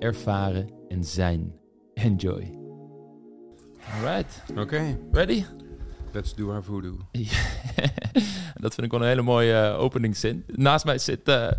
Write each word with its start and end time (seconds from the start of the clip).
ervaren 0.00 0.70
en 0.88 1.04
zijn. 1.04 1.54
Enjoy. 1.94 2.58
Alright, 3.94 4.42
Oké, 4.56 4.98
ready? 5.12 5.44
let's 6.12 6.34
do 6.34 6.50
our 6.50 6.62
voodoo. 6.64 6.96
Dat 8.60 8.74
vind 8.74 8.86
ik 8.86 8.90
wel 8.90 9.00
een 9.00 9.06
hele 9.06 9.22
mooie 9.22 9.60
eh, 9.60 9.80
openingszin. 9.80 10.44
Naast 10.46 10.84
mij 10.84 10.98
zit 10.98 11.28
eh, 11.28 11.50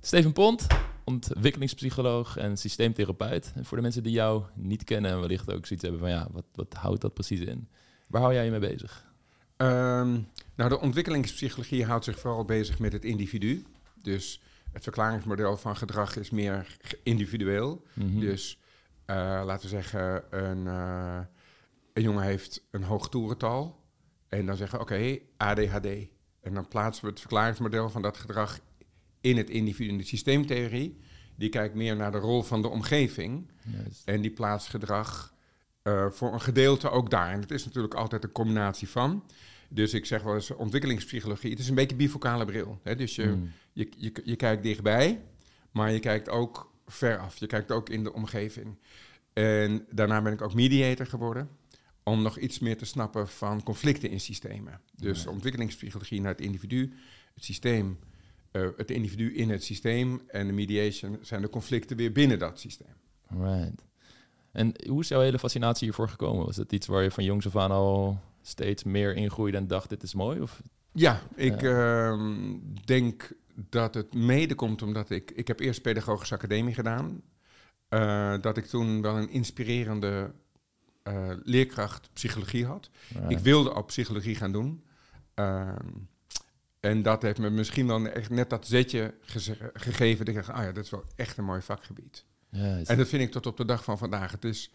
Steven 0.00 0.32
Pont, 0.32 0.66
ontwikkelingspsycholoog 1.04 2.36
en 2.36 2.56
systeemtherapeut. 2.56 3.52
En 3.54 3.64
voor 3.64 3.76
de 3.76 3.82
mensen 3.82 4.02
die 4.02 4.12
jou 4.12 4.42
niet 4.54 4.84
kennen 4.84 5.10
en 5.10 5.20
wellicht 5.20 5.52
ook 5.52 5.66
zoiets 5.66 5.84
hebben 5.84 6.00
van 6.00 6.10
ja, 6.10 6.28
wat, 6.32 6.44
wat 6.54 6.74
houdt 6.74 7.00
dat 7.00 7.14
precies 7.14 7.40
in? 7.40 7.68
Waar 8.06 8.20
hou 8.20 8.34
jij 8.34 8.44
je 8.44 8.50
mee 8.50 8.60
bezig? 8.60 9.10
Ehm, 9.56 10.18
nou, 10.54 10.68
de 10.68 10.80
ontwikkelingspsychologie 10.80 11.84
houdt 11.84 12.04
zich 12.04 12.18
vooral 12.18 12.44
bezig 12.44 12.78
met 12.78 12.92
het 12.92 13.04
individu. 13.04 13.64
Dus 14.02 14.40
het 14.72 14.82
verklaringsmodel 14.82 15.56
van 15.56 15.76
gedrag 15.76 16.16
is 16.16 16.30
meer 16.30 16.76
individueel. 17.02 17.86
Mhm. 17.94 18.20
Dus 18.20 18.58
eh, 19.04 19.16
laten 19.44 19.62
we 19.62 19.68
zeggen, 19.68 20.24
een, 20.44 20.66
eh, 20.66 21.20
een 21.92 22.02
jongen 22.02 22.24
heeft 22.24 22.66
een 22.70 22.82
hoog 22.82 23.08
toerental. 23.08 23.80
En 24.28 24.46
dan 24.46 24.56
zeggen 24.56 24.78
we, 24.78 24.84
oké, 24.84 25.18
ADHD. 25.36 25.86
En 26.40 26.54
dan 26.54 26.68
plaatsen 26.68 27.04
we 27.04 27.10
het 27.10 27.20
verklaringsmodel 27.20 27.90
van 27.90 28.02
dat 28.02 28.16
gedrag 28.16 28.60
in 29.20 29.36
het 29.36 29.50
individu. 29.50 29.88
In 29.88 29.98
de 29.98 30.04
systeemtheorie, 30.04 30.98
die 31.36 31.48
kijkt 31.48 31.74
meer 31.74 31.96
naar 31.96 32.12
de 32.12 32.18
rol 32.18 32.42
van 32.42 32.62
de 32.62 32.68
omgeving. 32.68 33.50
Juist. 33.64 34.08
En 34.08 34.20
die 34.20 34.30
plaatst 34.30 34.68
gedrag 34.68 35.34
eh, 35.82 36.06
voor 36.10 36.32
een 36.32 36.40
gedeelte 36.40 36.90
ook 36.90 37.10
daar. 37.10 37.32
En 37.32 37.40
het 37.40 37.50
is 37.50 37.64
natuurlijk 37.64 37.94
altijd 37.94 38.24
een 38.24 38.32
combinatie 38.32 38.88
van. 38.88 39.24
Dus 39.74 39.94
ik 39.94 40.06
zeg 40.06 40.22
wel 40.22 40.34
eens 40.34 40.50
ontwikkelingspsychologie. 40.50 41.50
Het 41.50 41.58
is 41.58 41.68
een 41.68 41.74
beetje 41.74 41.96
bifocale 41.96 42.44
bril. 42.44 42.78
Hè? 42.82 42.96
Dus 42.96 43.14
je, 43.14 43.26
Mm. 43.26 43.52
je, 43.72 43.88
je, 43.96 44.12
je 44.24 44.36
kijkt 44.36 44.62
dichtbij, 44.62 45.20
maar 45.70 45.92
je 45.92 45.98
kijkt 45.98 46.28
ook 46.28 46.72
veraf. 46.86 47.36
Je 47.36 47.46
kijkt 47.46 47.70
ook 47.72 47.88
in 47.88 48.02
de 48.04 48.12
omgeving. 48.12 48.78
En 49.32 49.86
daarna 49.90 50.22
ben 50.22 50.32
ik 50.32 50.42
ook 50.42 50.54
mediator 50.54 51.06
geworden. 51.06 51.48
Om 52.02 52.22
nog 52.22 52.38
iets 52.38 52.58
meer 52.58 52.76
te 52.76 52.84
snappen 52.84 53.28
van 53.28 53.62
conflicten 53.62 54.10
in 54.10 54.20
systemen. 54.20 54.80
Dus 54.96 55.26
ontwikkelingspsychologie 55.26 56.20
naar 56.20 56.30
het 56.32 56.40
individu, 56.40 56.92
het 57.34 57.44
systeem, 57.44 57.98
eh, 58.50 58.68
het 58.76 58.90
individu 58.90 59.34
in 59.34 59.50
het 59.50 59.64
systeem. 59.64 60.20
En 60.26 60.46
de 60.46 60.52
mediation 60.52 61.18
zijn 61.20 61.42
de 61.42 61.48
conflicten 61.48 61.96
weer 61.96 62.12
binnen 62.12 62.38
dat 62.38 62.60
systeem. 62.60 62.94
Right. 63.40 63.82
En 64.52 64.74
hoe 64.88 65.00
is 65.00 65.08
jouw 65.08 65.20
hele 65.20 65.38
fascinatie 65.38 65.84
hiervoor 65.84 66.08
gekomen? 66.08 66.46
Was 66.46 66.56
het 66.56 66.72
iets 66.72 66.86
waar 66.86 67.02
je 67.02 67.10
van 67.10 67.24
jongs 67.24 67.46
af 67.46 67.56
aan 67.56 67.70
al 67.70 68.20
steeds 68.42 68.84
meer 68.84 69.14
ingroeide 69.14 69.56
en 69.56 69.66
dacht, 69.66 69.88
dit 69.88 70.02
is 70.02 70.14
mooi? 70.14 70.40
Of? 70.40 70.62
Ja, 70.92 71.20
ik 71.34 71.62
ehm, 71.62 72.56
denk 72.84 73.30
dat 73.54 73.94
het 73.94 74.14
mede 74.14 74.54
komt 74.54 74.82
omdat 74.82 75.10
ik... 75.10 75.30
Ik 75.30 75.48
heb 75.48 75.60
eerst 75.60 75.82
pedagogische 75.82 76.34
academie 76.34 76.74
gedaan. 76.74 77.22
eh, 77.88 78.34
dat 78.40 78.56
ik 78.56 78.66
toen 78.66 79.02
wel 79.02 79.16
een 79.16 79.30
inspirerende 79.30 80.32
eh, 81.02 81.30
leerkracht 81.42 82.10
psychologie 82.12 82.66
had. 82.66 82.90
Right. 83.14 83.30
Ik 83.30 83.38
wilde 83.38 83.74
ook 83.74 83.86
psychologie 83.86 84.34
gaan 84.34 84.52
doen. 84.52 84.84
Ehm, 85.34 85.88
en 86.80 87.02
dat 87.02 87.22
heeft 87.22 87.38
me 87.38 87.50
misschien 87.50 87.86
wel 87.86 88.06
echt 88.06 88.30
net 88.30 88.50
dat 88.50 88.66
zetje 88.66 89.14
geze- 89.20 89.70
gegeven. 89.74 90.24
Dat 90.24 90.34
ik 90.34 90.40
dacht, 90.46 90.58
ah 90.58 90.64
ja, 90.64 90.72
dat 90.72 90.84
is 90.84 90.90
wel 90.90 91.04
echt 91.16 91.36
een 91.36 91.44
mooi 91.44 91.60
vakgebied. 91.62 92.24
Juist. 92.50 92.90
En 92.90 92.96
dat 92.98 93.08
vind 93.08 93.22
ik 93.22 93.30
tot 93.30 93.46
op 93.46 93.56
de 93.56 93.64
dag 93.64 93.84
van 93.84 93.98
vandaag. 93.98 94.30
Het 94.32 94.44
is, 94.44 94.70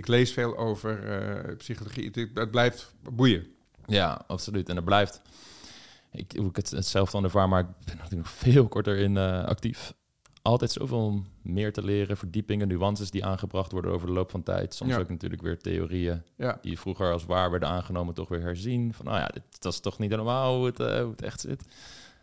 ik 0.00 0.08
lees 0.08 0.32
veel 0.32 0.56
over 0.56 1.04
eh, 1.04 1.56
psychologie. 1.56 2.10
Het, 2.12 2.28
het 2.34 2.50
blijft 2.50 2.94
boeien. 3.12 3.46
Ja, 3.86 4.24
absoluut. 4.26 4.68
En 4.68 4.76
er 4.76 4.82
blijft, 4.82 5.20
ik, 6.12 6.32
hoe 6.36 6.48
ik 6.48 6.56
het 6.56 6.70
het 6.70 6.86
zelf 6.86 7.10
dan 7.10 7.24
ervaar, 7.24 7.48
maar 7.48 7.60
ik 7.60 7.66
ben 7.84 7.96
natuurlijk 7.96 8.22
nog 8.22 8.30
veel 8.30 8.68
korter 8.68 8.96
in 8.96 9.16
eh, 9.16 9.44
actief. 9.44 9.92
Altijd 10.42 10.70
zoveel 10.70 11.22
meer 11.42 11.72
te 11.72 11.82
leren, 11.84 12.16
verdiepingen, 12.16 12.68
nuances 12.68 13.10
die 13.10 13.24
aangebracht 13.24 13.72
worden 13.72 13.90
over 13.92 14.06
de 14.06 14.12
loop 14.12 14.30
van 14.30 14.42
tijd. 14.42 14.74
Soms 14.74 14.90
Ja. 14.90 14.98
ook 14.98 15.08
natuurlijk 15.08 15.42
weer 15.42 15.58
theorieën 15.58 16.22
Ja. 16.36 16.58
die 16.62 16.78
vroeger 16.78 17.12
als 17.12 17.24
waar 17.24 17.50
werden 17.50 17.68
aangenomen, 17.68 18.14
toch 18.14 18.28
weer 18.28 18.40
herzien. 18.42 18.94
Van, 18.94 19.04
nou 19.04 19.18
ja, 19.18 19.26
dit, 19.26 19.42
dat 19.58 19.72
is 19.72 19.80
toch 19.80 19.98
niet 19.98 20.10
helemaal 20.10 20.56
hoe 20.56 20.66
het, 20.66 20.80
eh, 20.80 21.00
hoe 21.00 21.10
het 21.10 21.22
echt 21.22 21.40
zit. 21.40 21.64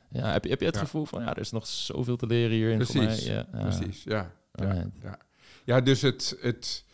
Ja, 0.10 0.32
heb 0.32 0.44
je, 0.44 0.50
heb 0.50 0.60
je 0.60 0.66
het 0.66 0.76
Ja. 0.76 0.82
gevoel 0.82 1.06
van, 1.06 1.22
ja, 1.22 1.30
er 1.30 1.38
is 1.42 1.52
nog 1.52 1.68
zoveel 1.68 2.16
te 2.18 2.26
leren 2.28 2.56
hierin 2.56 2.86
voor 2.86 2.96
mij. 2.96 3.06
Precies, 3.06 3.26
Ja. 3.28 3.44
Precies, 3.52 4.04
ja. 4.04 4.32
Ja. 4.54 5.18
ja 5.66 5.82
dus 5.82 6.02
het, 6.02 6.38
het, 6.42 6.86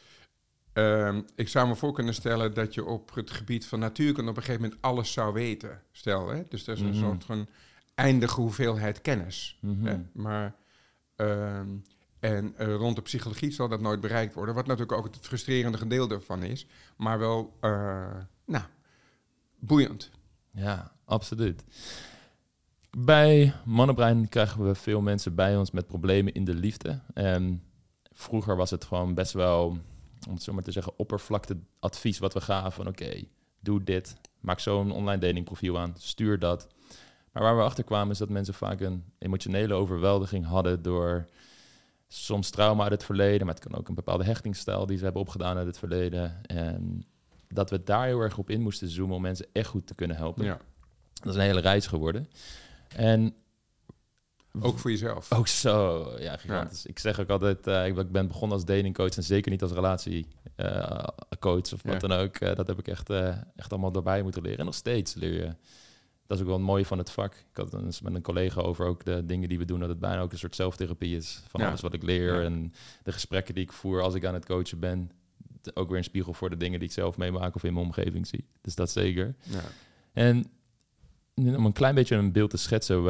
ehm, 0.73 1.21
ik 1.35 1.47
zou 1.47 1.67
me 1.67 1.75
voor 1.75 1.93
kunnen 1.93 2.13
stellen 2.13 2.53
dat 2.53 2.73
je 2.73 2.85
op 2.85 3.13
het 3.13 3.31
gebied 3.31 3.65
van 3.65 3.79
natuurkunde 3.79 4.29
op 4.31 4.37
een 4.37 4.43
gegeven 4.43 4.61
moment 4.63 4.81
alles 4.81 5.11
zou 5.11 5.33
weten. 5.33 5.81
Stel, 5.91 6.27
hè? 6.29 6.43
dus 6.49 6.63
dat 6.63 6.75
is 6.75 6.81
een 6.81 6.89
Mhm. 6.89 6.97
soort 6.99 7.23
van 7.25 7.47
eindige 7.95 8.41
hoeveelheid 8.41 9.01
kennis. 9.01 9.57
Mhm. 9.61 9.85
Hè? 9.85 9.97
Maar, 10.13 10.55
ehm, 11.15 11.67
en 12.19 12.53
eh, 12.57 12.75
rond 12.75 12.95
de 12.95 13.01
psychologie 13.01 13.51
zal 13.51 13.67
dat 13.67 13.81
nooit 13.81 13.99
bereikt 14.01 14.33
worden, 14.33 14.55
wat 14.55 14.65
natuurlijk 14.65 14.97
ook 14.97 15.05
het 15.05 15.17
frustrerende 15.25 15.77
gedeelte 15.77 16.13
ervan 16.13 16.43
is, 16.43 16.67
maar 16.97 17.19
wel, 17.19 17.57
eh, 17.59 18.15
nou, 18.45 18.63
boeiend. 19.59 20.11
Ja, 20.51 20.91
absoluut. 21.05 21.63
Bij 22.97 23.53
Mannenbrein 23.65 24.29
krijgen 24.29 24.67
we 24.67 24.75
veel 24.75 25.01
mensen 25.01 25.35
bij 25.35 25.57
ons 25.57 25.71
met 25.71 25.87
problemen 25.87 26.33
in 26.33 26.45
de 26.45 26.53
liefde. 26.53 26.99
En 27.13 27.63
vroeger 28.11 28.55
was 28.55 28.69
het 28.71 28.83
gewoon 28.83 29.13
best 29.13 29.33
wel, 29.33 29.77
om 30.27 30.33
het 30.33 30.43
zo 30.43 30.53
maar 30.53 30.63
te 30.63 30.71
zeggen, 30.71 30.93
oppervlakte 30.97 31.57
advies 31.79 32.19
wat 32.19 32.33
we 32.33 32.41
gaven. 32.41 32.71
Van 32.71 32.87
oké, 32.87 33.23
doe 33.59 33.83
dit, 33.83 34.15
maak 34.39 34.59
zo'n 34.59 34.91
online 34.91 35.21
datingprofiel 35.21 35.79
aan, 35.79 35.93
stuur 35.97 36.39
dat. 36.39 36.67
Maar 37.31 37.43
waar 37.43 37.57
we 37.57 37.63
achter 37.63 37.83
kwamen 37.83 38.11
is 38.11 38.17
dat 38.17 38.29
mensen 38.29 38.53
vaak 38.53 38.79
een 38.79 39.03
emotionele 39.17 39.73
overweldiging 39.73 40.45
hadden 40.45 40.81
door 40.81 41.27
soms 42.07 42.49
trauma 42.49 42.83
uit 42.83 42.91
het 42.91 43.03
verleden, 43.03 43.45
maar 43.45 43.55
het 43.55 43.63
kan 43.67 43.79
ook 43.79 43.87
een 43.87 43.95
bepaalde 43.95 44.23
hechtingsstijl 44.23 44.85
die 44.85 44.97
ze 44.97 45.03
hebben 45.03 45.21
opgedaan 45.21 45.57
uit 45.57 45.67
het 45.67 45.77
verleden. 45.77 46.45
En 46.45 47.05
dat 47.47 47.69
we 47.69 47.83
daar 47.83 48.05
heel 48.05 48.19
erg 48.19 48.37
op 48.37 48.49
in 48.49 48.61
moesten 48.61 48.89
zoomen 48.89 49.15
om 49.15 49.21
mensen 49.21 49.47
echt 49.51 49.67
goed 49.67 49.87
te 49.87 49.95
kunnen 49.95 50.17
helpen. 50.17 50.45
Ja. 50.45 50.59
Dat 51.13 51.33
is 51.33 51.35
een 51.35 51.45
hele 51.45 51.59
reis 51.59 51.87
geworden. 51.87 52.29
En 52.87 53.35
Ook 54.59 54.79
voor 54.79 54.91
jezelf. 54.91 55.31
ook 55.33 55.47
zo, 55.47 56.07
ja, 56.19 56.37
gigantisch. 56.37 56.85
Ik 56.85 56.99
zeg 56.99 57.19
ook 57.19 57.29
altijd, 57.29 57.67
eh, 57.67 57.87
ik 57.87 58.11
ben 58.11 58.27
begonnen 58.27 58.57
als 58.57 58.65
datingcoach 58.65 59.15
en 59.15 59.23
zeker 59.23 59.51
niet 59.51 59.61
als 59.61 59.71
relatiecoach 59.71 61.73
of 61.73 61.81
wat 61.83 61.93
Ja. 61.93 61.97
dan 61.99 62.11
ook. 62.11 62.35
Eh, 62.35 62.55
dat 62.55 62.67
heb 62.67 62.79
ik 62.79 62.87
echt, 62.87 63.09
eh, 63.09 63.27
echt 63.55 63.71
allemaal 63.71 63.93
erbij 63.93 64.21
moeten 64.23 64.41
leren. 64.41 64.59
En 64.59 64.65
nog 64.65 64.73
steeds 64.75 65.13
leer 65.13 65.33
je. 65.33 65.55
Dat 66.27 66.37
is 66.37 66.43
ook 66.43 66.49
wel 66.49 66.57
het 66.57 66.65
mooie 66.67 66.85
van 66.85 66.97
het 66.97 67.09
vak. 67.11 67.33
Ik 67.33 67.57
had 67.57 67.71
het 67.71 67.81
eens 67.81 68.01
met 68.01 68.13
een 68.15 68.21
collega 68.21 68.61
over 68.61 68.85
ook 68.85 69.05
de 69.05 69.25
dingen 69.25 69.49
die 69.49 69.57
we 69.57 69.65
doen, 69.65 69.79
dat 69.79 69.89
het 69.89 69.99
bijna 69.99 70.21
ook 70.21 70.31
een 70.31 70.37
soort 70.37 70.55
zelftherapie 70.55 71.15
is. 71.15 71.41
Van 71.47 71.61
Ja. 71.61 71.67
alles 71.67 71.81
wat 71.81 71.93
ik 71.93 72.03
leer 72.03 72.43
en 72.43 72.73
de 73.03 73.11
gesprekken 73.11 73.53
die 73.53 73.63
ik 73.63 73.71
voer 73.71 74.01
als 74.01 74.13
ik 74.13 74.25
aan 74.25 74.33
het 74.33 74.45
coachen 74.45 74.79
ben. 74.79 75.11
Ook 75.73 75.89
weer 75.89 75.97
een 75.97 76.03
spiegel 76.03 76.33
voor 76.33 76.49
de 76.49 76.57
dingen 76.57 76.79
die 76.79 76.87
ik 76.87 76.93
zelf 76.93 77.17
meemaak 77.17 77.55
of 77.55 77.63
in 77.63 77.73
mijn 77.73 77.85
omgeving 77.85 78.27
zie. 78.27 78.45
Dus 78.61 78.75
dat 78.75 78.89
zeker. 78.91 79.35
Ja. 79.43 79.61
En 80.13 80.45
om 81.35 81.65
een 81.65 81.73
klein 81.73 81.95
beetje 81.95 82.15
een 82.15 82.31
beeld 82.31 82.49
te 82.49 82.57
schetsen, 82.57 83.03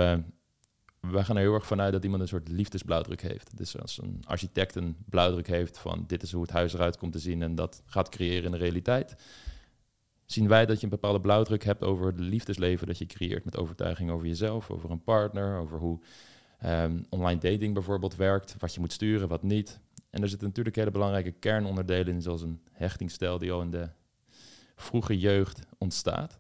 wij 1.12 1.24
gaan 1.24 1.36
er 1.36 1.41
heel 1.41 1.53
erg 1.53 1.66
vanuit 1.66 1.91
dat 1.91 2.03
iemand 2.03 2.22
een 2.22 2.28
soort 2.28 2.47
liefdesblauwdruk 2.47 3.22
heeft. 3.22 3.58
Dus 3.58 3.80
als 3.80 4.02
een 4.02 4.24
architect 4.25 4.75
een 4.75 4.96
blauwdruk 5.09 5.47
heeft 5.47 5.78
van 5.78 6.04
dit 6.07 6.24
is 6.24 6.31
hoe 6.31 6.42
het 6.42 6.51
huis 6.51 6.74
eruit 6.74 6.98
komt 6.98 7.12
te 7.12 7.19
zien 7.19 7.42
en 7.42 7.56
dat 7.56 7.81
gaat 7.86 8.10
creëren 8.10 8.44
in 8.44 8.51
de 8.51 8.57
realiteit, 8.57 9.16
zien 10.25 10.48
wij 10.48 10.66
dat 10.66 10.78
je 10.78 10.83
een 10.83 10.89
bepaalde 10.89 11.22
blauwdruk 11.22 11.63
hebt 11.63 11.83
over 11.83 12.06
het 12.06 12.19
liefdesleven 12.19 12.88
dat 12.88 12.98
je 12.98 13.06
creëert 13.06 13.45
met 13.45 13.57
overtuiging 13.57 14.12
over 14.12 14.28
jezelf, 14.28 14.69
over 14.69 14.92
een 14.92 15.04
partner, 15.04 15.57
over 15.57 15.78
hoe 15.78 16.00
ehm, 16.60 17.01
online 17.10 17.39
dating 17.39 17.74
bijvoorbeeld 17.74 18.16
werkt, 18.16 18.56
wat 18.60 18.74
je 18.74 18.80
moet 18.80 18.94
sturen, 18.94 19.28
wat 19.28 19.44
niet. 19.44 19.80
En 20.10 20.22
er 20.22 20.30
zitten 20.30 20.48
natuurlijk 20.48 20.75
hele 20.75 20.92
belangrijke 20.92 21.31
kernonderdelen 21.31 22.13
in, 22.13 22.22
zoals 22.22 22.42
een 22.42 22.62
hechtingsstijl 22.72 23.38
die 23.38 23.51
al 23.51 23.62
in 23.62 23.72
de 23.72 23.89
vroege 24.75 25.19
jeugd 25.19 25.60
ontstaat. 25.78 26.39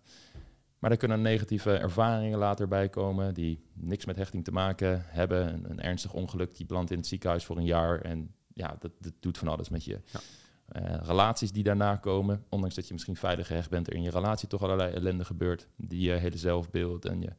Maar 0.83 0.91
er 0.91 0.97
kunnen 0.97 1.21
negatieve 1.21 1.77
ervaringen 1.77 2.39
later 2.39 2.67
bij 2.67 2.89
komen 2.89 3.33
die 3.33 3.63
niks 3.73 4.05
met 4.05 4.15
hechting 4.15 4.43
te 4.43 4.51
maken 4.51 5.03
hebben. 5.05 5.53
Een, 5.53 5.69
een 5.69 5.81
ernstig 5.81 6.13
ongeluk, 6.13 6.55
die 6.55 6.65
belandt 6.65 6.91
in 6.91 6.97
het 6.97 7.07
ziekenhuis 7.07 7.45
voor 7.45 7.57
een 7.57 7.65
jaar. 7.65 8.01
En 8.01 8.35
ja, 8.53 8.75
dat, 8.79 8.91
dat 8.99 9.13
doet 9.19 9.37
van 9.37 9.47
alles 9.47 9.69
met 9.69 9.85
je. 9.85 10.01
Ja. 10.11 10.19
Eh, 10.65 10.99
relaties 11.03 11.51
die 11.51 11.63
daarna 11.63 11.95
komen, 11.95 12.43
ondanks 12.49 12.75
dat 12.75 12.87
je 12.87 12.93
misschien 12.93 13.15
veilig 13.15 13.47
gehecht 13.47 13.69
bent, 13.69 13.87
er 13.87 13.93
in 13.93 14.01
je 14.01 14.09
relatie 14.09 14.47
toch 14.47 14.61
allerlei 14.61 14.93
ellende 14.93 15.25
gebeurt. 15.25 15.67
Die 15.75 16.01
je 16.01 16.11
hele 16.11 16.37
zelfbeeld 16.37 17.05
en 17.05 17.21
je 17.21 17.33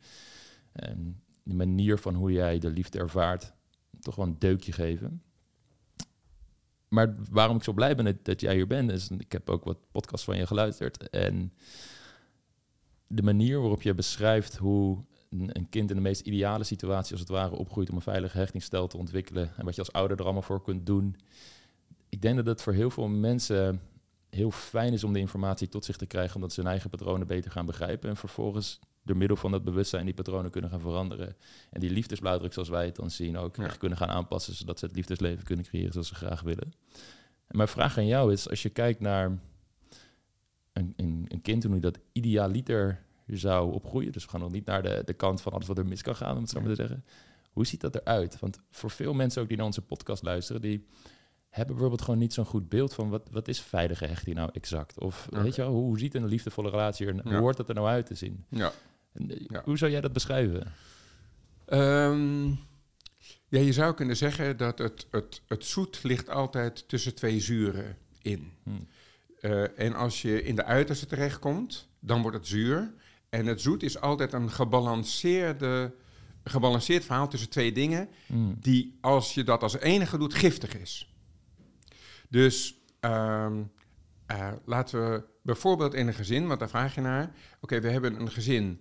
en 0.73 1.23
de 1.43 1.55
manier 1.55 1.99
van 1.99 2.15
hoe 2.15 2.33
jij 2.33 2.59
de 2.59 2.71
liefde 2.71 2.99
ervaart, 2.99 3.53
toch 4.01 4.15
wel 4.15 4.27
een 4.27 4.39
deukje 4.39 4.73
geven. 4.73 5.23
maar 6.89 7.15
waarom 7.31 7.57
ik 7.57 7.63
zo 7.63 7.73
blij 7.73 7.97
ben 7.97 8.05
dat, 8.05 8.25
dat 8.25 8.41
jij 8.41 8.55
hier 8.55 8.67
bent, 8.67 8.91
is 8.91 9.11
ik 9.11 9.33
heb 9.33 9.51
ook 9.51 9.65
wat 9.65 9.79
podcasts 9.91 10.27
van 10.27 10.37
je 10.37 10.47
geluisterd. 10.47 11.11
En 11.11 11.53
de 13.07 13.23
manier 13.23 13.61
waarop 13.61 13.83
je 13.83 13.95
beschrijft 13.95 14.57
hoe 14.57 15.05
een, 15.31 15.69
kind 15.69 15.91
in 15.91 15.97
de 15.97 16.03
meest 16.03 16.21
ideale 16.21 16.65
situatie 16.65 17.13
als 17.13 17.21
het 17.21 17.29
ware 17.29 17.57
opgroeit 17.57 17.91
om 17.91 17.97
een 17.97 18.03
veilige 18.03 18.39
hechtingsstijl 18.39 18.87
te 18.87 18.97
ontwikkelen. 18.97 19.53
En 19.57 19.65
wat 19.65 19.75
je 19.75 19.81
als 19.81 19.93
ouder 19.93 20.17
er 20.17 20.25
allemaal 20.25 20.43
voor 20.43 20.63
kunt 20.63 20.87
doen. 20.87 21.17
Ik 22.09 22.23
denk 22.23 22.37
dat 22.37 22.47
het 22.47 22.63
voor 22.63 22.73
heel 22.73 22.91
veel 22.91 23.09
mensen 23.09 23.81
heel 24.31 24.51
fijn 24.51 24.93
is 24.93 25.05
om 25.05 25.13
de 25.13 25.19
informatie 25.19 25.69
tot 25.69 25.85
zich 25.85 25.97
te 25.97 26.07
krijgen, 26.07 26.35
omdat 26.35 26.53
ze 26.53 26.61
hun 26.61 26.71
eigen 26.71 26.91
patronen 26.91 27.27
beter 27.27 27.51
gaan 27.51 27.67
begrijpen. 27.67 28.09
En 28.09 28.17
vervolgens 28.17 28.81
door 29.03 29.17
middel 29.17 29.37
van 29.37 29.51
dat 29.51 29.65
bewustzijn 29.65 30.05
die 30.05 30.15
patronen 30.15 30.51
kunnen 30.51 30.71
gaan 30.71 30.81
veranderen. 30.81 31.37
En 31.71 31.81
die 31.81 31.91
liefdesblauwdruk, 31.91 32.53
zoals 32.53 32.69
wij 32.69 32.85
het 32.85 32.97
dan 32.97 33.11
zien, 33.11 33.37
ook 33.37 33.57
echt 33.57 33.79
kunnen 33.79 33.99
gaan 33.99 34.09
aanpassen, 34.09 34.55
zodat 34.55 34.79
ze 34.79 34.85
het 34.85 34.95
liefdesleven 34.95 35.45
kunnen 35.45 35.65
creëren 35.65 35.93
zoals 35.93 36.09
ze 36.09 36.15
graag 36.15 36.43
willen. 36.43 36.73
En 37.47 37.57
mijn 37.57 37.69
vraag 37.69 37.99
aan 37.99 38.07
jou 38.07 38.33
is, 38.33 38.49
als 38.49 38.63
je 38.63 38.69
kijkt 38.69 39.01
naar 39.01 39.39
een, 40.75 40.93
een, 40.97 41.25
een 41.29 41.43
kind, 41.43 41.65
hoe 41.65 41.81
dat 41.81 41.99
idealiter 42.13 43.03
zou 43.27 43.73
opgroeien, 43.73 44.13
dus 44.13 44.25
we 44.25 44.31
gaan 44.31 44.41
nog 44.41 44.51
niet 44.51 44.67
naar 44.67 44.83
de, 44.83 45.03
de 45.05 45.13
kant 45.13 45.41
van 45.41 45.53
alles 45.53 45.67
wat 45.67 45.79
er 45.79 45.87
mis 45.87 46.03
kan 46.03 46.17
gaan, 46.17 46.37
om 46.37 46.43
het 46.43 46.51
zo 46.51 46.61
maar 46.61 46.69
te 46.69 46.75
zeggen. 46.75 47.05
Hoe 47.53 47.67
ziet 47.67 47.81
dat 47.81 47.95
eruit? 47.95 48.39
Want 48.39 48.61
voor 48.71 48.91
veel 48.91 49.15
mensen 49.15 49.43
ook 49.43 49.49
die 49.49 49.57
naar 49.57 49.67
onze 49.67 49.83
podcast 49.83 50.23
luisteren, 50.23 50.61
die 50.61 50.87
hebben 51.49 51.75
bijvoorbeeld 51.75 52.03
gewoon 52.03 52.21
niet 52.21 52.33
zo'n 52.33 52.45
goed 52.45 52.69
beeld 52.69 52.95
van 52.95 53.09
wat, 53.09 53.29
wat 53.31 53.49
is 53.49 53.61
veilige 53.61 54.07
hechting 54.07 54.37
nou 54.37 54.51
exact? 54.53 55.01
Of 55.01 55.29
weet 55.31 55.55
je 55.55 55.63
wel, 55.63 55.73
hoe, 55.73 55.99
ziet 55.99 56.15
een 56.15 56.27
liefdevolle 56.27 56.71
relatie 56.71 57.07
er, 57.07 57.23
hoe 57.23 57.35
hoort 57.35 57.57
dat 57.57 57.69
er 57.69 57.75
nou 57.75 57.87
uit 57.87 58.07
te 58.07 58.15
zien? 58.15 58.45
Ja. 58.49 58.73
Ja. 59.29 59.63
Hoe 59.65 59.79
zou 59.79 59.91
jij 59.91 60.01
dat 60.01 60.13
beschrijven? 60.13 60.73
Um, 61.67 62.59
ja, 63.49 63.61
je 63.61 63.73
zou 63.73 63.95
kunnen 63.95 64.17
zeggen 64.17 64.57
dat 64.57 64.79
het, 64.79 65.07
het, 65.11 65.43
het 65.47 65.65
zoet 65.65 66.03
ligt 66.03 66.29
altijd 66.29 66.89
tussen 66.89 67.15
twee 67.15 67.41
zuren 67.41 67.97
in. 68.23 68.53
Hmm. 68.63 68.87
Uh, 69.45 69.79
en 69.79 69.95
als 69.95 70.23
je 70.23 70.43
in 70.43 70.57
de 70.57 70.65
uiterste 70.65 71.07
terechtkomt, 71.07 71.89
dan 72.01 72.23
wordt 72.23 72.37
het 72.37 72.47
zuur. 72.47 72.95
En 73.29 73.47
het 73.47 73.61
zoet 73.61 73.83
is 73.83 74.01
altijd 74.01 74.33
een 74.33 74.51
gebalanceerde, 74.51 75.95
gebalanceerd 76.45 77.05
verhaal 77.05 77.29
tussen 77.29 77.51
twee 77.51 77.73
dingen, 77.73 78.09
hmm. 78.27 78.57
die 78.61 78.99
als 79.01 79.35
je 79.35 79.45
dat 79.45 79.63
als 79.63 79.79
enige 79.79 80.19
doet, 80.19 80.35
giftig 80.35 80.77
is. 80.77 81.15
Dus 82.29 82.81
um, 83.01 83.71
uh, 84.31 84.53
laten 84.65 85.11
we 85.11 85.25
bijvoorbeeld 85.43 85.95
in 85.95 86.07
een 86.07 86.15
gezin, 86.15 86.47
want 86.47 86.59
daar 86.59 86.69
vraag 86.69 86.95
je 86.95 87.01
naar. 87.01 87.35
Oké, 87.61 87.81
we 87.81 87.91
hebben 87.91 88.21
een 88.21 88.31
gezin 88.31 88.81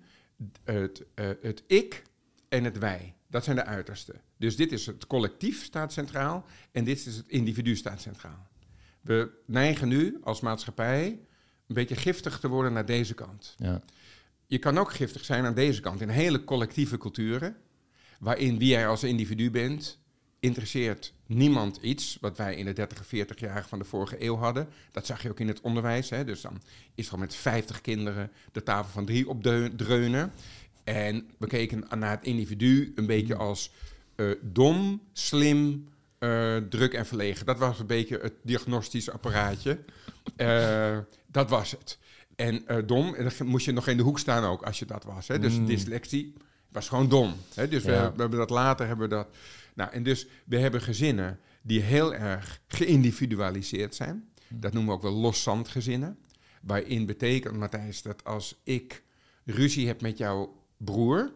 het, 0.63 1.04
uh, 1.16 1.30
het 1.42 1.63
ik 1.68 2.04
en 2.50 2.63
het 2.63 2.77
wij. 2.77 3.16
Dat 3.27 3.44
zijn 3.44 3.56
de 3.56 3.66
uitersten. 3.66 4.21
Dus 4.38 4.56
dit 4.56 4.71
is 4.71 4.86
het 4.86 5.07
collectief 5.07 5.63
staat 5.63 5.94
centraal 5.94 6.45
en 6.71 6.83
dit 6.83 7.06
is 7.06 7.16
het 7.16 7.27
individu 7.27 7.75
staat 7.75 8.01
centraal. 8.01 8.51
We 9.03 9.29
neigen 9.45 9.88
nu 9.88 10.17
als 10.23 10.41
maatschappij 10.41 11.05
een 11.67 11.75
beetje 11.75 11.95
giftig 11.95 12.39
te 12.39 12.47
worden 12.47 12.73
naar 12.73 12.85
deze 12.85 13.13
kant. 13.13 13.55
Ja. 13.57 13.81
Je 14.47 14.57
kan 14.59 14.77
ook 14.77 14.94
giftig 14.94 15.25
zijn 15.25 15.45
aan 15.45 15.53
deze 15.53 15.81
kant 15.81 16.01
in 16.01 16.09
hele 16.09 16.44
collectieve 16.44 16.97
culturen, 16.97 17.55
waarin 18.19 18.57
wie 18.57 18.67
jij 18.67 18.88
als 18.88 19.03
individu 19.03 19.51
bent, 19.51 20.00
interesseert 20.39 21.13
niemand 21.25 21.77
iets 21.81 22.17
wat 22.21 22.38
wij 22.38 22.55
in 22.55 22.65
de 22.65 22.73
30 22.73 23.00
of 23.00 23.05
40 23.05 23.39
jaar 23.39 23.67
van 23.67 23.79
de 23.79 23.85
vorige 23.85 24.23
eeuw 24.23 24.35
hadden. 24.35 24.67
Dat 24.91 25.06
zag 25.06 25.21
je 25.21 25.29
ook 25.29 25.39
in 25.39 25.47
het 25.47 25.61
onderwijs. 25.61 26.09
Hè? 26.09 26.23
Dus 26.23 26.41
dan 26.41 26.61
is 26.95 27.07
er 27.07 27.13
al 27.13 27.19
met 27.19 27.35
50 27.35 27.81
kinderen 27.81 28.31
de 28.51 28.63
tafel 28.63 28.91
van 28.91 29.06
drie 29.06 29.29
opdreunen. 29.29 30.31
En 30.83 31.29
we 31.38 31.47
keken 31.47 31.85
naar 31.97 32.11
het 32.11 32.25
individu 32.25 32.91
een 32.95 33.06
beetje 33.06 33.35
als 33.35 33.71
uh, 34.15 34.35
dom, 34.41 35.01
slim, 35.13 35.88
uh, 36.23 36.57
druk 36.57 36.93
en 36.93 37.05
verlegen. 37.05 37.45
Dat 37.45 37.57
was 37.57 37.79
een 37.79 37.85
beetje 37.85 38.19
het 38.21 38.33
diagnostisch 38.43 39.09
apparaatje. 39.09 39.79
Uh, 40.37 40.97
dat 41.27 41.49
was 41.49 41.71
het. 41.71 41.97
En 42.35 42.63
dom, 42.85 43.13
en 43.13 43.31
dan 43.37 43.47
moest 43.47 43.65
je 43.65 43.71
nog 43.71 43.87
in 43.87 43.97
de 43.97 44.03
hoek 44.03 44.19
staan 44.19 44.43
ook 44.43 44.61
als 44.61 44.79
je 44.79 44.85
dat 44.85 45.03
was. 45.03 45.27
Hè? 45.27 45.39
Dus 45.39 45.57
mm. 45.57 45.65
dyslexie 45.65 46.33
was 46.69 46.89
gewoon 46.89 47.09
dom. 47.09 47.35
Hè? 47.53 47.67
Dus 47.67 47.83
we, 47.83 47.91
we, 47.91 48.21
hebben 48.21 48.39
dat 48.39 48.49
later 48.49 48.87
hebben 48.87 49.09
we 49.09 49.15
dat 49.15 49.27
nou, 49.73 49.91
en 49.91 50.03
dus 50.03 50.27
we 50.45 50.57
hebben 50.57 50.81
gezinnen 50.81 51.39
die 51.61 51.81
heel 51.81 52.13
erg 52.13 52.61
geïndividualiseerd 52.67 53.95
zijn. 53.95 54.29
Hm. 54.47 54.59
Dat 54.59 54.73
noemen 54.73 54.91
we 54.91 54.97
ook 54.97 55.03
wel 55.03 55.21
loszand 55.21 55.67
gezinnen. 55.67 56.17
Waarin 56.61 57.05
betekent, 57.05 57.57
Matthijs, 57.57 58.01
dat 58.01 58.23
als 58.23 58.59
ik 58.63 59.03
ruzie 59.45 59.87
heb 59.87 60.01
met 60.01 60.17
jouw 60.17 60.63
broer 60.77 61.31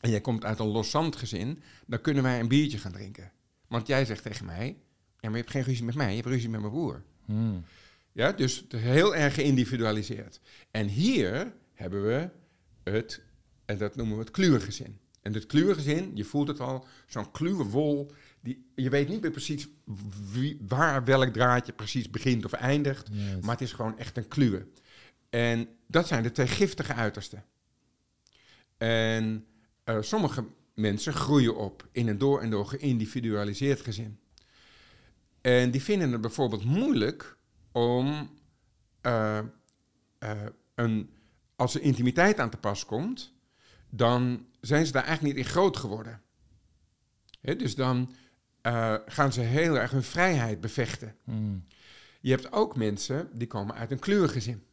en 0.00 0.10
jij 0.10 0.20
komt 0.20 0.44
uit 0.44 0.58
een 0.58 0.66
loszand 0.66 1.16
gezin, 1.16 1.62
dan 1.86 2.00
kunnen 2.00 2.22
wij 2.22 2.40
een 2.40 2.48
biertje 2.48 2.78
gaan 2.78 2.92
drinken. 2.92 3.32
Want 3.70 3.86
jij 3.86 4.04
zegt 4.04 4.22
tegen 4.22 4.46
mij, 4.46 4.66
ja, 5.20 5.28
maar 5.28 5.30
je 5.30 5.36
hebt 5.36 5.50
geen 5.50 5.62
ruzie 5.62 5.84
met 5.84 5.94
mij, 5.94 6.08
je 6.08 6.14
hebt 6.14 6.26
ruzie 6.26 6.48
met 6.48 6.60
mijn 6.60 6.72
broer. 6.72 7.02
Hmm. 7.24 7.64
Ja, 8.12 8.32
dus 8.32 8.64
heel 8.68 9.16
erg 9.16 9.34
geïndividualiseerd. 9.34 10.40
En 10.70 10.86
hier 10.86 11.52
hebben 11.74 12.06
we 12.06 12.30
het, 12.82 13.22
en 13.64 13.78
dat 13.78 13.96
noemen 13.96 14.16
we 14.16 14.22
het 14.22 14.30
kluurgezin. 14.30 14.98
En 15.22 15.32
dit 15.32 15.46
kluurgezin, 15.46 16.10
je 16.14 16.24
voelt 16.24 16.48
het 16.48 16.60
al, 16.60 16.86
zo'n 17.06 17.30
kluwe 17.30 17.64
wol. 17.64 18.12
Die, 18.40 18.70
je 18.74 18.90
weet 18.90 19.08
niet 19.08 19.20
meer 19.20 19.30
precies 19.30 19.68
wie, 20.32 20.58
waar 20.68 21.04
welk 21.04 21.32
draadje 21.32 21.72
precies 21.72 22.10
begint 22.10 22.44
of 22.44 22.52
eindigt. 22.52 23.08
Maar 23.40 23.50
het 23.50 23.60
is 23.60 23.72
gewoon 23.72 23.98
echt 23.98 24.16
een 24.16 24.28
kluwe. 24.28 24.66
En 25.28 25.68
dat 25.86 26.06
zijn 26.06 26.22
de 26.22 26.32
twee 26.32 26.46
giftige 26.46 26.94
uitersten. 26.94 27.44
En 28.78 29.46
uh, 29.84 29.96
sommige 30.00 30.44
mensen 30.80 31.12
groeien 31.12 31.56
op 31.56 31.88
in 31.92 32.08
een 32.08 32.18
door 32.18 32.40
en 32.40 32.50
door 32.50 32.66
geïndividualiseerd 32.66 33.80
gezin. 33.80 34.18
En 35.40 35.70
die 35.70 35.82
vinden 35.82 36.12
het 36.12 36.20
bijvoorbeeld 36.20 36.64
moeilijk 36.64 37.36
om 37.72 38.30
uh, 39.06 39.38
uh, 40.24 40.30
een, 40.74 41.10
als 41.56 41.74
er 41.74 41.80
intimiteit 41.80 42.40
aan 42.40 42.50
te 42.50 42.56
pas 42.56 42.84
komt, 42.86 43.32
dan 43.90 44.46
zijn 44.60 44.86
ze 44.86 44.92
daar 44.92 45.04
eigenlijk 45.04 45.36
niet 45.36 45.46
in 45.46 45.52
groot 45.52 45.76
geworden. 45.76 46.22
dus 47.40 47.74
dan 47.74 48.14
uh, 48.62 48.94
gaan 49.06 49.32
ze 49.32 49.40
heel 49.40 49.78
erg 49.78 49.90
hun 49.90 50.02
vrijheid 50.02 50.60
bevechten. 50.60 51.16
Hmm. 51.24 51.66
Je 52.20 52.30
hebt 52.30 52.52
ook 52.52 52.76
mensen 52.76 53.28
die 53.32 53.46
komen 53.46 53.74
uit 53.74 53.90
een 53.90 53.98
kleurgezin. 53.98 54.64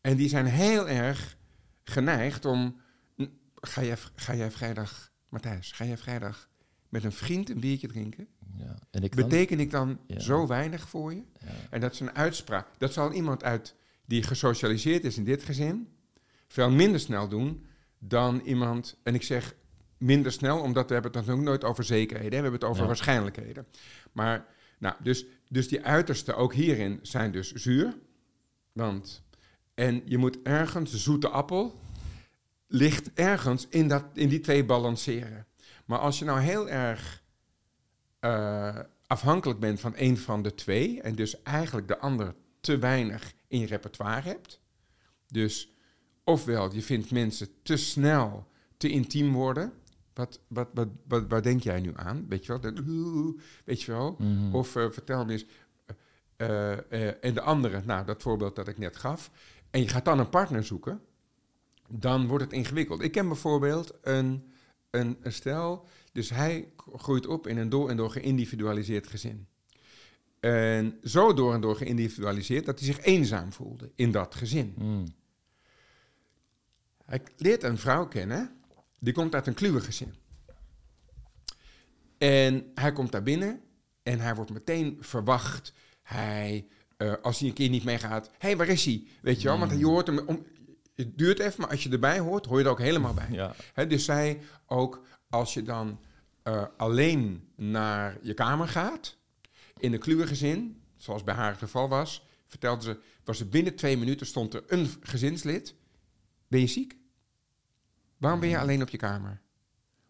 En 0.00 0.16
die 0.16 0.28
zijn 0.28 0.46
heel 0.46 0.88
erg 0.88 1.36
geneigd 1.84 2.44
om. 2.44 2.80
Ga 3.54 3.82
jij, 3.82 3.96
ga 4.14 4.34
jij 4.34 4.50
vrijdag, 4.50 5.09
Matthijs, 5.30 5.72
ga 5.72 5.84
jij 5.84 5.98
vrijdag 5.98 6.48
met 6.88 7.04
een 7.04 7.12
vriend 7.12 7.50
een 7.50 7.60
biertje 7.60 7.88
drinken? 7.88 8.28
Ja. 8.56 8.78
En 8.90 9.02
ik 9.02 9.14
Beteken 9.14 9.60
ik 9.60 9.70
dan 9.70 9.98
zo 10.16 10.46
weinig 10.46 10.88
voor 10.88 11.14
je? 11.14 11.22
Ja. 11.38 11.46
En 11.70 11.80
dat 11.80 11.92
is 11.92 12.00
een 12.00 12.14
uitspraak. 12.14 12.66
Dat 12.78 12.92
zal 12.92 13.12
iemand 13.12 13.44
uit 13.44 13.74
die 14.06 14.22
gesocialiseerd 14.22 15.04
is 15.04 15.16
in 15.16 15.24
dit 15.24 15.42
gezin 15.42 15.88
veel 16.48 16.70
minder 16.70 17.00
snel 17.00 17.28
doen 17.28 17.66
dan 17.98 18.40
iemand, 18.44 18.96
en 19.02 19.14
ik 19.14 19.22
zeg 19.22 19.54
minder 19.98 20.32
snel, 20.32 20.60
omdat 20.60 20.86
we 20.86 20.92
hebben 20.92 21.10
het 21.10 21.20
natuurlijk 21.20 21.48
nooit 21.48 21.64
over 21.64 21.84
zekerheden, 21.84 22.30
we 22.30 22.34
hebben 22.34 22.52
het 22.52 22.64
over 22.64 22.86
waarschijnlijkheden. 22.86 23.66
Maar, 24.12 24.46
nou, 24.78 24.94
dus, 25.02 25.24
dus 25.48 25.68
die 25.68 25.84
uitersten 25.84 26.36
ook 26.36 26.54
hierin 26.54 26.98
zijn 27.02 27.32
dus 27.32 27.52
zuur, 27.52 27.98
want, 28.72 29.22
en 29.74 30.02
je 30.04 30.18
moet 30.18 30.38
ergens, 30.42 30.94
zoete 30.94 31.28
appel, 31.28 31.80
ligt 32.72 33.12
ergens 33.12 33.66
in, 33.68 33.88
dat, 33.88 34.04
in 34.12 34.28
die 34.28 34.40
twee 34.40 34.64
balanceren. 34.64 35.46
Maar 35.84 35.98
als 35.98 36.18
je 36.18 36.24
nou 36.24 36.40
heel 36.40 36.68
erg 36.68 37.22
uh, 38.20 38.78
afhankelijk 39.06 39.60
bent 39.60 39.80
van 39.80 39.92
een 39.96 40.18
van 40.18 40.42
de 40.42 40.54
twee, 40.54 41.00
en 41.00 41.14
dus 41.14 41.42
eigenlijk 41.42 41.88
de 41.88 41.98
ander 41.98 42.34
te 42.60 42.78
weinig 42.78 43.32
in 43.48 43.58
je 43.60 43.66
repertoire 43.66 44.28
hebt, 44.28 44.60
dus 45.26 45.74
Ofwel, 46.24 46.74
je 46.74 46.82
vindt 46.82 47.10
mensen 47.10 47.48
te 47.62 47.76
snel 47.76 48.48
te 48.76 48.88
intiem 48.88 49.32
worden. 49.32 49.72
Wat, 50.14 50.40
wat, 50.48 50.68
wat, 50.74 50.88
wat, 51.08 51.24
waar 51.28 51.42
denk 51.42 51.62
jij 51.62 51.80
nu 51.80 51.92
aan? 51.94 52.26
Weet 52.28 52.46
je 52.46 52.58
wel? 52.58 52.72
weet 53.64 53.82
je 53.82 53.92
wel? 53.92 54.16
Mhm. 54.18 54.54
Of 54.54 54.76
uh, 54.76 54.90
vertel 54.90 55.24
me 55.24 55.32
eens. 55.32 55.46
Uh, 56.36 57.24
en 57.24 57.34
de 57.34 57.40
andere, 57.40 57.82
nou, 57.84 58.04
dat 58.06 58.22
voorbeeld 58.22 58.56
dat 58.56 58.68
ik 58.68 58.78
net 58.78 58.96
gaf. 58.96 59.30
En 59.70 59.80
je 59.80 59.88
gaat 59.88 60.04
dan 60.04 60.18
een 60.18 60.28
partner 60.28 60.64
zoeken. 60.64 61.00
Dan 61.92 62.26
wordt 62.26 62.44
het 62.44 62.52
ingewikkeld. 62.52 63.02
Ik 63.02 63.12
ken 63.12 63.28
bijvoorbeeld 63.28 63.92
een, 64.02 64.52
een, 64.90 65.18
een 65.22 65.32
stel. 65.32 65.86
Dus 66.12 66.30
hij 66.30 66.72
groeit 66.76 67.26
op 67.26 67.46
in 67.46 67.58
een 67.58 67.68
door 67.68 67.90
en 67.90 67.96
door 67.96 68.10
geïndividualiseerd 68.10 69.06
gezin. 69.06 69.46
En 70.40 70.98
zo 71.04 71.34
door 71.34 71.54
en 71.54 71.60
door 71.60 71.76
geïndividualiseerd 71.76 72.66
dat 72.66 72.78
hij 72.78 72.88
zich 72.88 73.00
eenzaam 73.00 73.52
voelde 73.52 73.90
in 73.94 74.10
dat 74.10 74.34
gezin. 74.34 74.74
Mm. 74.78 75.04
Hij 77.04 77.22
leert 77.36 77.62
een 77.62 77.78
vrouw 77.78 78.08
kennen, 78.08 78.50
die 78.98 79.12
komt 79.12 79.34
uit 79.34 79.46
een 79.46 79.54
kluwig 79.54 79.84
gezin. 79.84 80.14
En 82.18 82.70
hij 82.74 82.92
komt 82.92 83.12
daar 83.12 83.22
binnen 83.22 83.60
en 84.02 84.20
hij 84.20 84.34
wordt 84.34 84.52
meteen 84.52 84.96
verwacht. 85.00 85.72
Hij, 86.02 86.66
uh, 86.98 87.14
als 87.22 87.38
hij 87.38 87.48
een 87.48 87.54
keer 87.54 87.68
niet 87.68 87.84
meegaat, 87.84 88.26
hé, 88.26 88.32
hey, 88.38 88.56
waar 88.56 88.68
is 88.68 88.84
hij? 88.84 89.04
Weet 89.22 89.42
je 89.42 89.48
wel, 89.48 89.58
want 89.58 89.78
je 89.78 89.86
hoort 89.86 90.06
hem, 90.06 90.18
om, 90.18 90.46
het 91.00 91.18
duurt 91.18 91.38
even, 91.38 91.60
maar 91.60 91.70
als 91.70 91.82
je 91.82 91.90
erbij 91.90 92.18
hoort, 92.18 92.46
hoor 92.46 92.58
je 92.58 92.64
er 92.64 92.70
ook 92.70 92.78
helemaal 92.78 93.14
bij. 93.14 93.28
Ja. 93.74 93.84
dus 93.84 94.04
zij 94.04 94.40
ook, 94.66 95.02
als 95.28 95.54
je 95.54 95.62
dan 95.62 96.00
uh, 96.44 96.64
alleen 96.76 97.48
naar 97.56 98.18
je 98.22 98.34
kamer 98.34 98.68
gaat, 98.68 99.16
in 99.78 99.92
een 99.92 99.98
kluwige 99.98 100.28
gezin, 100.28 100.82
zoals 100.96 101.24
bij 101.24 101.34
haar 101.34 101.50
het 101.50 101.58
geval 101.58 101.88
was, 101.88 102.26
vertelde 102.46 102.82
ze, 102.82 102.98
was 103.24 103.40
er 103.40 103.48
binnen 103.48 103.74
twee 103.74 103.96
minuten 103.96 104.26
stond 104.26 104.54
er 104.54 104.62
een 104.66 104.88
gezinslid. 105.00 105.74
Ben 106.48 106.60
je 106.60 106.66
ziek? 106.66 106.96
Waarom 108.16 108.40
ben 108.40 108.48
je 108.48 108.58
alleen 108.58 108.82
op 108.82 108.88
je 108.88 108.96
kamer? 108.96 109.40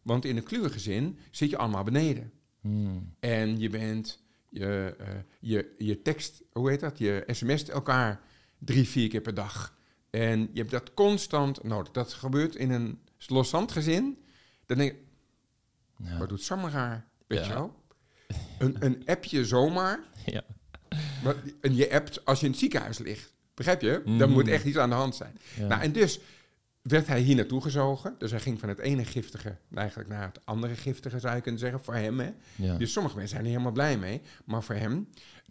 Want 0.03 0.25
in 0.25 0.37
een 0.37 0.43
kluwengezin 0.43 1.19
zit 1.31 1.51
je 1.51 1.57
allemaal 1.57 1.85
beneden. 1.85 2.33
Hmm. 2.61 3.15
En 3.21 3.59
je 3.59 3.69
bent, 3.69 4.23
je, 4.49 4.95
eh, 4.99 5.09
je, 5.41 5.75
je 5.79 6.03
tekst, 6.03 6.43
hoe 6.53 6.71
heet 6.71 6.81
dat? 6.81 6.99
Je 6.99 7.25
sms't 7.27 7.69
elkaar 7.69 8.21
drie, 8.59 8.89
vier 8.89 9.09
keer 9.09 9.21
per 9.21 9.35
dag. 9.35 9.79
En 10.11 10.41
je 10.53 10.59
hebt 10.59 10.71
dat 10.71 10.95
constant 10.95 11.63
nodig. 11.63 11.93
Dat 11.93 12.13
gebeurt 12.13 12.55
in 12.57 12.71
een 12.71 13.01
loszandgezin. 13.27 14.19
Dan 14.67 14.79
denk 14.79 14.93
ik, 14.93 14.99
Ja. 15.97 16.19
wat 16.19 16.29
doet 16.29 16.43
Sam 16.43 16.67
raar? 16.67 17.07
Weet 17.27 17.47
je 17.47 17.53
wel? 17.53 17.75
Een, 18.59 18.77
een 18.79 19.03
appje 19.07 19.45
zomaar. 19.45 20.01
Ja. 20.25 20.43
En 21.61 21.75
je 21.75 21.93
appt 21.93 22.25
als 22.25 22.39
je 22.41 22.45
in 22.45 22.51
het 22.51 22.61
ziekenhuis 22.61 22.99
ligt. 22.99 23.35
Begrijp 23.55 23.81
je? 23.81 24.03
Mm. 24.05 24.19
Dan 24.19 24.31
moet 24.31 24.49
echt 24.49 24.65
iets 24.65 24.77
aan 24.77 24.89
de 24.89 24.95
hand 24.95 25.15
zijn. 25.15 25.39
Ja. 25.57 25.67
Nou, 25.67 25.83
en 25.83 25.93
dus 25.93 26.21
werd 26.83 27.07
hij 27.07 27.21
hier 27.21 27.37
naartoe 27.37 27.61
gezogen. 27.63 28.15
Dus 28.19 28.31
hij 28.31 28.41
ging 28.41 28.61
van 28.61 28.69
het 28.69 28.79
ene 28.79 29.05
giftige 29.05 29.57
eigenlijk 29.75 30.09
naar 30.09 30.23
het 30.27 30.41
andere 30.47 30.77
giftige, 30.77 31.19
zou 31.19 31.35
je 31.37 31.41
kunnen 31.41 31.61
zeggen, 31.61 31.81
voor 31.85 31.95
hem. 31.95 32.21
Hè? 32.21 32.31
ja. 32.57 32.77
Dus 32.77 32.93
sommige 32.93 33.15
mensen 33.17 33.35
zijn 33.35 33.45
er 33.47 33.51
helemaal 33.53 33.73
blij 33.73 33.99
mee, 33.99 34.21
maar 34.45 34.63
voor 34.63 34.75
hem. 34.75 35.09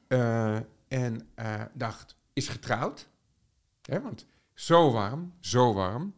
eh, 0.07 0.55
en 0.87 1.27
eh, 1.35 1.61
dacht, 1.73 2.15
is 2.33 2.47
getrouwd. 2.47 3.07
Hè, 3.81 4.01
want 4.01 4.25
zo 4.59 4.91
warm, 4.91 5.33
zo 5.39 5.73
warm. 5.73 6.13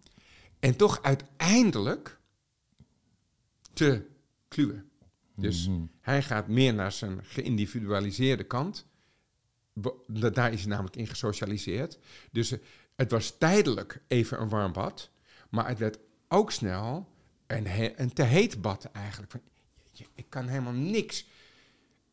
En 0.59 0.75
toch 0.75 1.01
uiteindelijk 1.01 2.19
te 3.73 4.07
kluwen. 4.47 4.89
Dus 5.35 5.67
Mhm. 5.67 5.81
hij 6.01 6.23
gaat 6.23 6.47
meer 6.47 6.73
naar 6.73 6.91
zijn 6.91 7.19
geïndividualiseerde 7.25 8.43
kant. 8.43 8.85
Daar 10.07 10.53
is 10.53 10.59
hij 10.61 10.69
namelijk 10.69 10.95
in 10.95 11.07
gesocialiseerd. 11.07 11.97
Dus 12.31 12.51
eh, 12.51 12.59
het 12.95 13.11
was 13.11 13.37
tijdelijk 13.37 14.01
even 14.07 14.41
een 14.41 14.49
warm 14.49 14.73
bad. 14.73 15.09
Maar 15.49 15.67
het 15.67 15.79
werd 15.79 15.97
ook 16.27 16.51
snel 16.51 17.09
een, 17.47 17.67
he- 17.67 17.93
een 17.95 18.13
te 18.13 18.23
heet 18.23 18.61
bad 18.61 18.85
eigenlijk. 18.85 19.31
Van, 19.31 19.41
ik 20.15 20.25
kan 20.29 20.47
helemaal 20.47 20.73
niks. 20.73 21.25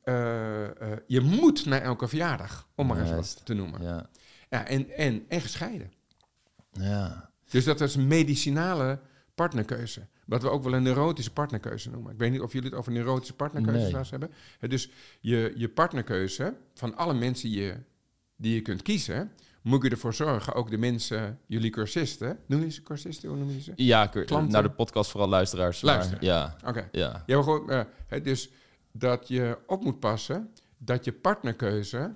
Eh, 0.03 0.93
eh, 0.93 0.99
je 1.07 1.21
moet 1.21 1.65
naar 1.65 1.81
elke 1.83 2.09
verjaardag, 2.09 2.69
om 2.75 2.87
maar 2.87 3.01
eens 3.01 3.11
wat 3.11 3.41
te 3.47 3.55
noemen. 3.55 3.83
Ja. 3.83 4.11
Ja. 4.51 4.67
en, 4.67 4.91
en, 4.91 5.25
en 5.29 5.41
gescheiden. 5.41 5.93
Ja. 6.73 7.31
Dus 7.51 7.65
dat 7.65 7.81
is 7.81 7.95
een 7.95 8.07
medicinale 8.07 9.01
partnerkeuze. 9.35 10.07
Wat 10.27 10.43
we 10.43 10.51
ook 10.51 10.63
wel 10.65 10.73
een 10.75 10.83
neurotische 10.83 11.33
partnerkeuze 11.33 11.91
noemen. 11.91 12.13
Ik 12.13 12.19
weet 12.19 12.31
niet 12.31 12.41
of 12.41 12.53
jullie 12.53 12.69
het 12.69 12.79
over 12.79 12.93
neurotische 12.93 13.35
partnerkeuzes 13.35 13.93
Nee. 13.93 14.03
hebben. 14.11 14.31
Dus 14.61 14.91
je, 15.21 15.53
je 15.57 15.69
partnerkeuze, 15.69 16.55
van 16.75 16.97
alle 16.97 17.15
mensen 17.15 17.49
die 17.49 17.61
je, 17.61 17.77
die 18.37 18.55
je 18.55 18.63
kunt 18.63 18.83
kiezen, 18.83 19.33
moet 19.63 19.83
je 19.83 19.91
ervoor 19.91 20.15
zorgen, 20.15 20.55
ook 20.55 20.71
de 20.71 20.79
mensen, 20.79 21.39
jullie 21.47 21.71
cursisten, 21.71 22.39
noem 22.47 22.61
je 22.61 22.71
ze 22.71 22.83
cursisten, 22.83 23.29
hoe 23.29 23.39
noem 23.39 23.51
je 23.51 23.61
ze? 23.61 23.73
Ja, 23.77 24.13
ik- 24.15 24.27
Klanten. 24.27 24.53
naar 24.53 24.63
de 24.63 24.71
podcast 24.71 25.11
vooral 25.11 25.29
luisteraars. 25.29 25.83
maar 25.83 25.95
Luisteren. 25.95 26.25
ja, 26.25 26.57
Oké. 26.67 26.89
ja. 26.93 27.23
Ja, 27.27 27.35
maar 27.35 27.45
gewoon, 27.45 27.71
eh, 27.71 27.81
hè, 28.07 28.21
dus 28.21 28.51
dat 28.93 29.29
je 29.29 29.59
op 29.67 29.85
moet 29.85 30.01
passen 30.01 30.51
dat 30.79 31.05
je 31.05 31.13
partnerkeuze 31.13 32.15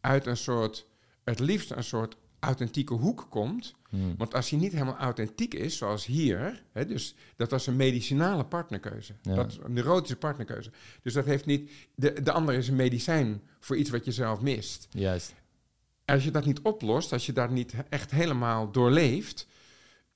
uit 0.00 0.26
een 0.26 0.36
soort, 0.36 0.86
het 1.24 1.38
liefst 1.38 1.70
een 1.70 1.84
soort 1.84 2.16
authentieke 2.44 2.94
hoek 2.94 3.26
komt. 3.28 3.74
Hmm. 3.88 4.14
Want 4.16 4.34
als 4.34 4.50
hij 4.50 4.58
niet 4.58 4.72
helemaal 4.72 4.96
authentiek 4.96 5.54
is, 5.54 5.76
zoals 5.76 6.06
hier, 6.06 6.62
hè, 6.72 6.86
dus 6.86 7.14
dat 7.36 7.50
was 7.50 7.66
een 7.66 7.76
medicinale 7.76 8.44
partnerkeuze. 8.44 9.14
Ja. 9.22 9.34
Dat 9.34 9.50
is 9.50 9.58
een 9.62 9.72
neurotische 9.72 10.16
partnerkeuze. 10.16 10.70
Dus 11.02 11.12
dat 11.12 11.24
heeft 11.24 11.46
niet. 11.46 11.70
De, 11.94 12.22
de 12.22 12.32
andere 12.32 12.58
is 12.58 12.68
een 12.68 12.76
medicijn 12.76 13.42
voor 13.60 13.76
iets 13.76 13.90
wat 13.90 14.04
je 14.04 14.12
zelf 14.12 14.40
mist. 14.40 14.86
Juist. 14.90 15.34
Als 16.04 16.24
je 16.24 16.30
dat 16.30 16.44
niet 16.44 16.60
oplost, 16.60 17.12
als 17.12 17.26
je 17.26 17.32
dat 17.32 17.50
niet 17.50 17.74
echt 17.88 18.10
helemaal 18.10 18.70
doorleeft, 18.70 19.46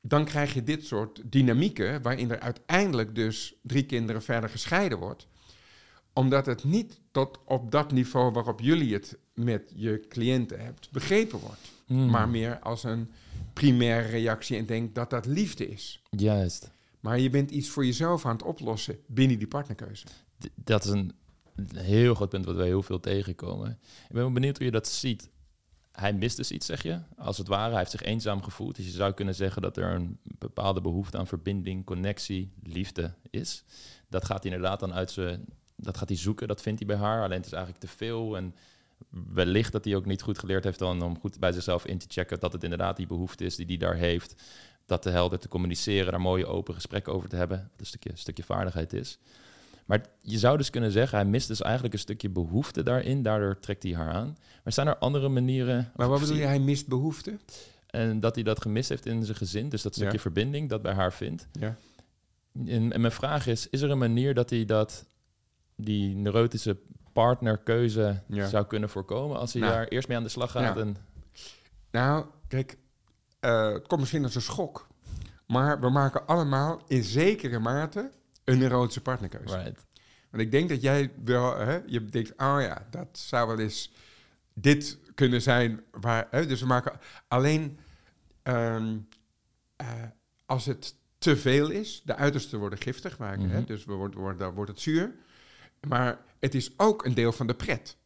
dan 0.00 0.24
krijg 0.24 0.54
je 0.54 0.62
dit 0.62 0.84
soort 0.84 1.22
dynamieken, 1.24 2.02
waarin 2.02 2.30
er 2.30 2.40
uiteindelijk 2.40 3.14
dus 3.14 3.54
drie 3.62 3.86
kinderen 3.86 4.22
verder 4.22 4.50
gescheiden 4.50 4.98
wordt 4.98 5.26
omdat 6.16 6.46
het 6.46 6.64
niet 6.64 7.00
tot 7.10 7.38
op 7.44 7.70
dat 7.70 7.92
niveau 7.92 8.32
waarop 8.32 8.60
jullie 8.60 8.94
het 8.94 9.18
met 9.36 9.72
je 9.74 10.04
cliënten 10.08 10.60
hebt 10.64 10.90
begrepen 10.90 11.38
wordt 11.38 11.74
Hmm. 11.86 12.10
maar 12.10 12.28
meer 12.28 12.58
als 12.58 12.84
een 12.84 13.10
primaire 13.52 14.08
reactie 14.08 14.56
en 14.56 14.66
denk 14.66 14.94
dat 14.94 15.10
dat 15.10 15.26
liefde 15.26 15.68
is. 15.68 16.02
Juist. 16.10 16.70
Maar 17.00 17.18
je 17.18 17.30
bent 17.30 17.50
iets 17.50 17.68
voor 17.68 17.84
jezelf 17.84 18.26
aan 18.26 18.32
het 18.32 18.42
oplossen 18.42 18.98
binnen 19.06 19.38
die 19.38 19.46
partnerkeuze. 19.48 20.06
D- 20.38 20.48
dat 20.54 20.84
is 20.84 20.90
een 20.90 21.12
heel 21.74 22.14
groot 22.14 22.28
punt 22.28 22.44
wat 22.44 22.54
wij 22.56 22.66
heel 22.66 22.82
veel 22.82 23.00
tegenkomen. 23.00 23.70
Ik 23.80 24.08
ben 24.12 24.22
wel 24.22 24.32
benieuwd 24.32 24.56
hoe 24.56 24.66
je 24.66 24.72
dat 24.72 24.88
ziet. 24.88 25.28
Hij 25.92 26.12
mist 26.12 26.36
dus 26.36 26.50
iets, 26.50 26.66
zeg 26.66 26.82
je. 26.82 27.00
Als 27.16 27.38
het 27.38 27.48
ware, 27.48 27.68
hij 27.70 27.78
heeft 27.78 27.90
zich 27.90 28.02
eenzaam 28.02 28.42
gevoeld. 28.42 28.76
Dus 28.76 28.84
je 28.84 28.90
zou 28.90 29.12
kunnen 29.12 29.34
zeggen 29.34 29.62
dat 29.62 29.76
er 29.76 29.94
een 29.94 30.18
bepaalde 30.22 30.80
behoefte 30.80 31.18
aan 31.18 31.26
verbinding, 31.26 31.84
connectie, 31.84 32.52
liefde 32.62 33.14
is. 33.30 33.64
Dat 34.08 34.24
gaat 34.24 34.42
hij 34.42 34.52
inderdaad 34.52 34.80
dan 34.80 34.92
uit 34.92 35.10
zijn... 35.10 35.44
Dat 35.76 35.96
gaat 35.96 36.08
hij 36.08 36.18
zoeken, 36.18 36.48
dat 36.48 36.62
vindt 36.62 36.78
hij 36.78 36.88
bij 36.96 37.06
haar. 37.06 37.22
Alleen 37.24 37.36
het 37.36 37.46
is 37.46 37.52
eigenlijk 37.52 37.84
te 37.84 37.90
veel. 37.96 38.36
En 38.36 38.54
wellicht 39.32 39.72
dat 39.72 39.84
hij 39.84 39.96
ook 39.96 40.06
niet 40.06 40.22
goed 40.22 40.38
geleerd 40.38 40.64
heeft 40.64 40.78
dan 40.78 41.02
om 41.02 41.18
goed 41.18 41.38
bij 41.38 41.52
zichzelf 41.52 41.86
in 41.86 41.98
te 41.98 42.06
checken... 42.08 42.40
dat 42.40 42.52
het 42.52 42.62
inderdaad 42.62 42.96
die 42.96 43.06
behoefte 43.06 43.44
is 43.44 43.56
die 43.56 43.66
hij 43.66 43.76
daar 43.76 43.94
heeft. 43.94 44.42
Dat 44.86 45.02
te 45.02 45.10
helder 45.10 45.38
te 45.38 45.48
communiceren, 45.48 46.10
daar 46.10 46.20
mooie 46.20 46.46
open 46.46 46.74
gesprekken 46.74 47.12
over 47.12 47.28
te 47.28 47.36
hebben. 47.36 47.58
Dat 47.58 47.80
een 47.80 47.86
stukje, 47.86 48.10
een 48.10 48.18
stukje 48.18 48.42
vaardigheid 48.42 48.92
is. 48.92 49.18
Maar 49.86 50.06
je 50.20 50.38
zou 50.38 50.56
dus 50.56 50.70
kunnen 50.70 50.90
zeggen, 50.92 51.18
hij 51.18 51.26
mist 51.26 51.48
dus 51.48 51.62
eigenlijk 51.62 51.94
een 51.94 52.00
stukje 52.00 52.28
behoefte 52.28 52.82
daarin. 52.82 53.22
Daardoor 53.22 53.58
trekt 53.58 53.82
hij 53.82 53.92
haar 53.92 54.12
aan. 54.12 54.36
Maar 54.64 54.72
zijn 54.72 54.86
er 54.86 54.96
andere 54.96 55.28
manieren... 55.28 55.92
Maar 55.96 56.08
wat 56.08 56.20
bedoel 56.20 56.36
je, 56.36 56.44
hij 56.44 56.58
mist 56.60 56.86
behoefte? 56.86 57.38
En 57.86 58.20
dat 58.20 58.34
hij 58.34 58.44
dat 58.44 58.62
gemist 58.62 58.88
heeft 58.88 59.06
in 59.06 59.24
zijn 59.24 59.36
gezin. 59.36 59.68
Dus 59.68 59.82
dat 59.82 59.94
stukje 59.94 60.12
Ja. 60.12 60.18
verbinding 60.20 60.68
dat 60.68 60.82
bij 60.82 60.92
haar 60.92 61.12
vindt. 61.12 61.48
Ja. 61.52 61.76
En, 62.66 62.92
en 62.92 63.00
mijn 63.00 63.12
vraag 63.12 63.46
is, 63.46 63.68
is 63.70 63.80
er 63.80 63.90
een 63.90 63.98
manier 63.98 64.34
dat 64.34 64.50
hij 64.50 64.64
dat, 64.64 65.06
die 65.76 66.14
neurotische 66.14 66.76
partnerkeuze 67.22 68.22
Ja. 68.26 68.46
zou 68.48 68.66
kunnen 68.66 68.88
voorkomen? 68.88 69.38
Als 69.38 69.52
hij 69.52 69.62
Nou. 69.62 69.74
daar 69.74 69.86
eerst 69.88 70.08
mee 70.08 70.16
aan 70.16 70.22
de 70.22 70.28
slag 70.28 70.50
gaat 70.50 70.74
Ja. 70.76 70.80
en... 70.80 70.96
Nou, 71.90 72.26
kijk, 72.48 72.76
eh, 73.40 73.72
het 73.72 73.86
komt 73.86 74.00
misschien 74.00 74.24
als 74.24 74.34
een 74.34 74.40
schok. 74.40 74.86
Maar 75.46 75.80
we 75.80 75.90
maken 75.90 76.26
allemaal 76.26 76.80
in 76.86 77.02
zekere 77.02 77.58
mate 77.58 78.10
een 78.44 78.58
neurotische 78.58 79.00
partnerkeuze. 79.02 79.56
Right. 79.56 79.84
Want 80.30 80.42
ik 80.42 80.50
denk 80.50 80.68
dat 80.68 80.82
jij 80.82 81.12
wel, 81.24 81.56
hè, 81.56 81.80
je 81.86 82.04
denkt, 82.04 82.30
oh 82.30 82.56
ja, 82.60 82.86
dat 82.90 83.08
zou 83.12 83.46
wel 83.48 83.58
eens 83.58 83.92
dit 84.54 84.98
kunnen 85.14 85.42
zijn. 85.42 85.82
Waar, 85.90 86.26
hè, 86.30 86.46
dus 86.46 86.60
we 86.60 86.66
maken 86.66 86.92
alleen 87.28 87.78
ehm, 88.42 88.96
eh, 89.76 89.86
als 90.46 90.64
het 90.66 90.94
te 91.18 91.36
veel 91.36 91.70
is, 91.70 92.02
de 92.04 92.14
uitersten 92.16 92.58
worden 92.58 92.78
giftig, 92.78 93.18
maken, 93.18 93.48
hè, 93.50 93.56
Mhm. 93.58 93.66
dus 93.66 93.84
we 93.84 93.92
worden, 93.92 94.20
worden, 94.20 94.38
dan 94.38 94.54
wordt 94.54 94.70
het 94.70 94.80
zuur. 94.80 95.14
Maar 95.88 96.18
het 96.38 96.54
is 96.54 96.78
ook 96.78 97.04
een 97.04 97.14
deel 97.14 97.32
van 97.32 97.46
de 97.46 97.54
pret. 97.54 97.96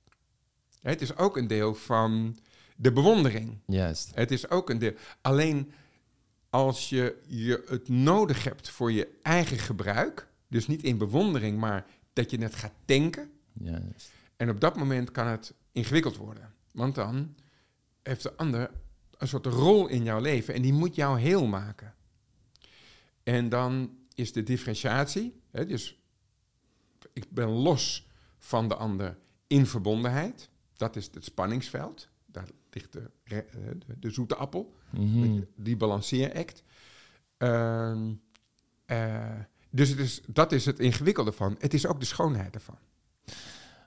Het 0.80 1.00
is 1.00 1.16
ook 1.16 1.36
een 1.36 1.46
deel 1.46 1.74
van 1.74 2.38
de 2.76 2.92
bewondering. 2.92 3.58
Juist. 3.66 4.10
Het 4.14 4.30
is 4.30 4.50
ook 4.50 4.70
een 4.70 4.78
deel. 4.78 4.94
Alleen 5.20 5.72
als 6.50 6.88
je, 6.88 7.20
je 7.26 7.64
het 7.66 7.88
nodig 7.88 8.44
hebt 8.44 8.70
voor 8.70 8.92
je 8.92 9.08
eigen 9.22 9.58
gebruik, 9.58 10.28
dus 10.48 10.66
niet 10.66 10.82
in 10.82 10.98
bewondering, 10.98 11.58
maar 11.58 11.86
dat 12.12 12.30
je 12.30 12.42
het 12.42 12.54
gaat 12.54 12.74
tanken. 12.84 13.30
Juist. 13.52 14.12
En 14.36 14.50
op 14.50 14.60
dat 14.60 14.76
moment 14.76 15.10
kan 15.10 15.26
het 15.26 15.54
ingewikkeld 15.72 16.16
worden. 16.16 16.54
Want 16.72 16.94
dan 16.94 17.34
heeft 18.02 18.22
de 18.22 18.36
ander 18.36 18.70
een 19.16 19.28
soort 19.28 19.46
rol 19.46 19.86
in 19.86 20.04
jouw 20.04 20.20
leven 20.20 20.54
en 20.54 20.62
die 20.62 20.72
moet 20.72 20.94
jou 20.94 21.20
heel 21.20 21.46
maken. 21.46 21.94
En 23.22 23.48
dan 23.48 23.98
is 24.14 24.32
de 24.32 24.42
differentiatie, 24.42 25.40
hè, 25.50 25.66
dus 25.66 25.98
ik 27.12 27.30
ben 27.30 27.48
los 27.48 28.08
van 28.40 28.68
de 28.68 28.74
ander 28.74 29.16
in 29.46 29.66
verbondenheid. 29.66 30.50
Dat 30.76 30.96
is 30.96 31.08
het 31.14 31.24
spanningsveld. 31.24 32.08
Daar 32.26 32.48
ligt 32.70 32.92
de, 32.92 33.10
eh, 33.24 33.38
de, 33.86 33.98
de 33.98 34.10
zoete 34.10 34.34
appel, 34.34 34.74
Mhm. 34.90 35.40
die 35.56 35.76
balanceeract. 35.76 36.62
Eh, 38.86 39.38
dus 39.70 39.88
het 39.88 39.98
is, 39.98 40.20
dat 40.26 40.52
is 40.52 40.66
het 40.66 40.78
ingewikkelde 40.78 41.32
van. 41.32 41.56
Het 41.58 41.74
is 41.74 41.86
ook 41.86 42.00
de 42.00 42.06
schoonheid 42.06 42.54
ervan. 42.54 42.78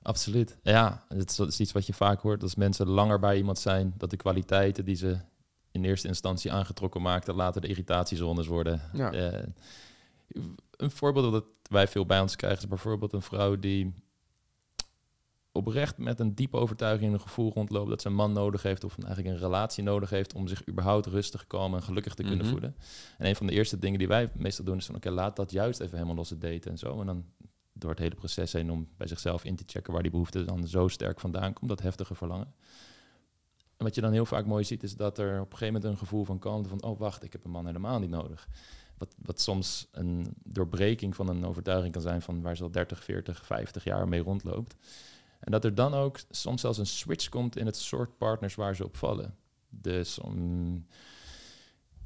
Absoluut. 0.01 0.57
Ja, 0.61 1.05
het 1.07 1.29
is, 1.29 1.35
dat 1.35 1.47
is 1.47 1.59
iets 1.59 1.71
wat 1.71 1.85
je 1.85 1.93
vaak 1.93 2.21
hoort. 2.21 2.41
Als 2.43 2.55
mensen 2.55 2.87
langer 2.87 3.19
bij 3.19 3.37
iemand 3.37 3.59
zijn, 3.59 3.93
dat 3.97 4.09
de 4.09 4.17
kwaliteiten 4.17 4.85
die 4.85 4.95
ze 4.95 5.17
in 5.71 5.83
eerste 5.85 6.07
instantie 6.07 6.51
aangetrokken 6.51 7.01
maakten, 7.01 7.35
later 7.35 7.61
de 7.61 7.67
irritatiezones 7.67 8.47
worden. 8.47 8.81
Ja. 8.93 9.11
Eh, 9.11 9.47
een 10.71 10.91
voorbeeld 10.91 11.31
dat 11.31 11.45
wij 11.69 11.87
veel 11.87 12.05
bij 12.05 12.19
ons 12.19 12.35
krijgen 12.35 12.59
is 12.59 12.67
bijvoorbeeld 12.67 13.13
een 13.13 13.21
vrouw 13.21 13.59
die 13.59 13.93
oprecht 15.55 15.97
met 15.97 16.19
een 16.19 16.35
diepe 16.35 16.57
overtuiging 16.57 17.07
en 17.07 17.13
een 17.13 17.21
gevoel 17.21 17.51
rondloopt 17.53 17.89
dat 17.89 18.01
ze 18.01 18.07
een 18.07 18.13
man 18.15 18.31
nodig 18.33 18.61
heeft 18.61 18.83
of 18.83 18.97
eigenlijk 19.03 19.35
een 19.35 19.41
relatie 19.41 19.83
nodig 19.83 20.09
heeft 20.09 20.33
om 20.33 20.47
zich 20.47 20.67
überhaupt 20.69 21.05
rustig, 21.05 21.47
kalm 21.47 21.73
en 21.75 21.83
gelukkig 21.83 22.13
te 22.13 22.21
kunnen 22.23 22.39
Mhm. 22.45 22.49
voelen. 22.49 22.75
En 23.17 23.27
een 23.27 23.35
van 23.35 23.45
de 23.47 23.53
eerste 23.53 23.79
dingen 23.79 23.99
die 23.99 24.07
wij 24.07 24.31
meestal 24.35 24.65
doen 24.65 24.77
is 24.77 24.85
van 24.85 24.95
oké, 24.95 25.09
laat 25.09 25.35
dat 25.35 25.51
juist 25.51 25.79
even 25.79 25.93
helemaal 25.95 26.15
los 26.15 26.29
het 26.29 26.41
daten 26.41 26.71
en 26.71 26.77
zo. 26.77 26.99
En 26.99 27.05
dan 27.05 27.25
door 27.73 27.89
het 27.89 27.99
hele 27.99 28.15
proces 28.15 28.53
heen 28.53 28.71
om 28.71 28.87
bij 28.97 29.07
zichzelf 29.07 29.43
in 29.43 29.55
te 29.55 29.63
checken 29.67 29.93
waar 29.93 30.01
die 30.01 30.11
behoefte 30.11 30.43
dan 30.43 30.67
zo 30.67 30.87
sterk 30.87 31.19
vandaan 31.19 31.53
komt, 31.53 31.69
dat 31.69 31.81
heftige 31.81 32.15
verlangen. 32.15 32.53
En 33.77 33.85
wat 33.85 33.95
je 33.95 34.01
dan 34.01 34.11
heel 34.11 34.25
vaak 34.25 34.45
mooi 34.45 34.63
ziet, 34.63 34.83
is 34.83 34.95
dat 34.95 35.17
er 35.17 35.33
op 35.39 35.51
een 35.51 35.57
gegeven 35.57 35.73
moment 35.73 35.83
een 35.83 35.97
gevoel 35.97 36.23
van 36.23 36.39
kalmte 36.39 36.69
van, 36.69 36.83
oh 36.83 36.99
wacht, 36.99 37.23
ik 37.23 37.31
heb 37.31 37.43
een 37.45 37.51
man 37.51 37.65
helemaal 37.65 37.99
niet 37.99 38.09
nodig. 38.09 38.47
Wat, 38.97 39.15
wat 39.17 39.41
soms 39.41 39.87
een 39.91 40.33
doorbreking 40.43 41.15
van 41.15 41.27
een 41.27 41.45
overtuiging 41.45 41.93
kan 41.93 42.01
zijn 42.01 42.21
van 42.21 42.41
waar 42.41 42.57
ze 42.57 42.63
al 42.63 42.71
30, 42.71 43.03
40, 43.03 43.45
50 43.45 43.83
jaar 43.83 44.07
mee 44.07 44.21
rondloopt. 44.21 44.75
En 45.43 45.51
dat 45.51 45.65
er 45.65 45.75
dan 45.75 45.93
ook 45.93 46.19
soms 46.29 46.61
zelfs 46.61 46.77
een 46.77 46.85
switch 46.85 47.29
komt 47.29 47.57
in 47.57 47.65
het 47.65 47.77
soort 47.77 48.17
partners 48.17 48.55
waar 48.55 48.75
ze 48.75 48.83
op 48.83 48.97
vallen. 48.97 49.35
Dus 49.69 50.19
um, 50.25 50.87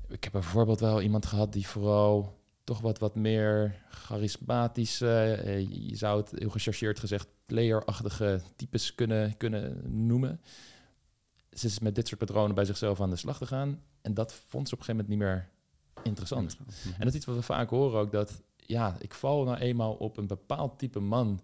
ik 0.07 0.23
heb 0.23 0.33
bijvoorbeeld 0.33 0.79
wel 0.79 1.01
iemand 1.01 1.25
gehad 1.25 1.53
die 1.53 1.67
vooral 1.67 2.39
toch 2.63 2.81
wat, 2.81 2.99
wat 2.99 3.15
meer 3.15 3.81
charismatisch, 3.89 5.01
uh, 5.01 5.59
je 5.89 5.95
zou 5.95 6.21
het 6.21 6.31
heel 6.35 6.49
gechargeerd 6.49 6.99
gezegd, 6.99 7.27
playerachtige 7.45 8.41
types 8.55 8.95
kunnen, 8.95 9.37
kunnen 9.37 9.81
noemen. 10.05 10.41
Ze 11.51 11.67
is 11.67 11.79
met 11.79 11.95
dit 11.95 12.07
soort 12.07 12.19
patronen 12.19 12.55
bij 12.55 12.65
zichzelf 12.65 13.01
aan 13.01 13.09
de 13.09 13.15
slag 13.15 13.37
te 13.37 13.45
gaan. 13.45 13.81
En 14.01 14.13
dat 14.13 14.33
vond 14.33 14.67
ze 14.67 14.73
op 14.73 14.79
een 14.79 14.85
gegeven 14.85 15.05
moment 15.05 15.07
niet 15.07 15.19
meer 15.19 15.49
interessant. 16.03 16.57
En 16.85 16.99
dat 16.99 17.07
is 17.07 17.15
iets 17.15 17.25
wat 17.25 17.35
we 17.35 17.41
vaak 17.41 17.69
horen 17.69 17.99
ook, 17.99 18.11
dat 18.11 18.41
ja, 18.55 18.95
ik 18.99 19.13
val 19.13 19.43
nou 19.43 19.57
eenmaal 19.57 19.93
op 19.93 20.17
een 20.17 20.27
bepaald 20.27 20.79
type 20.79 20.99
man. 20.99 21.41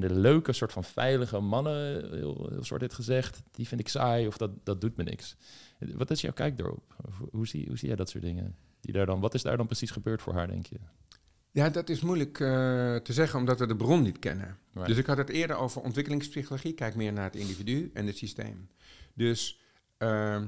De 0.00 0.14
leuke 0.14 0.52
soort 0.52 0.72
van 0.72 0.84
veilige 0.84 1.40
mannen, 1.40 2.10
heel, 2.14 2.48
heel 2.50 2.64
soort 2.64 2.80
dit 2.80 2.94
gezegd, 2.94 3.42
die 3.50 3.68
vind 3.68 3.80
ik 3.80 3.88
saai 3.88 4.26
of 4.26 4.36
dat, 4.36 4.50
dat 4.64 4.80
doet 4.80 4.96
me 4.96 5.02
niks. 5.02 5.36
Wat 5.78 6.10
is 6.10 6.20
jouw 6.20 6.32
kijk 6.32 6.58
erop? 6.58 6.94
Hoe 7.30 7.46
zie, 7.46 7.66
hoe 7.66 7.78
zie 7.78 7.88
jij 7.88 7.96
dat 7.96 8.08
soort 8.08 8.24
dingen? 8.24 8.56
Die 8.80 8.92
daar 8.92 9.06
dan, 9.06 9.20
wat 9.20 9.34
is 9.34 9.42
daar 9.42 9.56
dan 9.56 9.66
precies 9.66 9.90
gebeurd 9.90 10.22
voor 10.22 10.34
haar, 10.34 10.46
denk 10.46 10.66
je? 10.66 10.78
Ja, 11.52 11.68
dat 11.68 11.88
is 11.88 12.00
moeilijk 12.00 12.38
uh, 12.38 12.48
te 12.96 13.12
zeggen 13.12 13.38
omdat 13.38 13.58
we 13.58 13.66
de 13.66 13.76
bron 13.76 14.02
niet 14.02 14.18
kennen. 14.18 14.58
Dus 14.86 14.96
ik 14.96 15.06
had 15.06 15.16
het 15.16 15.28
eerder 15.28 15.56
over 15.56 15.82
ontwikkelingspsychologie. 15.82 16.74
Kijk 16.74 16.94
meer 16.94 17.12
naar 17.12 17.24
het 17.24 17.36
individu 17.36 17.90
en 17.94 18.06
het 18.06 18.16
systeem. 18.16 18.68
Dus, 19.14 19.60
uh, 19.98 20.42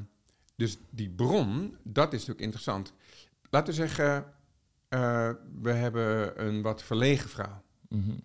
dus 0.56 0.78
die 0.90 1.10
bron, 1.10 1.76
dat 1.82 2.06
is 2.06 2.18
natuurlijk 2.18 2.40
interessant. 2.40 2.92
Laten 3.50 3.68
we 3.68 3.74
zeggen, 3.74 4.24
uh, 4.88 5.30
we 5.62 5.70
hebben 5.70 6.44
een 6.46 6.62
wat 6.62 6.82
verlegen 6.82 7.28
vrouw. 7.28 7.62
Mm 7.88 8.02
-hmm. 8.02 8.20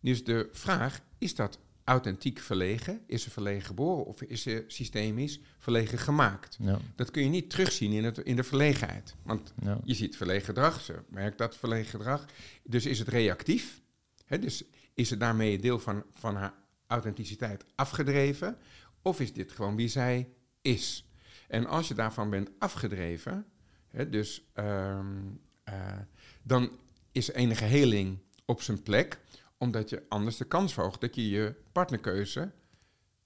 Dus 0.00 0.24
de 0.24 0.48
vraag, 0.52 1.00
is 1.18 1.34
dat 1.34 1.58
authentiek 1.84 2.38
verlegen? 2.38 3.00
Is 3.06 3.22
ze 3.22 3.30
verlegen 3.30 3.66
geboren 3.66 4.04
of 4.04 4.22
is 4.22 4.42
ze 4.42 4.64
systemisch 4.66 5.40
verlegen 5.58 5.98
gemaakt? 5.98 6.56
Ja. 6.60 6.78
Dat 6.96 7.10
kun 7.10 7.22
je 7.22 7.28
niet 7.28 7.50
terugzien 7.50 7.92
in, 7.92 8.04
het, 8.04 8.18
in 8.18 8.36
de 8.36 8.44
verlegenheid. 8.44 9.14
Want 9.22 9.52
ja. 9.62 9.80
je 9.84 9.94
ziet 9.94 10.16
verlegen 10.16 10.44
gedrag, 10.44 10.80
ze 10.80 10.94
merkt 11.08 11.38
dat 11.38 11.56
verlegen 11.56 11.90
gedrag. 11.90 12.24
Dus 12.62 12.86
is 12.86 12.98
het 12.98 13.08
reactief? 13.08 13.80
Hè, 14.24 14.38
dus 14.38 14.64
is 14.94 15.10
het 15.10 15.20
daarmee 15.20 15.54
een 15.54 15.60
deel 15.60 15.78
van, 15.78 16.04
van 16.12 16.36
haar 16.36 16.54
authenticiteit 16.86 17.64
afgedreven? 17.74 18.56
Of 19.02 19.20
is 19.20 19.32
dit 19.32 19.52
gewoon 19.52 19.76
wie 19.76 19.88
zij 19.88 20.28
is? 20.62 21.04
En 21.48 21.66
als 21.66 21.88
je 21.88 21.94
daarvan 21.94 22.30
bent 22.30 22.50
afgedreven, 22.58 23.46
hè, 23.88 24.08
dus, 24.08 24.44
um, 24.54 25.40
uh, 25.68 25.98
dan 26.42 26.70
is 27.12 27.30
enige 27.30 27.64
heling 27.64 28.18
op 28.44 28.62
zijn 28.62 28.82
plek 28.82 29.18
omdat 29.60 29.90
je 29.90 30.02
anders 30.08 30.36
de 30.36 30.44
kans 30.44 30.72
verhoogt 30.74 31.00
dat 31.00 31.14
je 31.14 31.28
je 31.28 31.54
partnerkeuze 31.72 32.50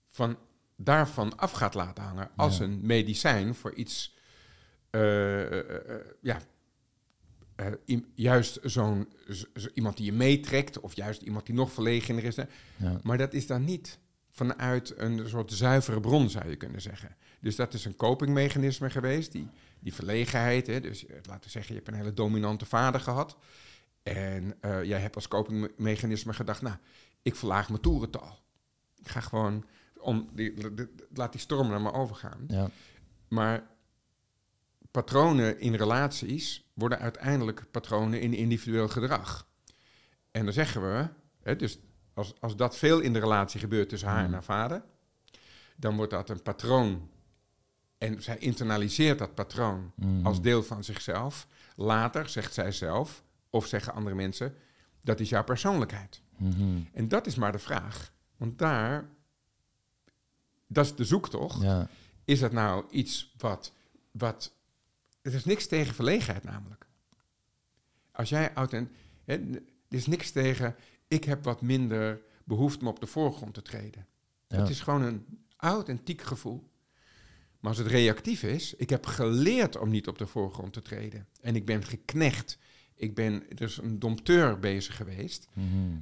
van 0.09 0.39
daarvan 0.77 1.37
af 1.37 1.53
gaat 1.53 1.75
laten 1.75 2.05
hangen. 2.05 2.31
Als 2.37 2.59
een 2.59 2.81
medicijn 2.83 3.55
voor 3.55 3.75
iets, 3.75 4.17
uh, 4.91 5.51
uh, 5.51 5.51
uh, 5.51 5.95
ja, 6.21 6.41
juist 8.15 8.59
zo'n 8.63 9.09
zo, 9.55 9.69
iemand 9.75 9.97
die 9.97 10.07
je 10.07 10.13
meetrekt, 10.13 10.81
of 10.81 10.97
juist 10.97 11.23
iemand 11.23 11.47
die 11.47 11.55
nog 11.55 11.73
verlegener 11.73 12.25
is. 12.25 12.37
Ja. 12.77 13.01
Maar 13.03 13.19
dat 13.19 13.35
is 13.35 13.47
dan 13.47 13.65
niet 13.65 13.99
vanuit 14.31 14.95
een 14.97 15.29
soort 15.29 15.53
zuivere 15.53 16.01
bron, 16.01 16.31
zou 16.31 16.49
je 16.49 16.57
kunnen 16.57 16.81
zeggen. 16.81 17.17
Dus 17.41 17.57
dat 17.57 17.75
is 17.75 17.85
een 17.85 17.97
copingmechanisme 17.97 18.91
geweest, 18.91 19.33
die, 19.33 19.49
die 19.81 19.95
verlegenheid. 19.95 20.67
Hè, 20.67 20.81
dus 20.81 21.05
laten 21.09 21.45
we 21.45 21.51
zeggen, 21.51 21.75
je 21.75 21.81
hebt 21.81 21.93
een 21.93 22.01
hele 22.01 22.15
dominante 22.15 22.67
vader 22.67 23.01
gehad. 23.01 23.37
En 24.05 24.57
uh, 24.61 24.85
jij 24.85 25.01
hebt 25.01 25.15
als 25.15 25.29
copingmechanisme 25.29 26.33
gedacht, 26.33 26.63
nou, 26.63 26.77
ik 27.23 27.37
verlaag 27.37 27.69
mijn 27.69 27.81
toerental. 27.81 28.39
Ik 28.97 29.09
ga 29.09 29.21
gewoon, 29.21 29.65
om 29.99 30.29
die, 30.33 30.55
laat 31.15 31.33
die 31.33 31.41
storm 31.41 31.69
naar 31.69 31.81
me 31.81 31.93
overgaan. 31.93 32.45
Ja. 32.49 32.71
Maar 33.29 33.67
patronen 34.91 35.61
in 35.61 35.75
relaties 35.75 36.71
worden 36.75 36.99
uiteindelijk 36.99 37.71
patronen 37.71 38.21
in 38.21 38.35
individueel 38.35 38.89
gedrag. 38.89 39.49
En 40.31 40.45
dan 40.45 40.53
zeggen 40.53 40.83
we, 40.83 41.09
hè, 41.43 41.57
dus 41.57 41.79
als, 42.15 42.35
als 42.41 42.57
dat 42.57 42.77
veel 42.77 43.01
in 43.01 43.13
de 43.13 43.19
relatie 43.19 43.61
gebeurt 43.61 43.89
tussen 43.89 44.09
haar 44.09 44.21
en 44.21 44.27
mm. 44.27 44.33
haar 44.33 44.45
vader, 44.45 44.83
dan 45.77 45.97
wordt 45.97 46.11
dat 46.11 46.29
een 46.29 46.43
patroon. 46.43 47.11
En 47.99 48.23
zij 48.23 48.39
internaliseert 48.39 49.19
dat 49.19 49.35
patroon 49.35 49.93
mm. 49.95 50.27
als 50.27 50.43
deel 50.43 50.63
van 50.63 50.85
zichzelf. 50.85 51.47
Later 51.77 52.29
zegt 52.29 52.55
zij 52.55 52.73
zelf, 52.73 53.23
of 53.55 53.67
zeggen 53.67 53.95
andere 53.95 54.17
mensen, 54.17 54.55
dat 55.03 55.21
is 55.21 55.29
jouw 55.29 55.45
persoonlijkheid. 55.45 56.23
Mhm. 56.37 56.81
En 56.93 57.09
dat 57.09 57.27
is 57.27 57.35
maar 57.35 57.53
de 57.53 57.59
vraag. 57.59 58.13
Want 58.37 58.59
daar, 58.59 59.09
dat 60.67 60.85
is 60.85 60.95
de 60.95 61.05
zoektocht. 61.05 61.63
Ja. 61.63 61.89
Is 62.25 62.41
dat 62.41 62.53
nou 62.53 62.85
iets 62.91 63.35
wat, 63.39 63.73
wat... 64.11 64.53
Er 65.23 65.35
is 65.35 65.45
niks 65.45 65.67
tegen 65.67 65.95
verlegenheid 65.95 66.45
namelijk. 66.45 66.87
Als 68.13 68.29
jij 68.29 68.55
authent... 68.55 68.91
er 69.25 69.63
is 69.89 70.07
niks 70.07 70.31
tegen, 70.31 70.77
ik 71.09 71.25
heb 71.25 71.45
wat 71.45 71.61
minder 71.61 72.21
behoefte 72.45 72.81
om 72.81 72.89
op 72.89 73.01
de 73.01 73.07
voorgrond 73.07 73.55
te 73.55 73.63
treden. 73.63 74.07
Het 74.49 74.69
is 74.69 74.81
gewoon 74.81 75.03
een 75.03 75.27
authentiek 75.57 76.23
gevoel. 76.23 76.71
Maar 77.61 77.71
als 77.71 77.79
het 77.79 77.87
reactief 77.87 78.43
is, 78.43 78.75
ik 78.75 78.91
heb 78.91 79.07
geleerd 79.07 79.77
om 79.77 79.91
niet 79.91 80.09
op 80.09 80.19
de 80.19 80.27
voorgrond 80.27 80.73
te 80.73 80.83
treden. 80.83 81.27
En 81.41 81.57
ik 81.57 81.65
ben 81.65 81.85
geknecht 81.85 82.59
ik 83.05 83.15
ben 83.15 83.43
dus 83.55 83.83
een 83.83 83.99
dompteur 83.99 84.59
bezig 84.59 84.97
geweest. 84.97 85.49
Mhm. 85.53 85.97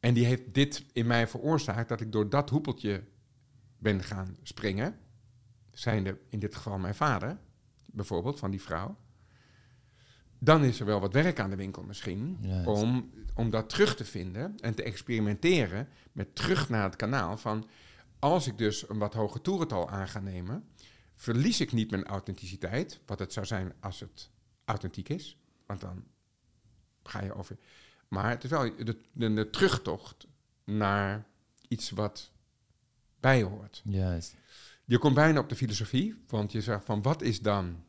En 0.00 0.14
die 0.14 0.24
heeft 0.24 0.54
dit 0.54 0.84
in 0.92 1.06
mij 1.06 1.28
veroorzaakt 1.28 1.88
dat 1.88 2.00
ik 2.00 2.12
door 2.12 2.28
dat 2.28 2.50
hoepeltje 2.50 3.04
ben 3.78 4.02
gaan 4.02 4.36
springen. 4.42 4.98
Zijnde 5.70 6.18
in 6.28 6.38
dit 6.38 6.54
geval 6.54 6.78
mijn 6.78 6.94
vader, 6.94 7.38
bijvoorbeeld, 7.86 8.38
van 8.38 8.50
die 8.50 8.62
vrouw. 8.62 8.96
Dan 10.38 10.64
is 10.64 10.80
er 10.80 10.86
wel 10.86 11.00
wat 11.00 11.12
werk 11.12 11.40
aan 11.40 11.50
de 11.50 11.56
winkel 11.56 11.82
misschien. 11.82 12.38
om, 12.64 13.10
om 13.34 13.50
dat 13.50 13.68
terug 13.68 13.96
te 13.96 14.04
vinden 14.04 14.54
en 14.60 14.74
te 14.74 14.82
experimenteren 14.82 15.88
met 16.12 16.34
terug 16.34 16.68
naar 16.68 16.84
het 16.84 16.96
kanaal 16.96 17.36
van... 17.36 17.68
als 18.18 18.46
ik 18.46 18.58
dus 18.58 18.88
een 18.88 18.98
wat 18.98 19.14
hoger 19.14 19.40
toerental 19.40 19.90
aan 19.90 20.08
ga 20.08 20.20
nemen... 20.20 20.64
verlies 21.14 21.60
ik 21.60 21.72
niet 21.72 21.90
mijn 21.90 22.04
authenticiteit, 22.04 23.00
wat 23.06 23.18
het 23.18 23.32
zou 23.32 23.46
zijn 23.46 23.72
als 23.80 24.00
het 24.00 24.30
authentiek 24.64 25.08
is. 25.08 25.36
Want 25.66 25.80
dan 25.80 26.04
ga 27.02 27.22
je 27.22 27.34
over. 27.34 27.56
Maar 28.08 28.30
het 28.30 28.44
is 28.44 28.50
wel 28.50 28.76
de, 28.76 28.96
de, 29.12 29.50
terugtocht 29.50 30.26
naar 30.64 31.26
iets 31.68 31.90
wat 31.90 32.30
bij 33.20 33.42
hoort. 33.42 33.82
Juist. 33.84 34.34
Je 34.84 34.98
komt 34.98 35.14
bijna 35.14 35.40
op 35.40 35.48
de 35.48 35.56
filosofie, 35.56 36.14
want 36.28 36.52
je 36.52 36.60
zegt 36.60 36.84
van 36.84 37.02
wat 37.02 37.22
is 37.22 37.40
dan, 37.40 37.84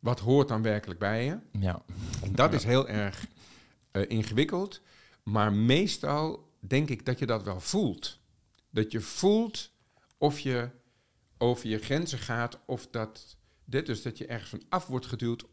wat 0.00 0.20
hoort 0.20 0.48
dan 0.48 0.62
werkelijk 0.62 1.00
bij 1.00 1.24
je? 1.24 1.38
Ja. 1.58 1.82
En 2.22 2.34
dat 2.34 2.52
is 2.52 2.64
heel 2.64 2.88
erg 2.88 3.26
uh, 3.92 4.10
ingewikkeld, 4.10 4.80
maar 5.22 5.52
meestal 5.52 6.50
denk 6.60 6.88
ik 6.88 7.06
dat 7.06 7.18
je 7.18 7.26
dat 7.26 7.42
wel 7.42 7.60
voelt. 7.60 8.18
Dat 8.70 8.92
je 8.92 9.00
voelt 9.00 9.70
of 10.18 10.38
je 10.38 10.70
over 11.38 11.68
je 11.68 11.78
grenzen 11.78 12.18
gaat, 12.18 12.58
of 12.64 12.86
dat 12.90 13.36
dit 13.64 13.86
dus 13.86 14.02
dat 14.02 14.18
je 14.18 14.26
ergens 14.26 14.50
van 14.50 14.62
af 14.68 14.86
wordt 14.86 15.06
geduwd 15.06 15.44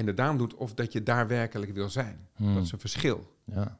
en 0.00 0.06
de 0.06 0.14
daarom 0.14 0.38
doet 0.38 0.54
of 0.54 0.74
dat 0.74 0.92
je 0.92 1.02
daar 1.02 1.28
werkelijk 1.28 1.72
wil 1.72 1.88
zijn. 1.88 2.28
Hmm. 2.36 2.54
Dat 2.54 2.64
is 2.64 2.72
een 2.72 2.80
verschil. 2.80 3.36
Ja, 3.44 3.78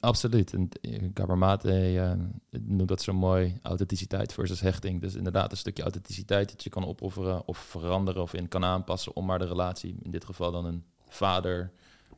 absoluut. 0.00 0.52
En 0.52 0.68
Cabermate 1.12 1.92
uh, 1.92 2.12
noemt 2.60 2.88
dat 2.88 3.02
zo 3.02 3.12
mooi, 3.12 3.58
authenticiteit 3.62 4.32
versus 4.32 4.60
hechting. 4.60 5.00
Dus 5.00 5.14
inderdaad 5.14 5.50
een 5.50 5.56
stukje 5.56 5.82
authenticiteit 5.82 6.50
dat 6.50 6.64
je 6.64 6.70
kan 6.70 6.86
opofferen 6.86 7.46
of 7.46 7.58
veranderen 7.58 8.22
of 8.22 8.34
in 8.34 8.48
kan 8.48 8.64
aanpassen 8.64 9.16
om 9.16 9.24
maar 9.26 9.38
de 9.38 9.46
relatie, 9.46 9.96
in 10.02 10.10
dit 10.10 10.24
geval 10.24 10.52
dan 10.52 10.64
een 10.64 10.84
vader, 11.08 11.70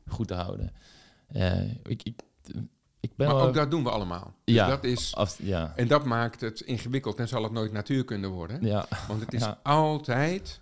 goed 0.07 0.27
te 0.27 0.33
houden. 0.33 0.73
Uh, 1.31 1.71
ik, 1.71 2.03
ik, 2.03 2.21
ik 2.99 3.15
ben 3.15 3.27
maar 3.27 3.47
ook 3.47 3.53
dat 3.53 3.71
doen 3.71 3.83
we 3.83 3.89
allemaal. 3.89 4.33
Dus 4.43 4.55
ja, 4.55 4.67
dat 4.67 4.83
is, 4.83 5.15
ja. 5.37 5.73
En 5.75 5.87
dat 5.87 6.05
maakt 6.05 6.41
het 6.41 6.59
ingewikkeld 6.61 7.19
en 7.19 7.27
zal 7.27 7.43
het 7.43 7.51
nooit 7.51 7.71
natuurkunde 7.71 8.27
worden. 8.27 8.65
Ja. 8.65 8.85
Want 9.07 9.21
het 9.21 9.33
is 9.33 9.45
altijd 9.63 10.61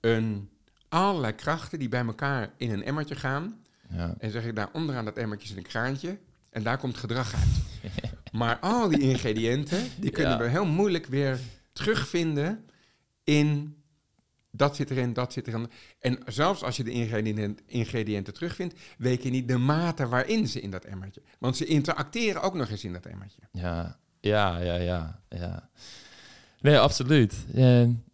een 0.00 0.48
allerlei 0.88 1.34
krachten 1.34 1.78
die 1.78 1.88
bij 1.88 2.04
elkaar 2.04 2.50
in 2.56 2.70
een 2.70 2.84
emmertje 2.84 3.16
gaan. 3.16 3.64
Ja. 3.90 4.14
En 4.18 4.30
zeg 4.30 4.44
ik, 4.44 4.56
daar 4.56 4.68
onderaan 4.72 5.04
dat 5.04 5.16
emmertje 5.16 5.48
zit 5.48 5.56
een 5.56 5.62
kraantje. 5.62 6.18
En 6.50 6.62
daar 6.62 6.78
komt 6.78 6.96
gedrag 6.96 7.34
uit. 7.34 7.82
maar 8.40 8.58
al 8.58 8.88
die 8.88 9.00
ingrediënten, 9.00 9.84
die 10.00 10.10
kunnen 10.10 10.38
we 10.38 10.48
heel 10.48 10.66
moeilijk 10.66 11.06
weer 11.06 11.38
terugvinden 11.72 12.64
in 13.24 13.78
dat 14.50 14.76
zit 14.76 14.90
erin, 14.90 15.12
dat 15.12 15.32
zit 15.32 15.46
erin. 15.46 15.70
En 15.98 16.18
zelfs 16.26 16.62
als 16.62 16.76
je 16.76 16.84
de 16.84 16.90
ingrediënten, 16.90 17.58
ingrediënten 17.66 18.34
terugvindt, 18.34 18.74
weet 18.98 19.22
je 19.22 19.30
niet 19.30 19.48
de 19.48 19.56
mate 19.56 20.08
waarin 20.08 20.48
ze 20.48 20.60
in 20.60 20.70
dat 20.70 20.84
emmertje. 20.84 21.22
Want 21.38 21.56
ze 21.56 21.64
interacteren 21.64 22.42
ook 22.42 22.54
nog 22.54 22.70
eens 22.70 22.84
in 22.84 22.92
dat 22.92 23.06
emmertje. 23.06 23.40
Ja, 23.52 23.98
ja, 24.20 24.58
ja, 24.58 24.74
ja. 24.74 25.20
ja. 25.28 25.68
Nee, 26.60 26.78
absoluut. 26.78 27.34
En 27.54 28.04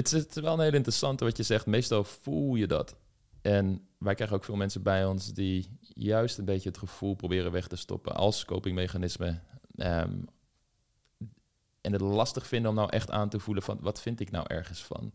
het, 0.00 0.12
is, 0.12 0.22
het 0.22 0.36
is 0.36 0.42
wel 0.42 0.54
een 0.54 0.60
heel 0.60 0.74
interessante 0.74 1.24
wat 1.24 1.36
je 1.36 1.42
zegt. 1.42 1.66
Meestal 1.66 2.04
voel 2.04 2.54
je 2.54 2.66
dat. 2.66 2.96
En 3.42 3.88
wij 3.98 4.14
krijgen 4.14 4.36
ook 4.36 4.44
veel 4.44 4.56
mensen 4.56 4.82
bij 4.82 5.04
ons 5.04 5.32
die 5.32 5.78
juist 5.80 6.38
een 6.38 6.44
beetje 6.44 6.68
het 6.68 6.78
gevoel 6.78 7.14
proberen 7.14 7.52
weg 7.52 7.66
te 7.66 7.76
stoppen 7.76 8.14
als 8.14 8.44
copingmechanisme. 8.44 9.40
Ehm, 9.76 10.18
en 11.80 11.92
het 11.92 12.00
lastig 12.00 12.46
vinden 12.46 12.70
om 12.70 12.76
nou 12.76 12.90
echt 12.90 13.10
aan 13.10 13.28
te 13.28 13.38
voelen 13.38 13.62
van 13.62 13.78
wat 13.80 14.00
vind 14.00 14.20
ik 14.20 14.30
nou 14.30 14.44
ergens 14.48 14.84
van. 14.84 15.12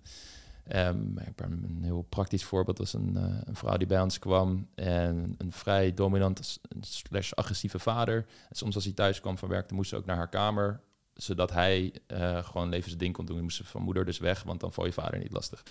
Um, 0.73 1.17
een 1.35 1.79
heel 1.81 2.01
praktisch 2.01 2.43
voorbeeld 2.43 2.77
was 2.77 2.93
een, 2.93 3.13
uh, 3.17 3.23
een, 3.43 3.55
vrouw 3.55 3.77
die 3.77 3.87
bij 3.87 4.01
ons 4.01 4.19
kwam 4.19 4.67
en 4.75 5.35
een 5.37 5.51
vrij 5.51 5.93
dominant 5.93 6.59
slash 6.79 7.33
agressieve 7.33 7.79
vader. 7.79 8.25
Soms 8.51 8.75
als 8.75 8.83
hij 8.83 8.93
thuis 8.93 9.19
kwam 9.19 9.37
van 9.37 9.49
werk, 9.49 9.67
dan 9.67 9.77
moest 9.77 9.89
ze 9.89 9.95
ook 9.95 10.05
naar 10.05 10.15
haar 10.15 10.29
kamer, 10.29 10.81
zodat 11.15 11.51
hij 11.51 11.93
uh, 12.13 12.43
gewoon 12.45 12.69
levensding 12.69 13.13
kon 13.13 13.25
doen. 13.25 13.35
Hij 13.35 13.43
moest 13.43 13.61
van 13.63 13.81
moeder 13.81 14.05
dus 14.05 14.17
weg, 14.17 14.43
want 14.43 14.59
dan 14.59 14.73
val 14.73 14.85
je 14.85 14.91
vader 14.91 15.19
niet 15.19 15.31
lastig. 15.31 15.63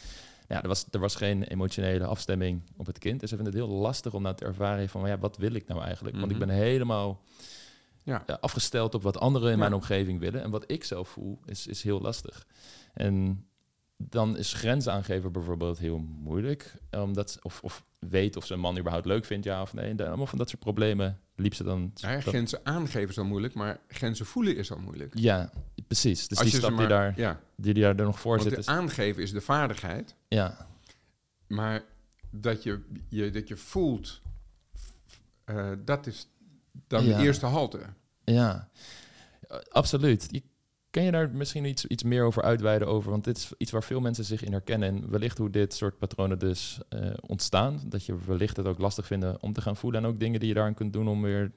Ja, 0.49 0.63
er 0.63 0.69
was, 0.69 0.87
er 0.91 0.99
was 1.01 1.15
geen 1.15 1.43
emotionele 1.43 2.07
afstemming 2.07 2.63
op 2.77 2.87
het 2.87 2.99
kind. 2.99 3.21
Dus 3.21 3.31
ze 3.31 3.37
vinden 3.37 3.55
het 3.55 3.63
heel 3.65 3.75
lastig 3.79 4.15
om 4.15 4.23
nou 4.23 4.35
te 4.37 4.45
ervaren 4.45 4.89
van, 4.89 5.09
ja, 5.09 5.19
wat 5.19 5.37
wil 5.37 5.53
ik 5.55 5.67
nou 5.67 5.83
eigenlijk? 5.83 6.17
Want 6.17 6.31
ik 6.31 6.37
Mhm. 6.39 6.47
ben 6.47 6.57
helemaal 6.57 7.21
Ja. 8.03 8.23
ja, 8.27 8.39
afgesteld 8.41 8.95
op 8.95 9.03
wat 9.03 9.19
anderen 9.19 9.47
in 9.49 9.55
Ja. 9.55 9.61
mijn 9.61 9.75
omgeving 9.75 10.21
willen. 10.21 10.43
En 10.43 10.51
wat 10.51 10.65
ik 10.71 10.85
zelf 10.85 11.09
voel, 11.09 11.39
is, 11.47 11.67
is 11.67 11.83
heel 11.83 12.01
lastig. 12.01 12.47
En 12.95 13.47
dan 13.97 14.37
is 14.37 14.53
grenzen 14.53 14.93
aangeven 14.93 15.33
bijvoorbeeld 15.33 15.79
heel 15.79 15.99
moeilijk. 15.99 16.75
Omdat, 16.91 17.39
of, 17.43 17.61
of 17.63 17.85
weet 17.99 18.37
of 18.37 18.47
ze 18.47 18.53
een 18.55 18.61
man 18.61 18.79
überhaupt 18.79 19.07
leuk 19.07 19.25
vindt, 19.25 19.45
ja 19.45 19.63
of 19.63 19.73
nee. 19.75 19.91
En 19.91 20.07
allemaal 20.07 20.27
van 20.27 20.39
dat 20.39 20.49
soort 20.49 20.61
problemen 20.61 21.21
liep 21.37 21.55
ze 21.55 21.65
dan... 21.65 21.91
Ja, 21.95 22.21
grenzen 22.21 22.61
aangeven 22.63 23.09
is 23.09 23.19
al 23.19 23.25
moeilijk, 23.25 23.55
maar 23.55 23.79
grenzen 23.89 24.27
voelen 24.27 24.57
is 24.57 24.73
al 24.73 24.79
moeilijk. 24.79 25.19
ja, 25.19 25.51
precies. 25.87 26.29
Dus 26.29 26.39
Als 26.39 26.51
die 26.51 26.59
stap 26.61 26.77
die, 26.79 26.87
daar, 26.87 27.13
Ja, 27.17 27.41
die, 27.57 27.75
die 27.75 27.83
daar 27.83 27.95
nog 27.95 28.21
voor 28.21 28.37
want 28.37 28.49
zit, 28.49 28.59
is... 28.59 28.67
aangeven 28.67 29.23
is 29.23 29.33
de 29.33 29.41
vaardigheid, 29.41 30.15
Ja, 30.29 30.69
maar 31.47 31.83
dat 32.31 32.63
je, 32.63 32.81
je, 33.09 33.31
dat 33.31 33.49
je 33.49 33.57
voelt, 33.57 34.21
eh, 35.45 35.71
dat 35.85 36.07
is 36.07 36.29
dan 36.89 37.05
Ja. 37.05 37.17
de 37.17 37.23
eerste 37.23 37.47
halte. 37.47 37.81
ja. 38.25 38.69
Absoluut. 39.69 40.29
Je, 40.31 40.43
kan 40.95 41.03
je 41.03 41.11
daar 41.11 41.31
misschien 41.31 41.65
iets, 41.65 41.87
iets 41.87 42.03
meer 42.03 42.25
over 42.25 42.43
uitweiden 42.43 42.89
over? 42.89 43.11
Want 43.11 43.25
dit 43.25 43.37
is 43.37 43.53
iets 43.59 43.71
waar 43.71 43.83
veel 43.83 44.01
mensen 44.01 44.25
zich 44.25 44.43
in 44.43 44.53
herkennen. 44.53 44.89
En 44.89 45.11
wellicht 45.11 45.39
hoe 45.39 45.51
dit 45.51 45.75
soort 45.75 45.99
patronen 45.99 46.39
dus 46.39 46.81
eh, 46.89 47.11
ontstaan. 47.27 47.81
Dat 47.87 48.07
je 48.07 48.17
wellicht 48.27 48.57
het 48.57 48.67
ook 48.67 48.79
lastig 48.79 49.07
vinden 49.07 49.43
om 49.43 49.53
te 49.53 49.61
gaan 49.61 49.77
voelen. 49.77 50.03
En 50.03 50.09
ook 50.09 50.21
dingen 50.21 50.41
die 50.41 50.49
je 50.49 50.55
daarin 50.55 50.75
kunt 50.75 50.93
doen 50.93 51.09
om 51.09 51.23
weer 51.23 51.53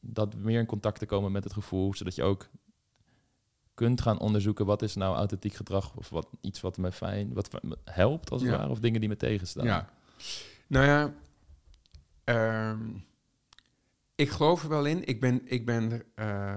dat 0.00 0.34
meer 0.34 0.58
in 0.58 0.66
contact 0.66 0.98
te 0.98 1.06
komen 1.06 1.32
met 1.32 1.44
het 1.44 1.52
gevoel. 1.52 1.94
Zodat 1.94 2.14
je 2.14 2.22
ook 2.22 2.48
kunt 3.74 4.00
gaan 4.00 4.18
onderzoeken 4.20 4.66
wat 4.66 4.82
is 4.82 4.94
nou 4.94 5.16
authentiek 5.16 5.54
gedrag. 5.54 5.96
Of 5.96 6.08
wat, 6.08 6.28
iets 6.40 6.60
wat 6.60 6.76
me 6.76 6.92
fijn, 6.92 7.32
wat 7.32 7.62
me 7.62 7.76
helpt 7.84 8.30
als 8.30 8.42
het 8.42 8.50
Ja. 8.50 8.56
ware. 8.56 8.70
Of 8.70 8.80
dingen 8.80 9.00
die 9.00 9.08
me 9.08 9.16
tegenstaan. 9.16 9.64
Ja. 9.64 9.88
Nou 10.66 10.86
ja, 10.86 11.14
ehm, 12.24 12.80
ik 14.14 14.30
geloof 14.30 14.62
er 14.62 14.68
wel 14.68 14.84
in. 14.84 15.06
Ik 15.08 15.20
ben, 15.20 15.40
ik 15.44 15.66
ben 15.66 16.02
eh, 16.14 16.54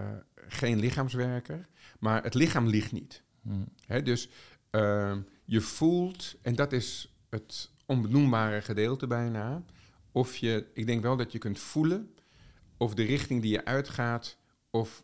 geen 0.48 0.80
lichaamswerker, 0.80 1.68
maar 2.00 2.24
het 2.24 2.34
lichaam 2.34 2.68
liegt 2.68 2.92
niet. 2.92 3.24
Hm. 3.42 3.66
Hè, 3.86 4.02
dus 4.02 4.30
ehm, 4.70 5.22
je 5.46 5.62
voelt, 5.62 6.36
en 6.42 6.56
dat 6.56 6.74
is 6.74 7.16
het 7.30 7.72
onbenoembare 7.86 8.62
gedeelte 8.62 9.08
bijna, 9.08 9.64
of 10.12 10.38
je, 10.38 10.66
ik 10.74 10.86
denk 10.86 11.02
wel 11.02 11.18
dat 11.18 11.32
je 11.32 11.38
kunt 11.38 11.60
voelen 11.60 12.16
of 12.78 12.94
de 12.94 13.04
richting 13.04 13.42
die 13.42 13.52
je 13.52 13.66
uitgaat, 13.66 14.38
of, 14.70 15.04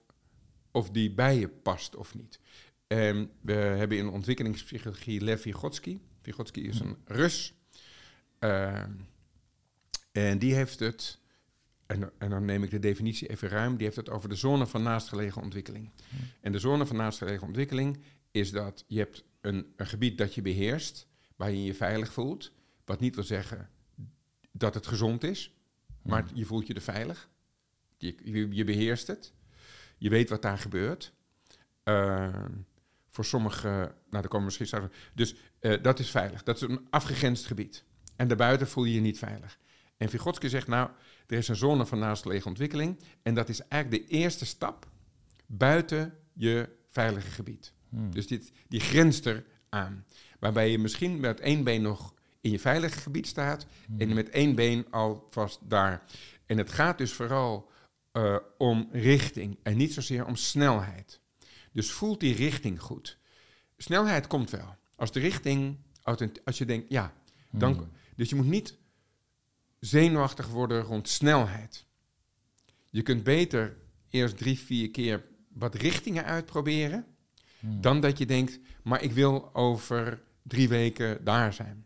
of 0.71 0.89
die 0.89 1.13
bij 1.13 1.39
je 1.39 1.47
past 1.47 1.95
of 1.95 2.15
niet. 2.15 2.39
En 2.87 3.31
we 3.41 3.53
hebben 3.53 3.97
in 3.97 4.09
ontwikkelingspsychologie 4.09 5.21
Lev 5.21 5.41
Vygotsky. 5.41 5.99
Vygotsky 6.21 6.59
is 6.59 6.79
een 6.79 6.97
Rus. 7.05 7.53
Ehm, 8.39 8.91
en 10.11 10.39
die 10.39 10.53
heeft 10.53 10.79
het, 10.79 11.19
en, 11.91 12.11
en 12.17 12.29
dan 12.29 12.45
neem 12.45 12.63
ik 12.63 12.69
de 12.69 12.79
definitie 12.79 13.27
even 13.27 13.49
ruim, 13.49 13.75
die 13.75 13.85
heeft 13.85 13.97
het 13.97 14.09
over 14.09 14.29
de 14.29 14.35
zone 14.35 14.67
van 14.67 14.83
naastgelegen 14.83 15.41
ontwikkeling. 15.41 15.91
En 16.41 16.51
de 16.51 16.59
zone 16.59 16.85
van 16.85 16.95
naastgelegen 16.95 17.47
ontwikkeling 17.47 17.99
is 18.31 18.51
dat 18.51 18.83
je 18.87 18.97
hebt 18.97 19.23
een, 19.41 19.73
een 19.75 19.87
gebied 19.87 20.17
dat 20.17 20.35
je 20.35 20.41
beheerst, 20.41 21.07
waar 21.35 21.51
je 21.51 21.63
je 21.63 21.73
veilig 21.73 22.13
voelt. 22.13 22.51
Wat 22.85 22.99
niet 22.99 23.15
wil 23.15 23.23
zeggen 23.23 23.69
dat 24.51 24.73
het 24.73 24.87
gezond 24.87 25.23
is, 25.23 25.55
maar 26.01 26.25
je 26.33 26.45
voelt 26.45 26.67
je 26.67 26.73
er 26.73 26.81
veilig. 26.81 27.29
Je, 27.97 28.15
je, 28.23 28.47
je 28.51 28.63
beheerst 28.63 29.07
het. 29.07 29.33
Je 29.97 30.09
weet 30.09 30.29
wat 30.29 30.41
daar 30.41 30.57
gebeurt. 30.57 31.13
Ehm, 31.83 32.51
voor 33.09 33.25
sommige, 33.25 33.67
nou 33.67 33.93
daar 34.09 34.21
komen 34.21 34.37
we 34.39 34.43
misschien 34.43 34.67
straks. 34.67 34.95
Dus 35.13 35.35
eh, 35.59 35.83
dat 35.83 35.99
is 35.99 36.09
veilig. 36.09 36.43
Dat 36.43 36.55
is 36.55 36.61
een 36.61 36.87
afgegrensd 36.89 37.45
gebied. 37.45 37.83
En 38.15 38.27
daarbuiten 38.27 38.67
voel 38.67 38.83
je 38.83 38.93
je 38.93 39.01
niet 39.01 39.17
veilig. 39.17 39.59
En 40.01 40.09
Vygotsky 40.09 40.47
zegt, 40.47 40.67
nou, 40.67 40.89
er 41.27 41.37
is 41.37 41.47
een 41.47 41.55
zone 41.55 41.85
van 41.85 41.99
naastgelegen 41.99 42.47
ontwikkeling. 42.47 42.99
En 43.21 43.33
dat 43.33 43.49
is 43.49 43.67
eigenlijk 43.67 44.03
de 44.03 44.15
eerste 44.15 44.45
stap 44.45 44.87
buiten 45.45 46.13
je 46.33 46.69
veilige 46.89 47.29
gebied. 47.29 47.73
Hm. 47.89 48.11
Dus 48.11 48.27
dit, 48.27 48.51
die 48.67 48.79
grenst 48.79 49.25
er 49.25 49.45
aan. 49.69 50.05
Waarbij 50.39 50.71
je 50.71 50.77
misschien 50.77 51.19
met 51.19 51.39
één 51.39 51.63
been 51.63 51.81
nog 51.81 52.13
in 52.41 52.51
je 52.51 52.59
veilige 52.59 52.99
gebied 52.99 53.27
staat 53.27 53.65
en 53.97 54.13
met 54.13 54.29
één 54.29 54.55
been 54.55 54.85
alvast 54.91 55.59
daar. 55.69 56.03
En 56.45 56.57
het 56.57 56.71
gaat 56.71 56.97
dus 56.97 57.13
vooral 57.13 57.71
eh, 58.11 58.35
om 58.57 58.89
richting 58.91 59.57
en 59.63 59.77
niet 59.77 59.93
zozeer 59.93 60.25
om 60.25 60.35
snelheid. 60.35 61.19
Dus 61.71 61.91
voelt 61.91 62.19
die 62.19 62.35
richting 62.35 62.81
goed. 62.81 63.17
Snelheid 63.77 64.27
komt 64.27 64.49
wel. 64.49 64.75
Als 64.95 65.11
de 65.11 65.19
richting, 65.19 65.77
als 66.43 66.57
je 66.57 66.65
denkt, 66.65 66.89
ja, 66.89 67.13
dan. 67.51 67.73
Hm. 67.73 67.83
Dus 68.15 68.29
je 68.29 68.35
moet 68.35 68.45
niet 68.45 68.79
zenuwachtig 69.81 70.47
worden 70.47 70.81
rond 70.81 71.09
snelheid. 71.09 71.85
Je 72.89 73.01
kunt 73.01 73.23
beter 73.23 73.77
eerst 74.09 74.37
drie, 74.37 74.59
vier 74.59 74.91
keer 74.91 75.25
wat 75.47 75.75
richtingen 75.75 76.25
uitproberen, 76.25 77.05
Hm. 77.59 77.81
dan 77.81 78.01
dat 78.01 78.17
je 78.17 78.25
denkt, 78.25 78.59
maar 78.83 79.01
ik 79.03 79.11
wil 79.11 79.55
over 79.55 80.21
drie 80.43 80.69
weken 80.69 81.23
daar 81.23 81.53
zijn. 81.53 81.85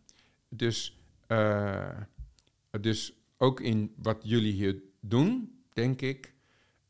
Dus, 0.49 0.99
eh, 1.27 1.99
dus 2.81 3.13
ook 3.37 3.59
in 3.59 3.93
wat 3.97 4.17
jullie 4.23 4.53
hier 4.53 4.75
doen, 4.99 5.59
denk 5.73 6.01
ik, 6.01 6.33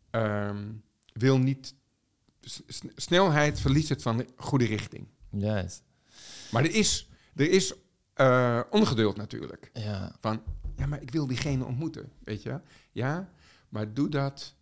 ehm, 0.10 0.72
wil 1.14 1.38
niet. 1.38 1.74
snelheid 2.96 3.60
verliest 3.60 3.90
het 3.90 4.02
van 4.02 4.18
de 4.18 4.26
goede 4.36 4.66
richting. 4.66 5.08
Juist. 5.30 5.84
Maar 6.52 6.64
er 6.64 6.74
is, 6.76 7.10
er 7.36 7.50
is 7.50 7.74
eh, 8.14 8.62
ongeduld 8.70 9.16
natuurlijk. 9.18 9.70
Ja. 9.74 10.16
Van, 10.20 10.44
ja, 10.78 10.86
maar 10.86 11.02
ik 11.02 11.12
wil 11.12 11.28
diegene 11.28 11.66
ontmoeten, 11.66 12.12
weet 12.24 12.44
je? 12.44 12.60
Ja, 12.92 13.30
maar 13.70 13.94
doe 13.94 14.10
dat 14.10 14.56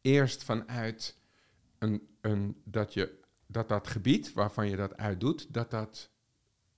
eerst 0.00 0.42
vanuit 0.44 1.16
een, 1.78 2.08
een, 2.20 2.60
dat, 2.64 2.94
je, 2.94 3.20
dat 3.46 3.68
dat 3.68 3.86
gebied 3.86 4.32
waarvan 4.32 4.68
je 4.68 4.76
dat 4.76 4.96
uitdoet, 4.96 5.54
dat 5.54 5.70
dat 5.70 6.10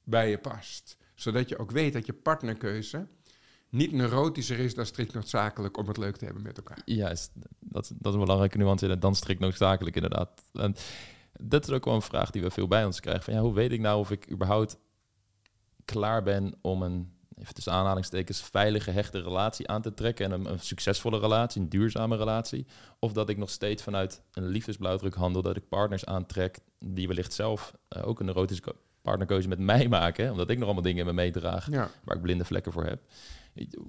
bij 0.05 0.31
je 0.31 0.39
past. 0.39 0.97
Zodat 1.15 1.49
je 1.49 1.59
ook 1.59 1.71
weet 1.71 1.93
dat 1.93 2.07
je 2.07 2.13
partnerkeuze 2.13 3.07
niet 3.71 3.93
neurotischer 3.93 4.59
is 4.59 4.75
dan 4.75 4.87
strikt 4.87 5.15
noodzakelijk 5.15 5.77
om 5.77 5.89
het 5.89 5.97
leuk 5.97 6.17
te 6.17 6.25
hebben 6.25 6.43
met 6.43 6.57
elkaar. 6.57 6.83
Juist, 6.85 7.31
dat, 7.59 7.93
dat 7.99 8.07
is 8.07 8.13
een 8.13 8.25
belangrijke 8.25 8.59
nuance 8.59 8.89
in 8.89 8.99
dan 8.99 9.15
strikt 9.15 9.41
noodzakelijk 9.41 9.97
inderdaad. 9.97 10.43
En 10.53 10.75
dat 11.41 11.69
is 11.69 11.75
ook 11.75 11.85
wel 11.85 11.95
een 11.95 12.03
vraag 12.03 12.31
die 12.31 12.43
we 12.43 12.51
veel 12.51 12.69
bij 12.69 12.85
ons 12.85 13.01
krijgen. 13.01 13.23
Van, 13.25 13.35
ja, 13.35 13.41
hoe 13.41 13.55
weet 13.55 13.73
ik 13.73 13.81
nou 13.81 13.99
of 13.99 14.11
ik 14.11 14.31
überhaupt 14.31 14.79
klaar 15.85 16.23
ben 16.23 16.55
om 16.61 16.83
een, 16.83 17.18
even 17.41 17.55
tussen 17.55 17.73
aanhalingstekens, 17.73 18.43
veilige, 18.43 18.91
hechte 18.91 19.21
relatie 19.23 19.69
aan 19.69 19.83
te 19.83 19.95
trekken 19.95 20.25
en 20.25 20.33
een, 20.33 20.51
een 20.53 20.61
succesvolle 20.61 21.19
relatie, 21.19 21.61
een 21.61 21.69
duurzame 21.69 22.17
relatie. 22.17 22.67
Of 22.99 23.13
dat 23.13 23.29
ik 23.29 23.37
nog 23.37 23.51
steeds 23.51 23.83
vanuit 23.83 24.23
een 24.33 24.47
liefdesblauwdruk 24.47 25.15
handel, 25.15 25.43
dat 25.43 25.57
ik 25.57 25.69
partners 25.69 26.05
aantrek 26.05 26.59
die 26.79 27.07
wellicht 27.09 27.33
zelf 27.33 27.73
eh, 27.89 28.09
ook 28.09 28.21
een 28.21 28.27
neurotische 28.27 28.63
ko- 28.63 28.77
partnerkeuze 29.03 29.49
met 29.49 29.59
mij 29.59 29.89
maken, 29.89 30.25
hè, 30.25 30.31
omdat 30.31 30.51
ik 30.51 30.57
nog 30.57 30.65
allemaal 30.65 30.83
dingen 30.83 31.01
in 31.01 31.07
me 31.07 31.13
meedraag 31.13 31.71
Ja, 31.71 31.91
waar 32.05 32.17
ik 32.17 32.23
blinde 32.23 32.45
vlekken 32.45 32.73
voor 32.73 32.85
heb. 32.85 33.01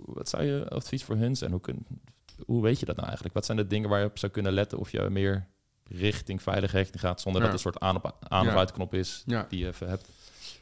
Wat 0.06 0.30
zou 0.30 0.44
je 0.44 0.70
advies 0.70 1.04
voor 1.04 1.16
hun 1.16 1.36
zijn? 1.36 1.52
Hoe, 1.52 1.62
kun, 1.62 1.86
hoe 2.46 2.62
weet 2.62 2.80
je 2.80 2.86
dat 2.86 2.96
nou 2.96 3.08
eigenlijk? 3.08 3.36
Wat 3.36 3.46
zijn 3.46 3.58
de 3.58 3.68
dingen 3.68 3.90
waar 3.90 4.00
je 4.00 4.06
op 4.06 4.18
zou 4.18 4.32
kunnen 4.32 4.52
letten 4.54 4.78
of 4.78 4.92
je 4.92 5.10
meer 5.10 5.48
richting 5.84 6.42
veilige 6.42 6.78
hechting 6.78 7.02
gaat 7.02 7.22
zonder 7.22 7.42
Ja. 7.42 7.48
dat 7.48 7.58
het 7.58 7.66
een 7.66 7.72
soort 7.72 7.84
aan, 7.84 7.96
op, 7.96 8.16
aan 8.30 8.48
of 8.48 8.54
uitknop 8.54 8.94
is 8.94 9.24
ja. 9.26 9.46
die 9.50 9.60
je 9.60 9.68
even 9.68 9.90
hebt? 9.90 10.10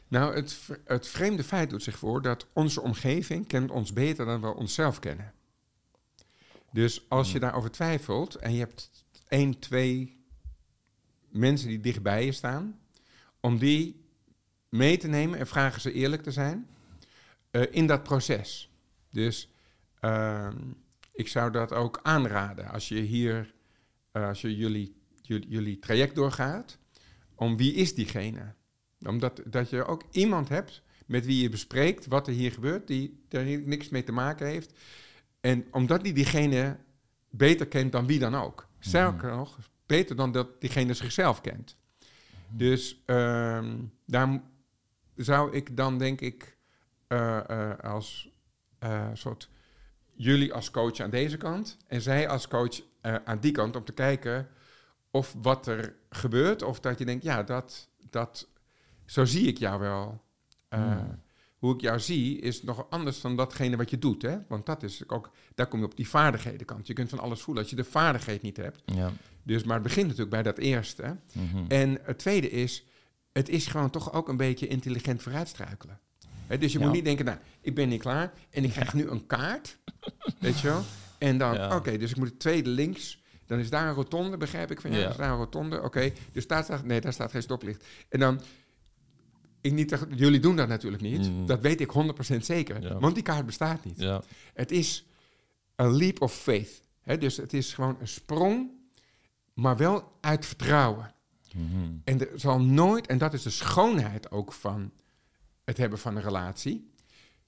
Nou, 0.08 0.34
het, 0.34 0.58
het 0.84 1.08
vreemde 1.08 1.44
feit 1.44 1.70
doet 1.70 1.82
zich 1.82 1.98
voor 1.98 2.22
dat 2.22 2.46
onze 2.52 2.80
omgeving 2.80 3.46
kent 3.46 3.70
ons 3.70 3.92
beter 3.92 4.26
dan 4.26 4.40
we 4.40 4.54
onszelf 4.54 4.98
kennen. 4.98 5.32
Dus 6.72 7.08
als 7.08 7.26
je 7.26 7.32
Hmm. 7.32 7.40
daarover 7.40 7.70
twijfelt 7.70 8.34
en 8.34 8.52
je 8.52 8.58
hebt 8.58 9.04
één, 9.28 9.58
twee 9.58 10.24
mensen 11.28 11.68
die 11.68 11.80
dichtbij 11.80 12.24
je 12.24 12.32
staan, 12.32 12.80
om 13.40 13.58
die 13.58 14.04
mee 14.68 14.96
te 14.96 15.08
nemen 15.08 15.38
en 15.38 15.46
vragen 15.46 15.80
ze 15.80 15.92
eerlijk 15.92 16.22
te 16.22 16.32
zijn 16.32 16.68
eh, 17.50 17.62
in 17.70 17.86
dat 17.86 18.02
proces. 18.02 18.70
Dus 19.10 19.50
ehm, 20.00 20.56
ik 21.12 21.28
zou 21.28 21.50
dat 21.50 21.72
ook 21.72 22.00
aanraden 22.02 22.68
als 22.70 22.88
je 22.88 23.00
hier, 23.00 23.54
eh, 24.12 24.26
als 24.26 24.40
je 24.40 24.56
jullie, 24.56 24.96
jullie, 25.22 25.48
jullie 25.48 25.78
traject 25.78 26.14
doorgaat, 26.14 26.78
om 27.34 27.56
wie 27.56 27.74
is 27.74 27.94
diegene? 27.94 28.54
Omdat 29.06 29.42
dat 29.44 29.70
je 29.70 29.84
ook 29.84 30.02
iemand 30.10 30.48
hebt 30.48 30.82
met 31.06 31.26
wie 31.26 31.42
je 31.42 31.48
bespreekt 31.48 32.06
wat 32.06 32.26
er 32.26 32.32
hier 32.32 32.52
gebeurt, 32.52 32.86
die 32.86 33.24
er 33.28 33.44
niks 33.44 33.88
mee 33.88 34.04
te 34.04 34.12
maken 34.12 34.46
heeft. 34.46 34.72
En 35.40 35.66
omdat 35.70 36.02
die 36.02 36.12
diegene 36.12 36.76
beter 37.30 37.66
kent 37.66 37.92
dan 37.92 38.06
wie 38.06 38.18
dan 38.18 38.34
ook. 38.34 38.66
Sterker 38.78 39.36
nog, 39.36 39.58
beter 39.86 40.16
dan 40.16 40.32
dat 40.32 40.60
diegene 40.60 40.94
zichzelf 40.94 41.40
kent. 41.40 41.76
Dus 42.48 43.02
ehm, 43.06 43.76
daar 44.06 44.42
zou 45.14 45.52
ik 45.52 45.76
dan 45.76 45.98
denk 45.98 46.20
ik 46.20 46.56
eh, 47.06 47.50
eh, 47.50 47.78
als 47.78 48.30
eh, 48.78 49.08
soort 49.12 49.50
jullie 50.14 50.54
als 50.54 50.70
coach 50.70 51.00
aan 51.00 51.10
deze 51.10 51.36
kant 51.36 51.76
en 51.86 52.00
zij 52.00 52.28
als 52.28 52.48
coach 52.48 52.80
aan 53.24 53.40
die 53.40 53.52
kant 53.52 53.76
om 53.76 53.84
te 53.84 53.92
kijken 53.92 54.48
of 55.10 55.34
wat 55.42 55.66
er 55.66 55.96
gebeurt 56.10 56.62
of 56.62 56.80
dat 56.80 56.98
je 56.98 57.04
denkt 57.04 57.24
ja 57.24 57.42
dat 57.42 57.88
dat 58.10 58.48
zo 59.08 59.24
zie 59.24 59.46
ik 59.46 59.58
jou 59.58 59.80
wel. 59.80 60.22
Hmm. 60.68 61.20
Hoe 61.58 61.74
ik 61.74 61.80
jou 61.80 62.00
zie 62.00 62.38
is 62.40 62.62
nog 62.62 62.86
anders 62.90 63.20
dan 63.20 63.36
datgene 63.36 63.76
wat 63.76 63.90
je 63.90 63.98
doet, 63.98 64.22
hè? 64.22 64.36
Want 64.48 64.66
dat 64.66 64.82
is 64.82 65.08
ook 65.08 65.30
daar 65.54 65.66
kom 65.66 65.78
je 65.78 65.84
op 65.84 65.96
die 65.96 66.08
vaardighedenkant. 66.08 66.86
Je 66.86 66.92
kunt 66.92 67.08
van 67.08 67.18
alles 67.18 67.40
voelen 67.40 67.62
als 67.62 67.70
je 67.70 67.76
de 67.78 67.84
vaardigheid 67.84 68.42
niet 68.42 68.56
hebt. 68.56 68.82
Ja. 68.84 69.12
Dus, 69.42 69.64
maar 69.64 69.74
het 69.74 69.82
begint 69.82 70.04
natuurlijk 70.06 70.30
bij 70.30 70.42
dat 70.42 70.58
eerste. 70.58 71.16
Mhm. 71.32 71.64
En 71.68 71.98
het 72.02 72.18
tweede 72.18 72.50
is, 72.50 72.84
het 73.32 73.48
is 73.48 73.66
gewoon 73.66 73.90
toch 73.90 74.12
ook 74.12 74.28
een 74.28 74.36
beetje 74.36 74.66
intelligent 74.66 75.22
vooruitstruikelen. 75.22 75.98
Dus 76.58 76.72
je 76.72 76.78
Ja. 76.78 76.84
moet 76.84 76.94
niet 76.94 77.04
denken, 77.04 77.24
nou, 77.24 77.38
ik 77.60 77.74
ben 77.74 77.88
niet 77.88 78.00
klaar 78.00 78.32
en 78.50 78.64
ik 78.64 78.70
krijg 78.70 78.94
nu 78.94 79.08
een 79.08 79.26
kaart, 79.26 79.78
weet 80.40 80.60
je 80.60 80.66
wel. 80.68 80.82
En 81.18 81.38
dan, 81.38 81.54
Ja. 81.54 81.76
oké, 81.76 81.98
dus 81.98 82.10
ik 82.10 82.16
moet 82.16 82.28
het 82.28 82.38
tweede 82.40 82.70
links, 82.70 83.22
dan 83.46 83.58
is 83.58 83.70
daar 83.70 83.88
een 83.88 83.94
rotonde, 83.94 84.36
begrijp 84.36 84.70
ik 84.70 84.80
van 84.80 84.92
ja, 84.92 85.08
is 85.08 85.16
daar 85.16 85.30
een 85.30 85.36
rotonde, 85.36 85.82
oké. 85.82 86.12
Dus 86.32 86.46
daar 86.46 86.64
staat, 86.64 86.84
nee, 86.84 87.00
daar 87.00 87.12
staat 87.12 87.30
geen 87.30 87.42
stoplicht. 87.42 87.84
En 88.08 88.20
dan, 88.20 88.40
ik 89.68 89.76
niet, 89.76 89.98
jullie 90.16 90.40
doen 90.40 90.56
dat 90.56 90.68
natuurlijk 90.68 91.02
niet, 91.02 91.30
Mhm. 91.30 91.46
dat 91.46 91.60
weet 91.60 91.80
ik 91.80 91.90
100% 91.90 92.44
zeker, 92.44 92.82
Ja. 92.82 92.98
want 92.98 93.14
die 93.14 93.22
kaart 93.22 93.46
bestaat 93.46 93.84
niet. 93.84 93.98
Ja. 93.98 94.22
Het 94.54 94.70
is 94.70 95.06
een 95.76 95.96
leap 95.96 96.20
of 96.22 96.34
faith. 96.34 96.82
Hè? 97.00 97.18
Dus 97.18 97.36
het 97.36 97.52
is 97.52 97.74
gewoon 97.74 97.96
een 98.00 98.08
sprong, 98.08 98.70
maar 99.54 99.76
wel 99.76 100.12
uit 100.20 100.46
vertrouwen. 100.46 101.14
Mhm. 101.54 101.90
En 102.04 102.20
er 102.20 102.40
zal 102.40 102.60
nooit, 102.60 103.06
en 103.06 103.18
dat 103.18 103.34
is 103.34 103.42
de 103.42 103.50
schoonheid 103.50 104.30
ook 104.30 104.52
van 104.52 104.92
het 105.64 105.76
hebben 105.76 105.98
van 105.98 106.16
een 106.16 106.22
relatie, 106.22 106.90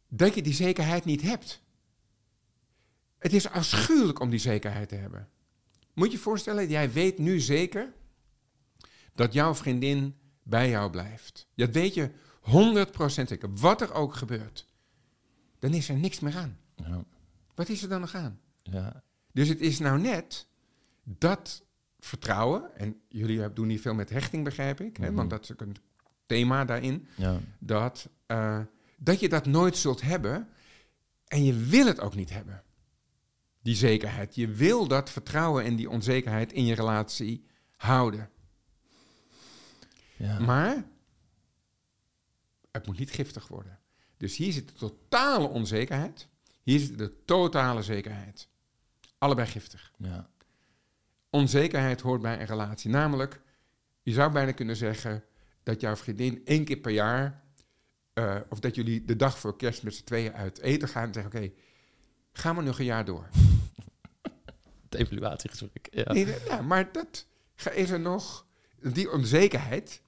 dat 0.09 0.35
je 0.35 0.42
die 0.42 0.54
zekerheid 0.54 1.04
niet 1.04 1.22
hebt. 1.22 1.62
Het 3.18 3.33
is 3.33 3.48
afschuwelijk 3.48 4.20
om 4.20 4.30
die 4.30 4.38
zekerheid 4.38 4.88
te 4.88 4.94
hebben. 4.94 5.28
Moet 5.94 6.06
je 6.11 6.16
je 6.16 6.22
voorstellen, 6.22 6.68
jij 6.68 6.92
weet 6.92 7.18
nu 7.18 7.40
zeker 7.40 7.92
dat 9.14 9.33
jouw 9.33 9.54
vriendin 9.54 10.14
bij 10.42 10.68
jou 10.70 10.90
blijft. 10.90 11.46
Dat 11.55 11.70
weet 11.70 11.94
je 11.94 12.11
100% 12.40 13.29
zeker. 13.29 13.55
Wat 13.55 13.81
er 13.81 13.92
ook 13.94 14.14
gebeurt, 14.14 14.66
dan 15.59 15.74
is 15.74 15.88
er 15.88 15.96
niks 15.96 16.20
meer 16.20 16.37
aan. 16.37 16.59
Ja. 16.76 17.05
Wat 17.55 17.68
is 17.68 17.83
er 17.83 17.88
dan 17.88 18.00
nog 18.00 18.14
aan? 18.14 18.40
Ja. 18.62 19.03
Dus 19.33 19.48
het 19.48 19.61
is 19.61 19.79
nou 19.79 20.00
net 20.00 20.46
dat 21.05 21.64
vertrouwen, 21.98 22.76
en 22.76 23.00
jullie 23.09 23.53
doen 23.53 23.66
niet 23.66 23.81
veel 23.81 23.94
met 23.94 24.11
hechting, 24.11 24.44
begrijp 24.44 24.81
ik, 24.81 24.96
hè, 24.96 25.07
Mhm. 25.07 25.14
want 25.14 25.31
dat 25.31 25.42
is 25.42 25.53
ook 25.53 25.61
een 25.61 25.76
thema 26.26 26.64
daarin, 26.64 27.07
Ja. 27.16 27.40
dat, 27.59 28.09
eh, 28.26 28.61
dat 28.98 29.20
je 29.20 29.29
dat 29.29 29.46
nooit 29.46 29.76
zult 29.76 30.00
hebben 30.00 30.48
en 31.26 31.44
je 31.44 31.55
wil 31.55 31.87
het 31.87 32.00
ook 32.00 32.14
niet 32.14 32.31
hebben. 32.31 32.62
Die 33.62 33.74
zekerheid. 33.74 34.35
Je 34.35 34.48
wil 34.48 34.88
dat 34.88 35.11
vertrouwen 35.11 35.64
en 35.64 35.76
die 35.76 35.90
onzekerheid 35.90 36.53
in 36.53 36.64
je 36.64 36.74
relatie 36.74 37.44
houden. 37.76 38.31
Ja. 40.20 40.38
Maar 40.38 40.85
het 42.70 42.87
moet 42.87 42.98
niet 42.98 43.11
giftig 43.11 43.48
worden. 43.48 43.78
Dus 44.16 44.37
hier 44.37 44.52
zit 44.52 44.68
de 44.68 44.74
totale 44.74 45.48
onzekerheid, 45.48 46.28
hier 46.62 46.78
zit 46.80 46.98
de 46.98 47.24
totale 47.24 47.83
zekerheid. 47.83 48.48
Allebei 49.18 49.48
giftig. 49.48 49.92
ja. 49.96 50.28
onzekerheid 51.30 52.00
hoort 52.00 52.22
bij 52.22 52.40
een 52.40 52.46
relatie. 52.46 52.90
Namelijk, 52.90 53.40
je 54.02 54.12
zou 54.12 54.33
bijna 54.33 54.52
kunnen 54.52 54.76
zeggen 54.76 55.24
dat 55.62 55.80
jouw 55.80 55.96
vriendin 55.96 56.40
één 56.44 56.64
keer 56.64 56.76
per 56.76 56.92
jaar, 56.92 57.42
eh, 58.12 58.37
of 58.48 58.61
dat 58.61 58.74
jullie 58.74 59.04
de 59.04 59.16
dag 59.16 59.38
voor 59.38 59.56
kerst 59.56 59.83
met 59.83 59.94
z'n 59.94 60.04
tweeën 60.04 60.33
uit 60.33 60.59
eten 60.59 60.88
gaan 60.88 61.06
en 61.06 61.12
zeggen: 61.12 61.33
Oké, 61.37 61.50
gaan 62.33 62.56
we 62.56 62.62
nog 62.62 62.78
een 62.78 62.85
jaar 62.85 63.04
door? 63.04 63.28
Het 64.90 64.94
evaluatiegesprek. 64.94 65.88
Ja. 65.90 66.12
Nee, 66.12 66.24
nee, 66.24 66.44
ja, 66.44 66.62
maar 66.62 66.92
dat 66.92 67.26
ga- 67.54 67.70
is 67.70 67.90
er 67.90 68.00
nog, 68.00 68.46
die 68.92 69.11
onzekerheid, 69.12 70.02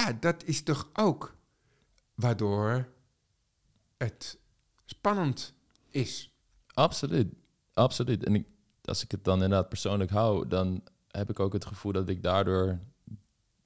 ja, 0.00 0.12
dat 0.20 0.44
is 0.44 0.62
toch 0.62 0.88
ook 0.92 1.36
waardoor 2.14 2.88
het 3.96 4.38
spannend 4.84 5.54
is. 5.88 6.32
Absoluut. 6.74 7.34
Absoluut. 7.72 8.24
En 8.24 8.34
ik, 8.34 8.46
als 8.84 9.02
ik 9.04 9.10
het 9.10 9.24
dan 9.24 9.34
inderdaad 9.42 9.68
persoonlijk 9.68 10.10
hou, 10.10 10.48
dan 10.48 10.82
heb 11.10 11.30
ik 11.30 11.40
ook 11.40 11.52
het 11.52 11.64
gevoel 11.64 11.92
dat 11.92 12.08
ik 12.08 12.22
daardoor 12.22 12.78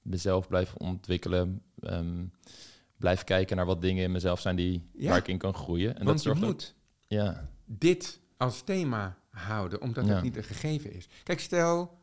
mezelf 0.03 0.49
blijf 0.49 0.75
ontwikkelen. 0.75 1.63
ehm, 1.81 2.25
blijf 2.97 3.25
kijken 3.25 3.57
naar 3.57 3.67
wat 3.67 3.81
dingen 3.81 4.05
in 4.05 4.13
mezelf 4.13 4.41
zijn 4.41 4.57
die, 4.57 4.89
Ja. 4.93 5.09
waar 5.09 5.19
ik 5.19 5.29
in 5.29 5.39
kan 5.39 5.55
groeien. 5.55 5.89
En 5.89 6.05
Want 6.05 6.07
dat 6.07 6.17
je 6.23 6.23
zorgt 6.29 6.43
ook- 6.43 6.49
moet 6.49 6.75
Ja. 7.07 7.49
dit 7.65 8.21
als 8.37 8.63
thema 8.63 9.17
houden, 9.31 9.81
omdat 9.81 10.07
Ja. 10.07 10.15
het 10.15 10.23
niet 10.23 10.37
een 10.37 10.45
gegeven 10.45 10.93
is. 10.93 11.09
Kijk, 11.23 11.41
stel, 11.41 11.99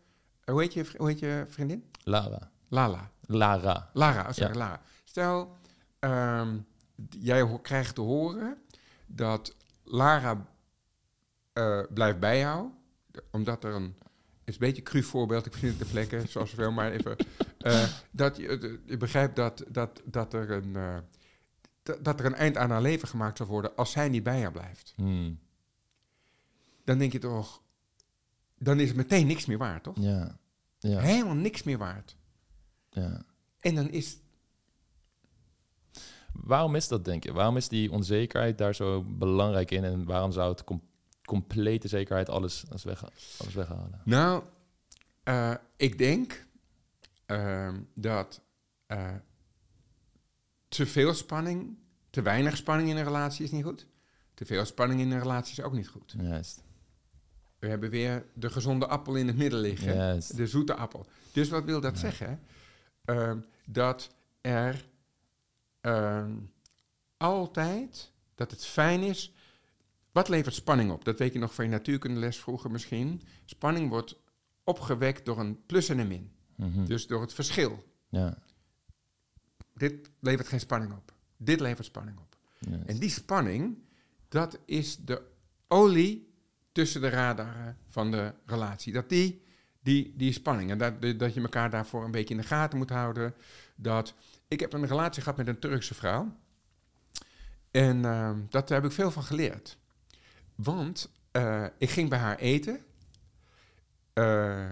hoe 0.45 0.61
heet 0.61 0.73
je, 0.73 0.85
hoe 0.97 1.07
heet 1.07 1.19
je 1.19 1.45
vriendin? 1.47 1.83
Lara. 2.03 2.51
Lala. 2.67 3.11
Lara. 3.33 3.89
Lara, 3.93 4.21
oh, 4.27 4.31
sorry, 4.31 4.53
Ja. 4.53 4.57
Lara. 4.59 4.81
Stel, 5.03 5.57
d- 7.09 7.15
jij 7.19 7.59
krijgt 7.61 7.95
te 7.95 8.01
horen 8.01 8.57
dat 9.07 9.55
Lara 9.83 10.45
eh, 11.53 11.81
blijft 11.93 12.19
bij 12.19 12.39
jou, 12.39 12.69
omdat 13.31 13.63
er 13.63 13.73
een, 13.75 13.95
is 14.43 14.53
een 14.53 14.59
beetje 14.59 14.77
een 14.77 14.83
cru 14.83 15.03
voorbeeld, 15.03 15.45
ik 15.45 15.53
vind 15.53 15.77
het 15.77 15.87
de 15.87 15.91
plekken, 15.93 16.27
zoals 16.29 16.49
zoveel, 16.49 16.71
maar 16.71 16.91
even, 16.91 17.15
eh, 17.57 17.83
dat 18.11 18.37
je, 18.37 18.79
je 18.85 18.97
begrijpt 18.97 19.35
dat, 19.35 19.63
dat, 19.67 20.01
dat, 20.05 20.33
er 20.33 20.51
een, 20.51 20.75
eh, 20.75 20.97
dat, 22.01 22.19
er 22.19 22.25
een 22.25 22.35
eind 22.35 22.57
aan 22.57 22.69
haar 22.69 22.81
leven 22.81 23.07
gemaakt 23.07 23.37
zal 23.37 23.45
worden 23.47 23.75
als 23.75 23.91
zij 23.91 24.09
niet 24.09 24.23
bij 24.23 24.39
jou 24.39 24.51
blijft. 24.51 24.93
Hmm. 24.95 25.39
Dan 26.83 26.97
denk 26.97 27.11
je 27.11 27.19
toch, 27.19 27.61
dan 28.57 28.79
is 28.79 28.87
het 28.87 28.97
meteen 28.97 29.27
niks 29.27 29.45
meer 29.45 29.57
waard, 29.57 29.83
toch? 29.83 29.95
Ja. 29.99 30.39
Ja. 30.79 30.99
Helemaal 30.99 31.35
niks 31.35 31.63
meer 31.63 31.77
waard. 31.77 32.15
Ja. 32.91 33.21
En 33.59 33.75
dan 33.75 33.89
is 33.89 34.17
Waarom 36.33 36.75
is 36.75 36.87
dat, 36.87 37.05
denk 37.05 37.23
je? 37.23 37.33
Waarom 37.33 37.57
is 37.57 37.67
die 37.67 37.91
onzekerheid 37.91 38.57
daar 38.57 38.75
zo 38.75 39.03
belangrijk 39.03 39.71
in? 39.71 39.83
En 39.83 40.05
waarom 40.05 40.31
zou 40.31 40.51
het 40.51 40.63
com- 40.63 40.83
complete 41.23 41.87
zekerheid 41.87 42.29
alles, 42.29 42.63
alles, 42.69 42.83
weg, 42.83 43.03
alles 43.37 43.53
weghalen? 43.53 44.01
Nou, 44.05 44.43
eh, 45.23 45.53
ik 45.75 45.97
denk 45.97 46.45
ehm, 47.25 47.81
dat 47.95 48.41
eh, 48.87 49.15
te 50.67 50.85
veel 50.85 51.13
spanning, 51.13 51.77
te 52.09 52.21
weinig 52.21 52.57
spanning 52.57 52.89
in 52.89 52.97
een 52.97 53.03
relatie 53.03 53.43
is 53.45 53.51
niet 53.51 53.63
goed. 53.63 53.87
Te 54.33 54.45
veel 54.45 54.65
spanning 54.65 54.99
in 55.01 55.11
een 55.11 55.19
relatie 55.19 55.57
is 55.57 55.63
ook 55.63 55.73
niet 55.73 55.87
goed. 55.87 56.15
Juist. 56.21 56.63
We 57.59 57.67
hebben 57.67 57.89
weer 57.89 58.25
de 58.33 58.49
gezonde 58.49 58.87
appel 58.87 59.15
in 59.15 59.27
het 59.27 59.37
midden 59.37 59.59
liggen. 59.59 59.95
Juist. 59.95 60.37
De 60.37 60.47
zoete 60.47 60.75
appel. 60.75 61.05
Dus 61.31 61.49
wat 61.49 61.63
wil 61.63 61.81
dat 61.81 61.93
Ja. 61.93 61.99
zeggen? 61.99 62.39
Ehm, 63.05 63.39
dat 63.65 64.15
er 64.41 64.89
ehm, 65.81 66.35
altijd, 67.17 68.11
dat 68.35 68.51
het 68.51 68.65
fijn 68.65 69.01
is. 69.01 69.33
Wat 70.11 70.29
levert 70.29 70.55
spanning 70.55 70.91
op? 70.91 71.05
Dat 71.05 71.19
weet 71.19 71.33
je 71.33 71.39
nog 71.39 71.53
van 71.53 71.65
je 71.65 71.71
natuurkundeles 71.71 72.39
vroeger 72.39 72.71
misschien. 72.71 73.21
Spanning 73.45 73.89
wordt 73.89 74.15
opgewekt 74.63 75.25
door 75.25 75.39
een 75.39 75.65
plus 75.65 75.89
en 75.89 75.99
een 75.99 76.07
min. 76.07 76.31
Mhm. 76.55 76.85
Dus 76.85 77.07
door 77.07 77.21
het 77.21 77.33
verschil. 77.33 77.83
Ja. 78.09 78.37
Dit 79.73 80.09
levert 80.19 80.47
geen 80.47 80.59
spanning 80.59 80.93
op. 80.93 81.13
Dit 81.37 81.59
levert 81.59 81.85
spanning 81.85 82.19
op. 82.19 82.37
En 82.85 82.99
die 82.99 83.09
spanning, 83.09 83.77
dat 84.27 84.59
is 84.65 84.97
de 84.97 85.21
olie 85.67 86.33
tussen 86.71 87.01
de 87.01 87.09
radaren 87.09 87.77
van 87.87 88.11
de 88.11 88.33
relatie. 88.45 88.93
Dat 88.93 89.09
die, 89.09 89.41
die, 89.81 90.13
die 90.15 90.33
spanning, 90.33 90.71
en 90.71 90.77
dat, 90.77 91.01
dat 91.19 91.33
je 91.33 91.41
elkaar 91.41 91.69
daarvoor 91.69 92.03
een 92.03 92.11
beetje 92.11 92.33
in 92.33 92.41
de 92.41 92.47
gaten 92.47 92.77
moet 92.77 92.89
houden. 92.89 93.33
Dat, 93.75 94.13
ik 94.47 94.59
heb 94.59 94.73
een 94.73 94.87
relatie 94.87 95.21
gehad 95.21 95.37
met 95.37 95.47
een 95.47 95.59
Turkse 95.59 95.93
vrouw. 95.93 96.35
En 97.71 97.97
uh, 97.97 98.31
dat, 98.49 98.67
daar 98.67 98.81
heb 98.81 98.89
ik 98.89 98.95
veel 98.95 99.11
van 99.11 99.23
geleerd. 99.23 99.77
Want 100.55 101.11
uh, 101.31 101.65
ik 101.77 101.89
ging 101.89 102.09
bij 102.09 102.19
haar 102.19 102.37
eten. 102.37 102.79
Uh, 104.13 104.71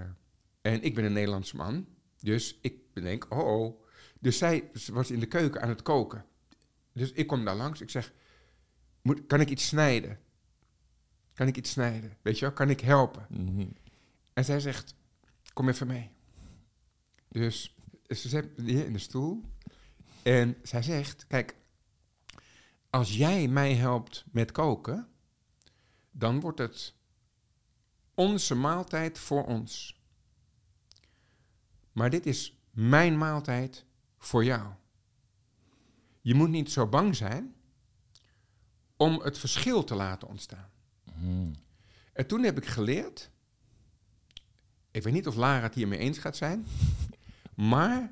en 0.62 0.82
ik 0.82 0.96
ben 0.96 1.04
een 1.04 1.14
Nederlands 1.14 1.52
man. 1.52 1.88
Dus 2.20 2.58
ik 2.62 2.74
denk, 2.94 3.26
oh, 3.30 3.62
oh. 3.62 3.84
Dus 4.20 4.38
zij 4.38 4.72
was 4.92 5.12
in 5.12 5.20
de 5.20 5.26
keuken 5.26 5.62
aan 5.62 5.70
het 5.70 5.82
koken. 5.82 6.26
Dus 6.94 7.12
ik 7.12 7.28
kom 7.28 7.46
daar 7.46 7.56
langs. 7.56 7.82
Ik 7.82 7.90
zeg, 7.90 8.14
moet, 9.02 9.26
kan 9.28 9.42
ik 9.42 9.50
iets 9.50 9.68
snijden? 9.68 10.20
Kan 11.34 11.48
ik 11.48 11.58
iets 11.58 11.72
snijden? 11.72 12.18
Weet 12.22 12.40
je 12.40 12.46
wel, 12.46 12.54
kan 12.54 12.70
ik 12.70 12.80
helpen? 12.80 13.26
Mhm. 13.30 13.68
En 14.34 14.46
zij 14.46 14.60
zegt, 14.60 14.96
kom 15.54 15.70
even 15.70 15.88
mee. 15.88 16.12
Dus 17.28 17.76
ze 18.08 18.30
zet 18.30 18.58
me 18.58 18.64
neer 18.64 18.86
in 18.86 18.94
de 18.94 19.00
stoel. 19.00 19.42
En 20.24 20.56
zij 20.64 20.82
zegt, 20.82 21.28
kijk, 21.28 21.56
als 22.90 23.18
jij 23.18 23.48
mij 23.48 23.76
helpt 23.76 24.26
met 24.32 24.52
koken, 24.52 25.08
dan 26.12 26.40
wordt 26.40 26.60
het 26.60 26.94
onze 28.14 28.56
maaltijd 28.56 29.20
voor 29.20 29.46
ons. 29.46 30.02
Maar 31.92 32.10
dit 32.10 32.26
is 32.26 32.60
mijn 32.72 33.18
maaltijd 33.18 33.86
voor 34.18 34.44
jou. 34.44 34.74
Je 36.22 36.34
moet 36.34 36.50
niet 36.50 36.72
zo 36.72 36.88
bang 36.88 37.16
zijn 37.16 37.56
om 38.98 39.20
het 39.22 39.38
verschil 39.38 39.84
te 39.84 39.96
laten 39.96 40.28
ontstaan. 40.28 40.70
Mhm. 41.04 41.54
En 42.14 42.28
toen 42.28 42.44
heb 42.44 42.58
ik 42.58 42.66
geleerd, 42.66 43.32
ik 45.00 45.06
weet 45.06 45.14
niet 45.14 45.28
of 45.28 45.36
Lara 45.36 45.62
het 45.62 45.76
hiermee 45.76 46.00
eens 46.00 46.18
gaat 46.18 46.38
zijn, 46.38 46.68
maar 47.56 48.12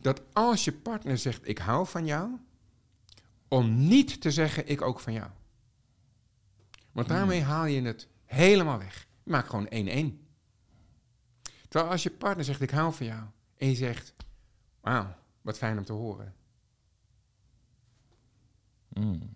dat 0.00 0.22
als 0.32 0.64
je 0.64 0.72
partner 0.72 1.18
zegt 1.18 1.48
ik 1.48 1.58
hou 1.58 1.86
van 1.86 2.06
jou, 2.06 2.30
om 3.48 3.86
niet 3.86 4.20
te 4.20 4.30
zeggen 4.30 4.68
ik 4.68 4.82
ook 4.82 5.00
van 5.00 5.12
jou. 5.12 5.30
Want 6.92 7.08
daarmee 7.08 7.42
haal 7.42 7.64
je 7.64 7.82
het 7.82 8.08
helemaal 8.24 8.78
weg. 8.78 9.06
Je 9.22 9.30
maakt 9.30 9.48
gewoon 9.48 9.66
1-1. 9.66 9.70
Terwijl 11.68 11.92
als 11.92 12.02
je 12.02 12.10
partner 12.10 12.44
zegt 12.44 12.60
ik 12.60 12.70
hou 12.70 12.94
van 12.94 13.06
jou 13.06 13.22
en 13.56 13.68
je 13.68 13.74
zegt 13.74 14.14
wauw, 14.80 15.14
wat 15.40 15.58
fijn 15.58 15.78
om 15.78 15.84
te 15.84 15.92
horen. 15.92 16.34
Mhm. 18.88 19.26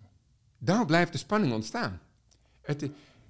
Dan 0.57 0.85
blijft 0.85 1.11
de 1.11 1.17
spanning 1.17 1.53
ontstaan. 1.53 2.01
Het, 2.61 2.89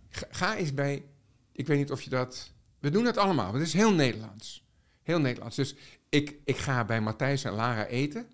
ga, 0.10 0.28
ga 0.30 0.56
eens 0.56 0.74
bij, 0.74 1.06
ik 1.52 1.68
weet 1.68 1.78
niet 1.78 1.92
of 1.92 2.02
je 2.02 2.10
dat, 2.10 2.52
we 2.80 2.90
doen 2.90 3.06
het 3.06 3.18
allemaal, 3.18 3.54
het 3.54 3.62
is 3.62 3.74
heel 3.74 3.94
Nederlands. 3.94 4.68
Heel 5.04 5.20
Nederlands. 5.20 5.56
Dus 5.56 5.76
ik, 6.10 6.36
ik 6.46 6.58
ga 6.58 6.86
bij 6.86 7.02
Matthijs 7.02 7.44
en 7.44 7.52
Lara 7.54 7.86
eten, 7.86 8.28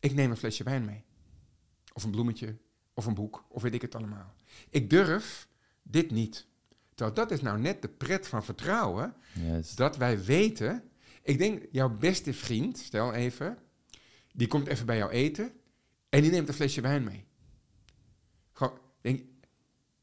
ik 0.00 0.14
neem 0.14 0.30
een 0.30 0.36
flesje 0.36 0.64
wijn 0.64 0.84
mee. 0.84 1.04
Of 1.92 2.04
een 2.04 2.10
bloemetje, 2.10 2.56
of 2.94 3.06
een 3.06 3.14
boek, 3.14 3.44
of 3.48 3.62
weet 3.62 3.74
ik 3.74 3.82
het 3.82 3.94
allemaal. 3.94 4.34
Ik 4.70 4.90
durf 4.90 5.48
dit 5.82 6.10
niet. 6.10 6.46
Terwijl 6.94 7.16
dat 7.16 7.30
is 7.30 7.40
nou 7.42 7.60
net 7.60 7.82
de 7.82 7.88
pret 7.88 8.28
van 8.28 8.44
vertrouwen, 8.44 9.14
dat 9.74 9.96
wij 9.96 10.24
weten, 10.24 10.82
ik 11.22 11.38
denk 11.38 11.66
jouw 11.72 11.96
beste 11.96 12.34
vriend, 12.34 12.78
stel 12.78 13.12
even, 13.12 13.58
die 14.32 14.46
komt 14.46 14.66
even 14.66 14.86
bij 14.86 14.96
jou 14.96 15.10
eten 15.10 15.52
en 16.08 16.22
die 16.22 16.30
neemt 16.30 16.48
een 16.48 16.54
flesje 16.54 16.80
wijn 16.80 17.04
mee. 17.04 17.24
Gewoon, 18.52 18.78
denk, 19.00 19.20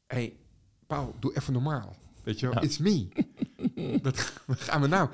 hé, 0.06 0.16
hey, 0.16 0.36
Paul, 0.86 1.14
doe 1.18 1.36
even 1.36 1.52
normaal. 1.52 1.96
Weet 2.22 2.40
je 2.40 2.46
wel, 2.46 2.54
Ja. 2.54 2.60
it's 2.60 2.78
me. 2.78 3.08
wat, 4.02 4.32
wat 4.46 4.60
gaan 4.60 4.80
we 4.80 4.86
nou, 4.86 5.08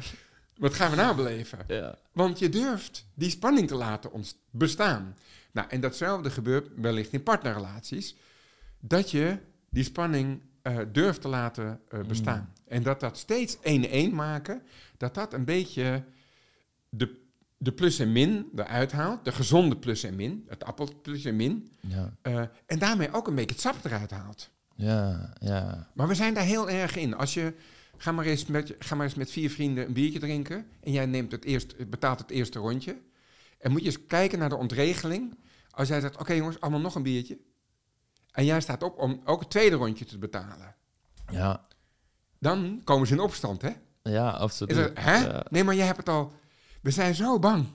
wat 0.57 0.75
gaan 0.75 0.91
we 0.91 0.97
nou 0.97 1.17
beleven? 1.17 1.59
Ja. 1.67 1.99
Want 2.13 2.39
je 2.39 2.49
durft 2.49 3.07
die 3.15 3.31
spanning 3.31 3.69
te 3.69 3.75
laten 3.75 4.13
ons 4.13 4.37
bestaan. 4.51 5.17
Nou, 5.53 5.69
en 5.69 5.81
datzelfde 5.81 6.31
gebeurt 6.31 6.69
wellicht 6.77 7.13
in 7.13 7.23
partnerrelaties. 7.23 8.17
Dat 8.81 9.11
je 9.11 9.39
die 9.71 9.85
spanning 9.85 10.41
eh, 10.63 10.79
durft 10.93 11.21
te 11.21 11.29
laten 11.29 11.81
eh, 11.89 12.01
bestaan. 12.01 12.53
En 12.69 12.83
dat 12.83 13.01
dat 13.01 13.19
steeds 13.19 13.61
één-één 13.61 14.15
maken, 14.15 14.63
dat 14.97 15.15
dat 15.15 15.33
een 15.33 15.45
beetje 15.45 16.03
de, 16.89 17.21
de 17.57 17.73
plus 17.73 17.99
en 17.99 18.13
min 18.13 18.51
eruit 18.57 18.93
haalt. 18.93 19.25
De 19.25 19.33
gezonde 19.33 19.77
plus 19.77 20.03
en 20.03 20.17
min, 20.17 20.45
het 20.49 20.65
appel 20.65 21.01
plus 21.03 21.25
en 21.25 21.37
min. 21.37 21.73
Ja. 21.81 22.13
eh, 22.23 22.43
en 22.67 22.79
daarmee 22.79 23.13
ook 23.13 23.27
een 23.27 23.35
beetje 23.35 23.53
het 23.53 23.61
sap 23.61 23.85
eruit 23.85 24.11
haalt. 24.11 24.51
Ja. 24.75 25.33
Ja. 25.41 25.91
Maar 25.95 26.09
we 26.09 26.15
zijn 26.15 26.35
daar 26.35 26.45
heel 26.45 26.71
erg 26.71 26.97
in. 26.97 27.15
Als 27.15 27.35
je, 27.35 27.55
ga 27.97 28.13
maar 28.13 28.25
eens 28.25 28.47
met, 28.47 28.75
ga 28.79 28.95
maar 28.95 29.07
eens 29.07 29.15
met 29.15 29.31
vier 29.31 29.51
vrienden 29.51 29.87
een 29.87 29.93
biertje 29.93 30.19
drinken. 30.19 30.67
En 30.81 30.93
jij 30.93 31.07
neemt 31.07 31.33
het 31.33 31.45
eerst, 31.45 31.91
betaalt 31.91 32.19
het 32.19 32.31
eerste 32.31 32.59
rondje. 32.59 32.97
En 33.59 33.71
moet 33.71 33.81
je 33.81 33.87
eens 33.87 34.07
kijken 34.07 34.39
naar 34.39 34.49
de 34.49 34.57
ontregeling. 34.57 35.39
Als 35.71 35.89
jij 35.89 36.01
zegt, 36.01 36.17
oké 36.17 36.33
jongens, 36.33 36.61
allemaal 36.61 36.81
nog 36.81 36.95
een 36.95 37.03
biertje. 37.03 37.39
En 38.33 38.45
jij 38.45 38.61
staat 38.61 38.83
op 38.83 38.99
om 38.99 39.21
ook 39.25 39.41
het 39.41 39.51
tweede 39.51 39.77
rondje 39.77 40.05
te 40.05 40.19
betalen. 40.19 40.75
Ja. 41.31 41.67
Dan 42.39 42.81
komen 42.85 43.07
ze 43.07 43.13
in 43.13 43.21
opstand, 43.21 43.63
hè? 43.63 43.71
Ja, 44.03 44.31
absoluut. 44.31 44.91
Hè? 44.95 45.17
Ja. 45.17 45.47
Nee, 45.51 45.65
maar 45.65 45.75
jij 45.75 45.87
hebt 45.87 45.97
het 45.99 46.09
al... 46.09 46.33
We 46.83 46.91
zijn 46.91 47.15
zo 47.15 47.39
bang 47.39 47.67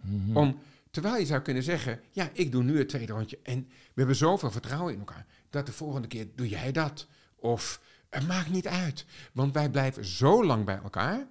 Mhm. 0.00 0.36
om... 0.36 0.58
Terwijl 0.90 1.16
je 1.16 1.26
zou 1.26 1.40
kunnen 1.40 1.62
zeggen, 1.62 2.00
ja, 2.10 2.30
ik 2.32 2.52
doe 2.52 2.62
nu 2.62 2.78
het 2.78 2.88
tweede 2.88 3.12
rondje. 3.12 3.38
En 3.42 3.68
we 3.68 3.92
hebben 3.94 4.16
zoveel 4.16 4.50
vertrouwen 4.50 4.92
in 4.92 4.98
elkaar. 4.98 5.26
Dat 5.50 5.66
de 5.66 5.72
volgende 5.72 6.08
keer 6.08 6.26
doe 6.34 6.48
jij 6.48 6.72
dat. 6.72 7.06
Of 7.36 7.80
het 8.12 8.26
maakt 8.26 8.50
niet 8.50 8.66
uit. 8.66 9.04
Want 9.32 9.54
wij 9.54 9.70
blijven 9.70 10.04
zo 10.04 10.44
lang 10.44 10.64
bij 10.64 10.80
elkaar. 10.82 11.26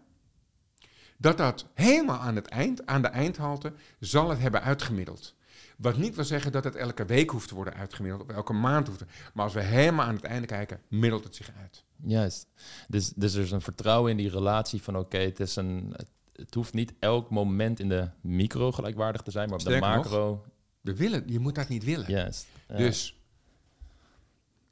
Dat 1.17 1.38
dat 1.38 1.65
helemaal 1.74 2.20
aan 2.20 2.36
het 2.36 2.48
eind, 2.48 2.86
aan 2.86 3.02
de 3.02 3.08
eindhalte, 3.08 3.74
zal 4.00 4.30
het 4.30 4.39
hebben 4.39 4.62
uitgemiddeld. 4.62 5.36
Wat 5.78 5.98
niet 5.98 6.15
wil 6.15 6.24
zeggen 6.24 6.52
dat 6.52 6.63
het 6.63 6.76
elke 6.76 7.06
week 7.06 7.30
hoeft 7.30 7.48
te 7.48 7.56
worden 7.56 7.74
uitgemiddeld. 7.74 8.30
Of 8.30 8.36
elke 8.36 8.54
maand 8.54 8.88
hoeft 8.88 9.00
te 9.00 9.06
Maar 9.34 9.44
als 9.44 9.54
we 9.54 9.62
helemaal 9.62 10.06
aan 10.06 10.15
het 10.15 10.24
einde 10.24 10.48
kijken, 10.48 10.80
middelt 10.88 11.24
het 11.24 11.36
zich 11.36 11.52
uit. 11.60 11.84
Juist. 12.04 12.48
Dus, 12.88 13.13
dus 13.15 13.34
er 13.34 13.44
is 13.44 13.52
een 13.52 13.62
vertrouwen 13.62 14.12
in 14.12 14.17
die 14.17 14.30
relatie 14.30 14.82
van 14.82 14.98
oké, 14.98 15.17
het 15.17 15.39
is 15.39 15.56
een. 15.56 15.96
Het, 16.34 16.54
hoeft 16.54 16.74
niet 16.74 16.94
elk 17.00 17.30
moment 17.30 17.80
in 17.80 17.89
de 17.89 18.10
micro 18.22 18.72
gelijkwaardig 18.72 19.22
te 19.22 19.32
zijn, 19.32 19.46
maar 19.46 19.56
op 19.56 19.62
Sterker 19.62 19.82
de 19.82 19.88
nog, 19.88 20.04
macro. 20.04 20.46
We 20.82 20.96
willen, 20.96 21.24
je 21.26 21.39
moet 21.39 21.56
dat 21.56 21.67
niet 21.67 21.84
willen. 21.84 22.10
Juist. 22.10 22.48
Ja. 22.67 22.76
Dus, 22.78 23.21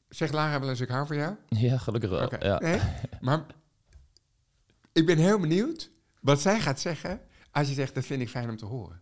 zeg 0.10 0.32
Lara 0.32 0.60
wel 0.60 0.70
eens, 0.70 0.80
ik 0.80 0.90
hou 0.90 1.08
van 1.08 1.16
jou. 1.18 1.36
Ja, 1.48 1.78
gelukkig 1.78 2.10
wel. 2.10 2.36
Ja. 2.46 2.60
nee, 2.60 2.80
maar 3.20 3.46
ik 4.94 5.06
ben 5.06 5.18
heel 5.18 5.40
benieuwd 5.40 5.92
wat 6.22 6.42
zij 6.42 6.60
gaat 6.60 6.80
zeggen 6.80 7.22
als 7.52 7.68
je 7.68 7.74
zegt, 7.74 7.96
dat 7.96 8.06
vind 8.06 8.22
ik 8.22 8.30
fijn 8.30 8.50
om 8.50 8.58
te 8.58 8.66
horen. 8.66 9.02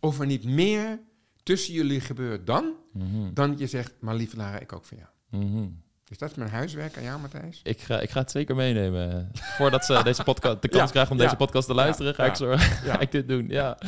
Of 0.00 0.20
er 0.20 0.26
niet 0.26 0.44
meer 0.44 0.98
tussen 1.42 1.74
jullie 1.74 2.00
gebeurt 2.00 2.46
dan, 2.46 2.72
Mhm. 2.92 3.32
dan 3.34 3.54
je 3.58 3.66
zegt, 3.66 3.94
maar 4.00 4.14
lieve 4.14 4.36
Lara, 4.36 4.58
ik 4.58 4.72
ook 4.72 4.84
van 4.84 4.96
jou. 4.96 5.08
Mhm. 5.44 5.68
Dus 6.04 6.18
dat 6.18 6.30
is 6.30 6.36
mijn 6.36 6.50
huiswerk 6.50 6.96
aan 6.96 7.02
jou, 7.02 7.20
Matthijs. 7.20 7.60
Ik 7.62 7.80
ga, 7.80 8.00
ik 8.00 8.10
ga 8.10 8.20
het 8.20 8.30
zeker 8.30 8.54
meenemen. 8.54 9.30
Voordat 9.34 9.84
ze 9.84 10.00
deze 10.04 10.22
podcast, 10.22 10.62
de 10.62 10.68
kans 10.76 10.84
Ja, 10.84 10.90
krijgen 10.90 11.12
om 11.12 11.18
ja, 11.18 11.24
deze 11.24 11.36
podcast 11.36 11.66
te 11.66 11.74
luisteren, 11.74 12.14
ga, 12.14 12.24
ik, 12.24 12.36
ja. 12.36 12.56
ga 12.58 12.98
ik 13.06 13.10
dit 13.12 13.28
doen. 13.28 13.48
Ja, 13.48 13.78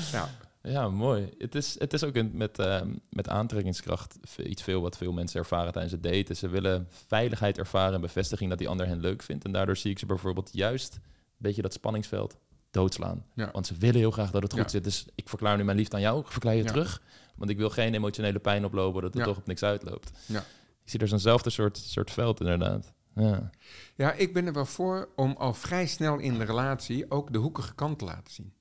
Ja, 0.63 0.89
mooi. 0.89 1.29
Het 1.39 1.55
is, 1.55 1.79
het 1.79 1.93
is 1.93 2.05
ook 2.05 2.15
een, 2.15 2.31
met, 2.35 2.59
ehm, 2.59 2.89
met 3.11 3.29
aantrekkingskracht 3.29 4.19
iets 4.37 4.63
veel 4.63 4.81
wat 4.81 4.97
veel 4.97 5.13
mensen 5.13 5.41
ervaren 5.41 5.73
tijdens 5.73 5.93
het 5.95 6.03
daten. 6.03 6.37
Ze 6.37 6.49
willen 6.49 6.87
veiligheid 7.07 7.59
ervaren 7.59 7.95
en 7.95 8.01
bevestiging 8.01 8.51
dat 8.51 8.59
die 8.59 8.69
ander 8.69 8.87
hen 8.87 9.01
leuk 9.01 9.23
vindt. 9.23 9.45
En 9.45 9.53
daardoor 9.53 9.77
zie 9.77 9.91
ik 9.91 9.99
ze 9.99 10.07
bijvoorbeeld 10.07 10.51
juist 10.53 10.95
een 10.95 11.01
beetje 11.37 11.63
dat 11.63 11.73
spanningsveld 11.73 12.37
doodslaan. 12.71 13.25
Ja. 13.35 13.51
Want 13.53 13.67
ze 13.67 13.75
willen 13.79 13.99
heel 14.01 14.11
graag 14.11 14.31
dat 14.31 14.43
het 14.43 14.53
goed 14.53 14.63
Ja. 14.63 14.69
zit. 14.69 14.85
Dus 14.85 15.07
ik 15.15 15.29
verklaar 15.29 15.57
nu 15.57 15.65
mijn 15.65 15.77
liefde 15.77 15.97
aan 15.97 16.03
jou, 16.03 16.21
ik 16.21 16.27
verklaar 16.27 16.55
je 16.55 16.63
Ja. 16.63 16.69
terug. 16.69 17.03
Want 17.37 17.51
ik 17.51 17.57
wil 17.57 17.71
geen 17.71 17.95
emotionele 17.95 18.39
pijn 18.39 18.65
oplopen 18.65 19.03
dat 19.03 19.15
het 19.15 19.25
toch 19.25 19.37
op 19.37 19.47
niks 19.47 19.63
uitloopt. 19.63 20.11
Ja. 20.27 20.39
Ik 20.85 20.91
zie 20.91 21.01
er 21.01 21.09
zo'nzelfde 21.09 21.51
soort, 21.51 21.77
soort 21.79 22.11
veld 22.11 22.41
inderdaad. 22.41 22.93
Ja. 23.15 23.51
ja, 23.97 24.13
ik 24.13 24.33
ben 24.35 24.47
er 24.47 24.53
wel 24.53 24.67
voor 24.67 25.09
om 25.17 25.35
al 25.39 25.55
vrij 25.55 25.87
snel 25.87 26.19
in 26.19 26.39
de 26.39 26.45
relatie 26.45 27.11
ook 27.11 27.33
de 27.33 27.39
hoekige 27.39 27.75
kant 27.75 27.99
te 27.99 28.05
laten 28.05 28.33
zien. 28.33 28.53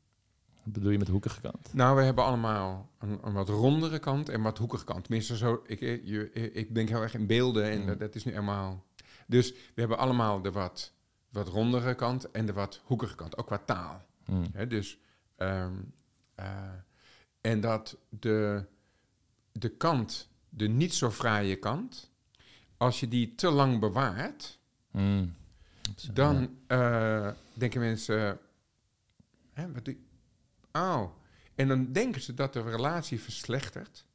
Wat 0.70 0.78
bedoel 0.78 0.92
je 0.92 0.98
met 0.98 1.08
hoekige 1.08 1.42
kant? 1.42 1.74
Nou, 1.74 1.96
we 1.96 2.02
hebben 2.04 2.24
allemaal 2.24 2.90
een, 3.00 3.20
een 3.24 3.34
wat 3.34 3.50
rondere 3.50 4.00
kant 4.00 4.30
en 4.30 4.42
wat 4.42 4.58
hoekige 4.58 4.84
kant. 4.86 5.04
Tenminste, 5.04 5.38
zo, 5.38 5.64
ik, 5.66 5.82
ik, 5.82 6.02
je- 6.06 6.32
ik 6.54 6.76
denk 6.76 6.90
heel 6.90 7.02
erg 7.02 7.14
in 7.14 7.28
beelden 7.28 7.64
en 7.70 7.80
Mm. 7.80 7.86
dat, 7.86 8.00
dat 8.00 8.16
is 8.16 8.24
nu 8.26 8.34
eenmaal... 8.36 8.86
Dus 9.28 9.52
we 9.52 9.80
hebben 9.82 9.98
allemaal 9.98 10.42
de 10.42 10.52
wat, 10.52 10.94
wat 11.30 11.48
rondere 11.48 11.96
kant 11.96 12.32
en 12.32 12.46
de 12.46 12.54
wat 12.54 12.82
hoekige 12.84 13.16
kant, 13.16 13.38
ook 13.38 13.46
qua 13.46 13.58
taal. 13.66 14.06
Hè, 14.54 14.68
dus, 14.68 14.98
ehm, 15.36 15.74
eh, 16.36 16.46
en 17.42 17.62
dat 17.62 17.98
de, 18.10 18.66
de 19.52 19.70
kant, 19.70 20.30
de 20.50 20.68
niet 20.68 20.94
zo 20.94 21.10
fraaie 21.12 21.56
kant, 21.56 22.12
als 22.78 23.00
je 23.00 23.08
die 23.08 23.36
te 23.36 23.50
lang 23.50 23.80
bewaart. 23.80 24.60
Zo, 25.96 26.14
dan 26.14 26.58
eh, 26.68 27.30
denken 27.54 27.80
mensen, 27.80 28.40
hè, 29.54 29.72
wat? 29.72 29.90
Oh, 30.72 31.10
en 31.56 31.68
dan 31.68 31.92
denken 31.92 32.22
ze 32.22 32.34
dat 32.34 32.54
de 32.54 32.62
relatie 32.62 33.22
verslechtert. 33.22 34.06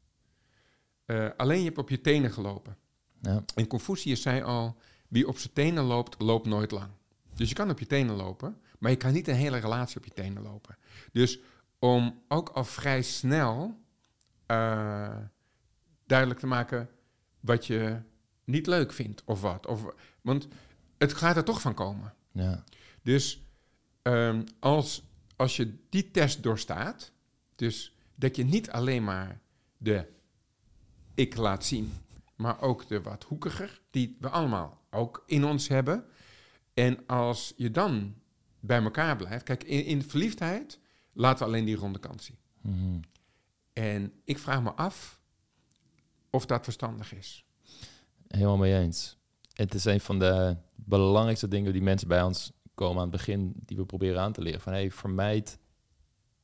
Eh, 1.05 1.29
alleen 1.37 1.59
je 1.59 1.65
hebt 1.65 1.79
op 1.79 1.91
je 1.91 2.01
tenen 2.01 2.33
gelopen. 2.33 2.77
Ja. 3.21 3.45
En 3.55 3.67
Confucius 3.67 4.23
zei 4.23 4.43
al, 4.43 4.77
wie 5.09 5.29
op 5.29 5.39
zijn 5.39 5.53
tenen 5.53 5.85
loopt, 5.85 6.21
loopt 6.21 6.47
nooit 6.47 6.71
lang. 6.71 6.91
Dus 7.35 7.49
je 7.49 7.55
kan 7.55 7.71
op 7.71 7.79
je 7.79 7.87
tenen 7.87 8.17
lopen, 8.17 8.61
maar 8.79 8.91
je 8.91 8.97
kan 8.97 9.13
niet 9.13 9.29
een 9.29 9.35
hele 9.35 9.59
relatie 9.59 9.97
op 9.97 10.05
je 10.05 10.11
tenen 10.11 10.43
lopen. 10.43 10.77
Dus 11.13 11.39
om 11.79 12.23
ook 12.29 12.49
al 12.49 12.65
vrij 12.65 13.03
snel 13.03 13.79
eh, 14.47 15.17
duidelijk 16.07 16.41
te 16.41 16.47
maken 16.47 16.89
wat 17.41 17.67
je 17.67 18.01
niet 18.45 18.67
leuk 18.67 18.93
vindt 18.93 19.23
of 19.25 19.41
wat. 19.41 19.67
Of, 19.67 19.95
want 20.21 20.49
het 20.99 21.13
gaat 21.13 21.37
er 21.37 21.45
toch 21.45 21.61
van 21.61 21.75
komen. 21.75 22.15
Ja. 22.33 22.65
Dus 23.03 23.43
ehm, 24.03 24.43
als, 24.59 25.03
als 25.37 25.57
je 25.57 25.77
die 25.89 26.11
test 26.11 26.43
doorstaat, 26.43 27.13
dus 27.55 27.97
dat 28.15 28.37
je 28.37 28.45
niet 28.45 28.71
alleen 28.71 29.05
maar 29.05 29.41
de 29.77 30.13
ik 31.15 31.37
laat 31.37 31.65
zien, 31.65 31.93
maar 32.37 32.61
ook 32.61 32.89
de 32.89 33.03
wat 33.03 33.25
hoekiger, 33.25 33.81
die 33.91 34.17
we 34.21 34.29
allemaal 34.29 34.83
ook 34.91 35.23
in 35.27 35.45
ons 35.45 35.69
hebben. 35.69 36.05
En 36.75 37.07
als 37.07 37.53
je 37.57 37.71
dan 37.71 38.15
bij 38.61 38.83
elkaar 38.83 39.17
blijft, 39.17 39.45
kijk, 39.45 39.65
in, 39.65 39.85
in 39.85 40.03
verliefdheid 40.03 40.79
laten 41.13 41.39
we 41.39 41.45
alleen 41.45 41.65
die 41.65 41.77
ronde 41.77 41.99
kant 41.99 42.23
zien. 42.23 42.37
Mhm. 42.61 43.01
En 43.73 44.13
ik 44.25 44.39
vraag 44.39 44.63
me 44.63 44.73
af 44.73 45.21
of 46.31 46.47
dat 46.47 46.65
verstandig 46.65 47.15
is. 47.15 47.45
Helemaal 48.29 48.57
mee 48.57 48.79
eens. 48.79 49.17
Het 49.53 49.75
is 49.75 49.85
een 49.85 50.01
van 50.01 50.19
de 50.19 50.57
belangrijkste 50.75 51.49
dingen 51.49 51.73
die 51.73 51.83
mensen 51.83 52.09
bij 52.09 52.23
ons 52.23 52.53
komen 52.75 52.97
aan 52.97 53.09
het 53.09 53.17
begin, 53.17 53.53
die 53.57 53.77
we 53.77 53.85
proberen 53.85 54.21
aan 54.21 54.33
te 54.33 54.43
leren. 54.43 54.61
Van 54.61 54.73
hey, 54.73 54.91
vermijd 54.91 55.59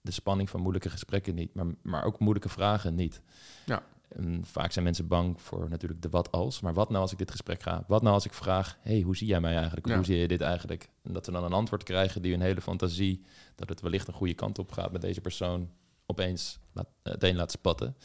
de 0.01 0.11
spanning 0.11 0.51
van 0.51 0.61
moeilijke 0.61 0.91
gesprekken 0.91 1.35
niet, 1.35 1.55
maar, 1.55 1.67
maar 1.83 2.05
ook 2.05 2.19
moeilijke 2.19 2.49
vragen 2.49 2.95
niet. 2.95 3.23
Ja. 3.67 3.83
En 4.09 4.45
vaak 4.45 4.73
zijn 4.73 4.85
mensen 4.85 5.07
bang 5.07 5.41
voor 5.43 5.69
natuurlijk 5.69 6.03
de 6.03 6.09
wat 6.09 6.33
als, 6.33 6.61
maar 6.61 6.75
wat 6.75 6.89
nou 6.89 7.03
als 7.03 7.13
ik 7.13 7.19
dit 7.19 7.31
gesprek 7.31 7.63
ga? 7.63 7.85
Wat 7.87 8.03
nou 8.03 8.15
als 8.15 8.25
ik 8.25 8.33
vraag, 8.33 8.79
hey, 8.81 9.01
hoe 9.01 9.17
zie 9.17 9.27
jij 9.27 9.41
mij 9.41 9.55
eigenlijk? 9.57 9.87
Ja. 9.89 9.95
Hoe 9.95 10.05
zie 10.05 10.17
je 10.17 10.29
dit 10.29 10.41
eigenlijk? 10.41 10.91
En 11.03 11.13
dat 11.13 11.27
we 11.27 11.33
dan 11.33 11.45
een 11.45 11.53
antwoord 11.53 11.83
krijgen 11.83 12.23
die 12.23 12.35
een 12.35 12.41
hele 12.41 12.61
fantasie, 12.61 13.25
dat 13.55 13.69
het 13.69 13.81
wellicht 13.81 14.09
een 14.09 14.15
goede 14.15 14.35
kant 14.35 14.59
op 14.59 14.73
gaat 14.73 14.93
met 14.93 15.01
deze 15.01 15.21
persoon, 15.21 15.71
opeens 16.07 16.59
laat, 16.73 16.89
uiteen 17.03 17.37
laat 17.37 17.51
spatten. 17.51 17.97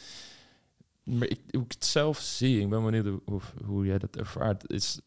Maar 1.03 1.27
ik, 1.27 1.39
hoe 1.51 1.63
ik 1.63 1.71
het 1.71 1.85
zelf 1.85 2.19
zie, 2.19 2.61
ik 2.61 2.69
ben 2.69 2.83
benieuwd 2.83 3.21
hoe, 3.25 3.41
hoe 3.65 3.85
jij 3.85 3.97
dat 3.97 4.15
ervaart, 4.15 4.71
is 4.71 4.99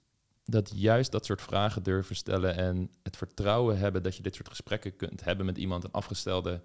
dat 0.51 0.73
juist 0.75 1.13
dat 1.13 1.25
soort 1.27 1.43
vragen 1.43 1.83
durven 1.83 2.17
stellen 2.17 2.57
en 2.57 2.91
het 3.03 3.17
vertrouwen 3.17 3.79
hebben 3.79 4.03
dat 4.03 4.17
je 4.17 4.23
dit 4.23 4.35
soort 4.35 4.49
gesprekken 4.49 4.97
kunt 4.97 5.25
hebben 5.25 5.47
met 5.47 5.59
iemand, 5.59 5.85
een 5.85 5.93
afgestelde, 5.93 6.61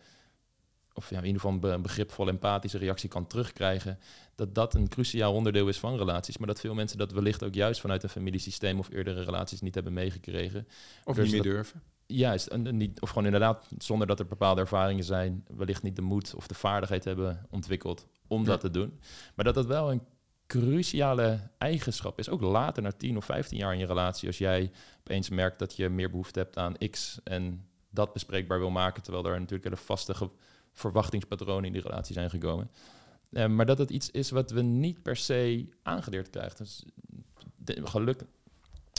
of 0.93 1.09
ja, 1.09 1.17
in 1.17 1.25
ieder 1.25 1.41
geval 1.41 1.55
een 1.55 1.61
be- 1.61 1.69
een 1.69 1.81
begripvolle, 1.81 2.31
empathische 2.31 2.77
reactie 2.77 3.09
kan 3.09 3.27
terugkrijgen, 3.27 3.99
dat 4.35 4.55
dat 4.55 4.73
een 4.73 4.87
cruciaal 4.87 5.33
onderdeel 5.33 5.67
is 5.67 5.79
van 5.79 5.97
relaties, 5.97 6.37
maar 6.37 6.47
dat 6.47 6.59
veel 6.59 6.73
mensen 6.73 6.97
dat 6.97 7.11
wellicht 7.11 7.43
ook 7.43 7.53
juist 7.53 7.81
vanuit 7.81 8.03
een 8.03 8.09
familiesysteem 8.09 8.79
of 8.79 8.89
eerdere 8.89 9.23
relaties 9.23 9.61
niet 9.61 9.73
hebben 9.75 9.93
meegekregen. 9.93 10.67
Of 11.03 11.15
Dus 11.15 11.23
niet 11.23 11.33
meer 11.33 11.43
dat- 11.43 11.51
durven. 11.53 11.81
Juist, 12.05 12.47
en, 12.47 12.67
en 12.67 12.77
niet, 12.77 13.01
of 13.01 13.09
gewoon 13.09 13.25
inderdaad, 13.25 13.67
zonder 13.77 14.07
dat 14.07 14.19
er 14.19 14.25
bepaalde 14.25 14.61
ervaringen 14.61 15.03
zijn, 15.03 15.45
wellicht 15.57 15.83
niet 15.83 15.95
de 15.95 16.01
moed 16.01 16.33
of 16.35 16.47
de 16.47 16.53
vaardigheid 16.53 17.03
hebben 17.03 17.45
ontwikkeld 17.49 18.07
om 18.27 18.41
Ja. 18.41 18.47
dat 18.47 18.59
te 18.59 18.71
doen. 18.71 18.99
Maar 19.35 19.45
dat 19.45 19.53
dat 19.55 19.65
wel 19.65 19.91
een 19.91 20.01
cruciale 20.59 21.39
eigenschap 21.57 22.19
is, 22.19 22.29
ook 22.29 22.41
later, 22.41 22.83
na 22.83 22.91
10 22.91 23.17
of 23.17 23.25
15 23.25 23.57
jaar 23.57 23.73
in 23.73 23.79
je 23.79 23.85
relatie, 23.85 24.27
als 24.27 24.37
jij 24.37 24.71
opeens 24.99 25.29
merkt 25.29 25.59
dat 25.59 25.75
je 25.75 25.89
meer 25.89 26.09
behoefte 26.09 26.39
hebt 26.39 26.57
aan 26.57 26.77
X 26.89 27.19
en 27.23 27.65
dat 27.89 28.13
bespreekbaar 28.13 28.59
wil 28.59 28.69
maken, 28.69 29.03
terwijl 29.03 29.25
er 29.25 29.39
natuurlijk 29.39 29.63
hele 29.63 29.77
vaste 29.77 30.29
verwachtingspatronen 30.73 31.65
in 31.65 31.71
die 31.71 31.81
relatie 31.81 32.13
zijn 32.13 32.29
gekomen. 32.29 32.71
Eh, 33.31 33.47
maar 33.47 33.65
dat 33.65 33.77
het 33.77 33.89
iets 33.89 34.11
is 34.11 34.29
wat 34.29 34.51
we 34.51 34.61
niet 34.61 35.03
per 35.03 35.15
se 35.15 35.69
aangeleerd 35.83 36.29
krijgen. 36.29 36.57
Dus 36.57 36.83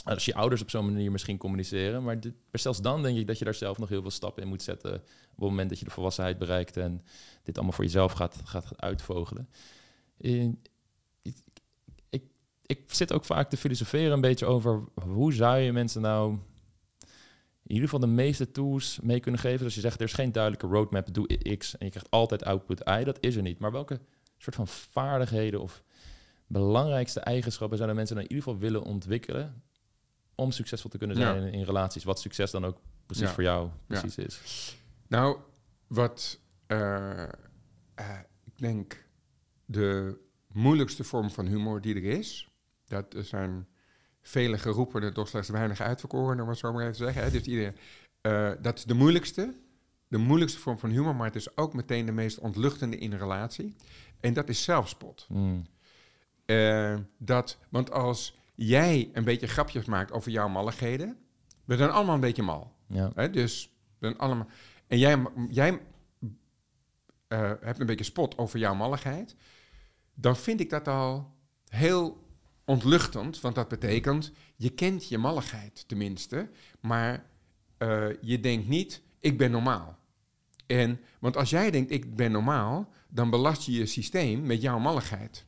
als 0.04 0.24
je 0.24 0.34
ouders 0.34 0.62
op 0.62 0.70
zo'n 0.70 0.92
manier 0.92 1.10
misschien 1.10 1.38
communiceren, 1.38 2.02
maar, 2.02 2.20
dit, 2.20 2.34
maar 2.50 2.60
zelfs 2.60 2.80
dan 2.80 3.02
denk 3.02 3.18
ik 3.18 3.26
dat 3.26 3.38
je 3.38 3.44
daar 3.44 3.54
zelf 3.54 3.78
nog 3.78 3.88
heel 3.88 4.02
veel 4.02 4.10
stappen 4.10 4.42
in 4.42 4.48
moet 4.48 4.62
zetten 4.62 4.94
op 4.94 5.00
het 5.40 5.48
moment 5.48 5.68
dat 5.68 5.78
je 5.78 5.84
de 5.84 5.90
volwassenheid 5.90 6.38
bereikt 6.38 6.76
en 6.76 7.02
dit 7.42 7.56
allemaal 7.56 7.74
voor 7.74 7.84
jezelf 7.84 8.12
gaat, 8.12 8.40
gaat 8.44 8.80
uitvogelen. 8.80 9.48
Eh, 10.18 10.48
ik, 12.66 12.80
zit 12.86 13.12
ook 13.12 13.24
vaak 13.24 13.50
te 13.50 13.56
filosoferen 13.56 14.12
een 14.12 14.20
beetje 14.20 14.46
over 14.46 14.84
hoe 15.02 15.32
zou 15.32 15.58
je 15.58 15.72
mensen 15.72 16.00
nou 16.02 16.32
in 17.62 17.70
ieder 17.74 17.84
geval 17.84 18.00
de 18.08 18.14
meeste 18.14 18.50
tools 18.50 18.98
mee 19.02 19.20
kunnen 19.20 19.40
geven. 19.40 19.64
Dus 19.64 19.74
je 19.74 19.80
zegt, 19.80 19.98
er 20.00 20.06
is 20.06 20.12
geen 20.12 20.32
duidelijke 20.32 20.66
roadmap, 20.66 21.14
doe 21.14 21.56
X 21.56 21.78
en 21.78 21.84
je 21.84 21.90
krijgt 21.90 22.10
altijd 22.10 22.44
output 22.44 22.80
Y. 22.88 23.04
Dat 23.04 23.18
is 23.20 23.36
er 23.36 23.42
niet. 23.42 23.58
Maar 23.58 23.72
welke 23.72 24.00
soort 24.38 24.56
van 24.56 24.68
vaardigheden 24.68 25.60
of 25.60 25.82
belangrijkste 26.46 27.20
eigenschappen 27.20 27.76
zouden 27.76 27.96
mensen 27.96 28.16
dan 28.16 28.24
in 28.24 28.30
ieder 28.30 28.44
geval 28.48 28.60
willen 28.60 28.82
ontwikkelen 28.82 29.62
om 30.34 30.50
succesvol 30.50 30.90
te 30.90 30.98
kunnen 30.98 31.16
zijn 31.16 31.40
Ja. 31.40 31.46
in, 31.46 31.52
in 31.52 31.62
relaties? 31.64 32.04
Wat 32.04 32.20
succes 32.20 32.50
dan 32.50 32.64
ook 32.64 32.78
precies 33.06 33.26
Ja. 33.26 33.32
voor 33.34 33.42
jou 33.42 33.68
Ja. 33.88 34.00
precies 34.00 34.16
is. 34.24 34.76
Nou, 35.08 35.38
wat 35.86 36.38
eh, 36.66 37.22
eh, 37.22 37.28
ik 38.44 38.58
denk 38.58 39.06
de 39.64 40.16
moeilijkste 40.52 41.04
vorm 41.04 41.30
van 41.30 41.46
humor 41.46 41.80
die 41.80 41.94
er 41.94 42.04
is, 42.04 42.48
dat 42.94 43.14
er 43.14 43.24
zijn 43.24 43.66
vele 44.20 44.58
geroepenen, 44.58 45.14
toch 45.14 45.28
slechts 45.28 45.48
weinig 45.48 45.80
uitverkoren, 45.80 46.40
om 46.40 46.48
het 46.48 46.58
zo 46.58 46.72
maar 46.72 46.82
even 46.82 46.96
te 46.96 47.04
zeggen. 47.04 47.22
Hè? 47.22 47.30
Dus 47.30 47.42
iedereen, 47.42 47.76
eh, 48.20 48.50
dat 48.60 48.78
is 48.78 48.84
de 48.84 48.94
moeilijkste, 48.94 49.54
de 50.08 50.18
moeilijkste 50.18 50.60
vorm 50.60 50.78
van 50.78 50.90
humor, 50.90 51.16
maar 51.16 51.26
het 51.26 51.36
is 51.36 51.56
ook 51.56 51.74
meteen 51.74 52.06
de 52.06 52.12
meest 52.12 52.38
ontluchtende 52.38 52.98
in 52.98 53.12
een 53.12 53.18
relatie. 53.18 53.76
En 54.20 54.34
dat 54.34 54.48
is 54.48 54.62
zelfspot. 54.62 55.26
Mm. 55.28 55.66
Eh, 56.46 56.96
dat, 57.18 57.58
want 57.68 57.90
als 57.90 58.38
jij 58.54 59.10
een 59.12 59.24
beetje 59.24 59.46
grapjes 59.46 59.84
maakt 59.84 60.12
over 60.12 60.30
jouw 60.30 60.48
malligheden, 60.48 61.16
we 61.64 61.76
zijn 61.76 61.90
allemaal 61.90 62.14
een 62.14 62.20
beetje 62.20 62.42
mal. 62.42 62.76
Ja. 62.86 63.10
Hè? 63.14 63.30
Dus 63.30 63.70
we 63.98 64.06
zijn 64.06 64.18
allemaal. 64.18 64.46
En 64.86 64.98
jij, 64.98 65.22
jij 65.48 65.80
eh, 67.28 67.52
hebt 67.60 67.80
een 67.80 67.86
beetje 67.86 68.04
spot 68.04 68.38
over 68.38 68.58
jouw 68.58 68.74
malligheid. 68.74 69.36
Dan 70.14 70.36
vind 70.36 70.60
ik 70.60 70.70
dat 70.70 70.88
al 70.88 71.34
heel 71.68 72.23
ontluchtend. 72.64 73.40
Want 73.40 73.54
dat 73.54 73.68
betekent, 73.68 74.32
je 74.56 74.70
kent 74.70 75.08
je 75.08 75.18
malligheid 75.18 75.88
tenminste. 75.88 76.50
Maar 76.80 77.26
eh, 77.78 78.06
je 78.20 78.40
denkt 78.40 78.68
niet, 78.68 79.02
ik 79.20 79.38
ben 79.38 79.50
normaal. 79.50 79.98
En, 80.66 81.00
want 81.18 81.36
als 81.36 81.50
jij 81.50 81.70
denkt, 81.70 81.90
ik 81.90 82.16
ben 82.16 82.32
normaal, 82.32 82.92
dan 83.08 83.30
belast 83.30 83.62
je 83.62 83.72
je 83.72 83.86
systeem 83.86 84.46
met 84.46 84.62
jouw 84.62 84.78
malligheid. 84.78 85.44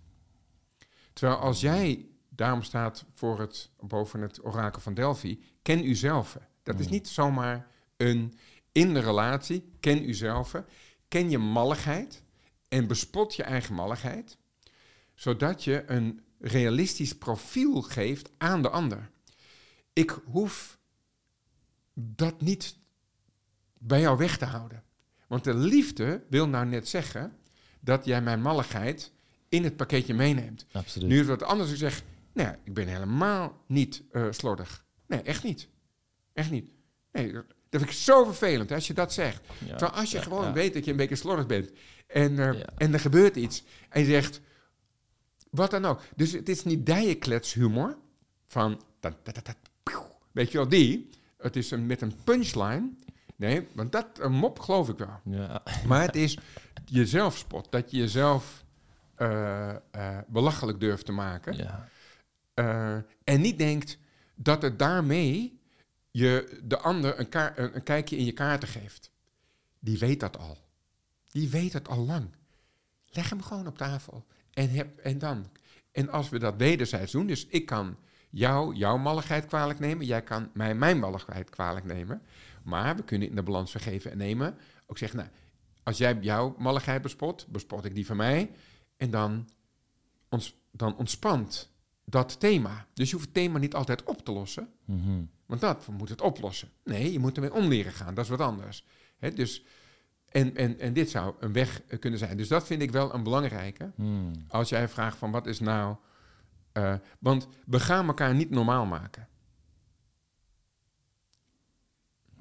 Terwijl 1.12 1.38
als 1.38 1.60
jij, 1.60 2.06
daarom 2.28 2.62
staat 2.62 3.04
voor 3.14 3.40
het, 3.40 3.70
boven 3.80 4.20
het 4.20 4.44
orakel 4.44 4.80
van 4.80 4.94
Delphi, 4.94 5.40
ken 5.62 5.88
uzelf. 5.88 6.38
Dat 6.62 6.78
is 6.78 6.86
Mm. 6.86 6.92
niet 6.92 7.08
zomaar 7.08 7.66
een 7.96 8.38
in 8.72 8.94
de 8.94 9.00
relatie, 9.00 9.72
ken 9.80 10.08
uzelf, 10.08 10.54
ken 11.08 11.30
je 11.30 11.38
malligheid 11.38 12.22
en 12.68 12.86
bespot 12.86 13.34
je 13.34 13.42
eigen 13.42 13.74
malligheid, 13.74 14.38
zodat 15.14 15.64
je 15.64 15.84
een 15.86 16.20
realistisch 16.40 17.16
profiel 17.18 17.82
geeft 17.82 18.30
aan 18.38 18.62
de 18.62 18.68
ander. 18.70 19.10
Ik 19.92 20.18
hoef 20.24 20.78
dat 21.94 22.40
niet 22.40 22.76
bij 23.78 24.00
jou 24.00 24.18
weg 24.18 24.38
te 24.38 24.44
houden. 24.44 24.82
Want 25.26 25.44
de 25.44 25.54
liefde 25.54 26.24
wil 26.30 26.48
nou 26.48 26.66
net 26.66 26.88
zeggen 26.88 27.36
dat 27.80 28.04
jij 28.04 28.22
mijn 28.22 28.40
malligheid 28.42 29.12
in 29.48 29.64
het 29.64 29.76
pakketje 29.76 30.14
meeneemt. 30.14 30.66
Absoluut. 30.72 31.08
Nu 31.08 31.14
is 31.14 31.28
het 31.28 31.40
wat 31.40 31.48
anders. 31.48 31.70
Ik 31.70 31.76
zeg, 31.76 32.02
nee, 32.32 32.52
ik 32.64 32.74
ben 32.74 32.86
helemaal 32.86 33.62
niet 33.66 34.02
eh, 34.10 34.26
slordig. 34.30 34.84
Nee, 35.06 35.20
echt 35.22 35.42
niet. 35.42 35.68
Echt 36.32 36.50
niet. 36.50 36.70
Nee, 37.12 37.32
dat 37.32 37.44
vind 37.70 37.82
ik 37.82 37.90
zo 37.90 38.24
vervelend 38.24 38.68
hè, 38.68 38.74
als 38.74 38.86
je 38.86 38.94
dat 38.94 39.12
zegt. 39.12 39.40
Ja. 39.58 39.76
Terwijl 39.76 40.00
als 40.00 40.10
je 40.10 40.16
Ja, 40.16 40.22
gewoon 40.22 40.44
ja. 40.44 40.52
weet 40.52 40.74
dat 40.74 40.84
je 40.84 40.90
een 40.90 40.96
beetje 40.96 41.16
slordig 41.16 41.46
bent 41.46 41.70
en, 42.06 42.38
eh, 42.38 42.62
en 42.76 42.92
er 42.92 43.00
gebeurt 43.00 43.36
iets 43.36 43.62
en 43.88 44.00
je 44.00 44.06
zegt, 44.06 44.40
wat 45.56 45.70
dan 45.70 45.84
ook. 45.84 46.00
Dus 46.16 46.32
het 46.32 46.48
is 46.48 46.64
niet 46.64 46.86
dijenkletshumor 46.86 47.96
van, 48.46 48.82
weet 50.32 50.52
je 50.52 50.58
wel, 50.58 50.68
die. 50.68 51.10
Het 51.38 51.56
is 51.56 51.70
een, 51.70 51.86
met 51.86 52.00
een 52.00 52.14
punchline. 52.24 52.90
Nee, 53.36 53.68
want 53.72 53.92
dat, 53.92 54.06
een 54.18 54.32
mop 54.32 54.58
geloof 54.58 54.88
ik 54.88 54.98
wel. 54.98 55.20
Ja. 55.24 55.62
Maar 55.86 56.02
het 56.02 56.16
is 56.16 56.38
jezelf 56.84 57.36
spot. 57.36 57.72
Dat 57.72 57.90
je 57.90 57.96
jezelf 57.96 58.64
eh, 59.14 59.70
eh, 59.70 60.18
belachelijk 60.26 60.80
durft 60.80 61.04
te 61.04 61.12
maken. 61.12 61.56
Ja. 61.56 61.88
Eh, 62.54 62.96
en 63.24 63.40
niet 63.40 63.58
denkt 63.58 63.98
dat 64.34 64.62
het 64.62 64.78
daarmee 64.78 65.60
je 66.10 66.60
de 66.64 66.78
ander 66.78 67.20
een, 67.20 67.26
een, 67.30 67.74
een 67.76 67.82
kijkje 67.82 68.16
in 68.16 68.24
je 68.24 68.32
kaarten 68.32 68.68
geeft. 68.68 69.10
Die 69.78 69.98
weet 69.98 70.20
dat 70.20 70.38
al. 70.38 70.58
Die 71.26 71.48
weet 71.48 71.72
het 71.72 71.88
al 71.88 71.98
lang. 71.98 72.28
Leg 73.06 73.30
hem 73.30 73.42
gewoon 73.42 73.66
op 73.66 73.78
tafel. 73.78 74.26
En, 74.56 74.70
heb, 74.70 74.98
en 74.98 75.18
dan. 75.18 75.46
En 75.92 76.10
als 76.10 76.28
we 76.28 76.38
dat 76.38 76.56
wederzijds 76.56 77.12
doen, 77.12 77.26
dus 77.26 77.46
ik 77.46 77.66
kan 77.66 77.96
jou 78.30 78.74
jouw 78.74 78.96
malligheid 78.96 79.46
kwalijk 79.46 79.78
nemen, 79.78 80.06
jij 80.06 80.22
kan 80.22 80.50
mij 80.54 80.74
mijn 80.74 80.98
malligheid 80.98 81.50
kwalijk 81.50 81.84
nemen. 81.84 82.22
Maar 82.62 82.96
we 82.96 83.04
kunnen 83.04 83.28
in 83.28 83.34
de 83.34 83.42
balans 83.42 83.70
vergeven 83.70 84.10
en 84.10 84.18
nemen. 84.18 84.58
Ook 84.86 84.98
zeggen, 84.98 85.18
nou, 85.18 85.30
als 85.82 85.98
jij 85.98 86.18
jouw 86.20 86.54
malligheid 86.58 87.02
bespot, 87.02 87.46
bespot 87.48 87.84
ik 87.84 87.94
die 87.94 88.06
van 88.06 88.16
mij. 88.16 88.50
En 88.96 89.10
dan, 89.10 89.48
ons, 90.28 90.56
dan 90.70 90.96
ontspant 90.96 91.70
dat 92.04 92.40
thema. 92.40 92.86
Dus 92.92 93.08
je 93.08 93.14
hoeft 93.14 93.26
het 93.26 93.34
thema 93.34 93.58
niet 93.58 93.74
altijd 93.74 94.04
op 94.04 94.24
te 94.24 94.32
lossen. 94.32 94.68
Mhm. 94.84 95.24
Want 95.46 95.60
dat 95.60 95.86
moet 95.86 96.08
het 96.08 96.20
oplossen. 96.20 96.68
Nee, 96.84 97.12
je 97.12 97.18
moet 97.18 97.36
ermee 97.36 97.52
om 97.52 97.68
leren 97.68 97.92
gaan. 97.92 98.14
Dat 98.14 98.24
is 98.24 98.30
wat 98.30 98.40
anders. 98.40 98.84
Dus, 99.34 99.64
en, 100.28 100.56
en, 100.56 100.78
en 100.78 100.92
dit 100.92 101.10
zou 101.10 101.34
een 101.40 101.52
weg 101.52 101.82
eh, 101.82 101.98
kunnen 101.98 102.18
zijn. 102.18 102.36
Dus 102.36 102.48
dat 102.48 102.66
vind 102.66 102.82
ik 102.82 102.90
wel 102.90 103.14
een 103.14 103.22
belangrijke. 103.22 103.92
Hmm. 103.94 104.32
Als 104.48 104.68
jij 104.68 104.88
vraagt 104.88 105.16
van 105.16 105.30
wat 105.30 105.46
is 105.46 105.60
nou... 105.60 105.96
eh, 106.72 106.94
want 107.18 107.48
we 107.66 107.80
gaan 107.80 108.06
elkaar 108.06 108.34
niet 108.34 108.50
normaal 108.50 108.86
maken. 108.86 109.28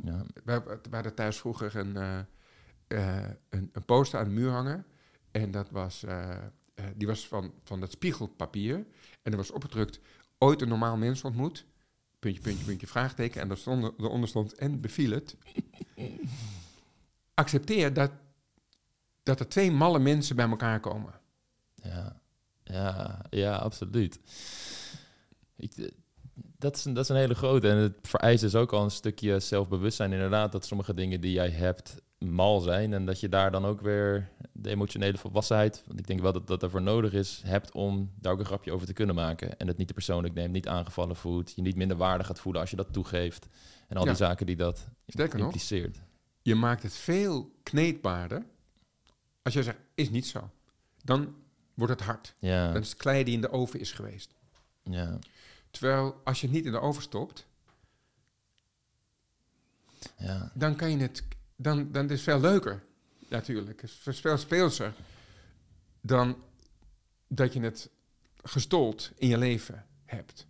Ja. 0.03 0.25
We, 0.43 0.79
we 0.89 0.95
hadden 0.95 1.15
thuis 1.15 1.39
vroeger 1.39 1.75
een, 1.75 1.97
eh, 1.97 3.29
een, 3.49 3.69
een 3.71 3.85
poster 3.85 4.19
aan 4.19 4.25
de 4.25 4.31
muur 4.31 4.51
hangen. 4.51 4.85
En 5.31 5.51
dat 5.51 5.69
was, 5.69 6.05
die 6.95 7.07
was 7.07 7.27
van, 7.27 7.53
van 7.63 7.79
dat 7.79 7.91
spiegelpapier. 7.91 8.85
En 9.21 9.31
er 9.31 9.37
was 9.37 9.51
opgedrukt, 9.51 9.99
ooit 10.37 10.61
een 10.61 10.67
normaal 10.67 10.97
mens 10.97 11.23
ontmoet. 11.23 11.65
Puntje, 12.19 12.41
puntje, 12.41 12.65
puntje, 12.65 12.87
vraagteken. 12.87 13.41
En 13.41 13.47
daar 13.47 13.57
stond, 13.57 13.99
eronder 13.99 14.29
stond, 14.29 14.53
en 14.53 14.81
beviel 14.81 15.11
het. 15.11 15.37
Accepteer 17.35 17.93
dat, 17.93 18.11
dat 19.23 19.39
er 19.39 19.47
twee 19.47 19.71
malle 19.71 19.99
mensen 19.99 20.35
bij 20.35 20.49
elkaar 20.49 20.79
komen. 20.79 21.13
Ja, 21.75 22.21
ja, 22.63 23.21
ja 23.29 23.55
absoluut. 23.55 24.19
Ik, 25.55 25.71
eh, 25.77 25.89
dat, 26.57 26.75
is 26.75 26.85
een, 26.85 26.93
dat 26.93 27.03
is 27.03 27.09
een 27.09 27.15
hele 27.15 27.35
grote. 27.35 27.69
En 27.69 27.77
het 27.77 27.97
vereist 28.01 28.41
dus 28.41 28.55
ook 28.55 28.73
al 28.73 28.83
een 28.83 28.91
stukje 28.91 29.39
zelfbewustzijn. 29.39 30.13
Inderdaad, 30.13 30.51
dat 30.51 30.65
sommige 30.65 30.93
dingen 30.93 31.21
die 31.21 31.31
jij 31.31 31.49
hebt 31.49 32.01
mal 32.17 32.59
zijn. 32.59 32.93
En 32.93 33.05
dat 33.05 33.19
je 33.19 33.29
daar 33.29 33.51
dan 33.51 33.65
ook 33.65 33.81
weer 33.81 34.29
de 34.51 34.69
emotionele 34.69 35.17
volwassenheid, 35.17 35.83
want 35.87 35.99
ik 35.99 36.07
denk 36.07 36.21
wel 36.21 36.33
dat 36.33 36.47
dat 36.47 36.63
ervoor 36.63 36.81
nodig 36.81 37.13
is, 37.13 37.41
hebt 37.45 37.71
om 37.71 38.11
daar 38.19 38.33
ook 38.33 38.39
een 38.39 38.45
grapje 38.45 38.71
over 38.71 38.87
te 38.87 38.93
kunnen 38.93 39.15
maken. 39.15 39.59
En 39.59 39.67
het 39.67 39.77
niet 39.77 39.87
te 39.87 39.93
persoonlijk 39.93 40.33
neemt, 40.33 40.51
niet 40.51 40.67
aangevallen 40.67 41.15
voelt, 41.15 41.53
je 41.55 41.61
niet 41.61 41.75
minder 41.75 41.97
waardig 41.97 42.27
gaat 42.27 42.39
voelen 42.39 42.61
als 42.61 42.69
je 42.69 42.75
dat 42.75 42.93
toegeeft. 42.93 43.47
En 43.87 43.97
al 43.97 44.03
Ja. 44.03 44.09
die 44.09 44.17
zaken 44.17 44.45
die 44.45 44.55
dat 44.55 44.87
Sterker 45.07 45.37
nog, 45.37 45.45
impliceert. 45.47 46.01
Je 46.45 46.55
maakt 46.55 46.83
het 46.83 46.93
veel 46.93 47.51
kneedbaarder. 47.63 48.45
Als 49.41 49.53
je 49.53 49.63
zegt, 49.63 49.77
is 49.95 50.09
niet 50.09 50.25
zo. 50.27 50.49
Dan 51.03 51.35
wordt 51.73 51.93
het 51.93 52.01
hard. 52.01 52.35
Ja, 52.39 52.71
Dat 52.71 52.81
is 52.83 52.89
het 52.89 52.97
klei 52.97 53.23
die 53.23 53.33
in 53.33 53.41
de 53.41 53.51
oven 53.51 53.79
is 53.79 53.91
geweest. 53.91 54.33
ja, 54.83 55.19
Terwijl 55.71 56.21
als 56.23 56.41
je 56.41 56.47
het 56.47 56.55
niet 56.55 56.65
in 56.65 56.71
de 56.71 56.79
oven 56.79 57.01
stopt, 57.01 57.45
ja, 60.17 60.51
dan 60.53 60.75
kan 60.75 60.91
je 60.91 60.97
het. 60.97 61.23
Dan, 61.55 61.91
dan 61.91 62.03
is 62.05 62.11
het 62.11 62.21
veel 62.21 62.39
leuker, 62.39 62.83
natuurlijk. 63.29 63.81
Het 63.81 63.91
is 64.05 64.19
veel 64.19 64.37
speelser 64.37 64.93
dan 66.01 66.37
dat 67.27 67.53
je 67.53 67.59
het 67.61 67.89
gestold 68.43 69.11
in 69.15 69.27
je 69.27 69.37
leven 69.37 69.85
hebt. 70.05 70.45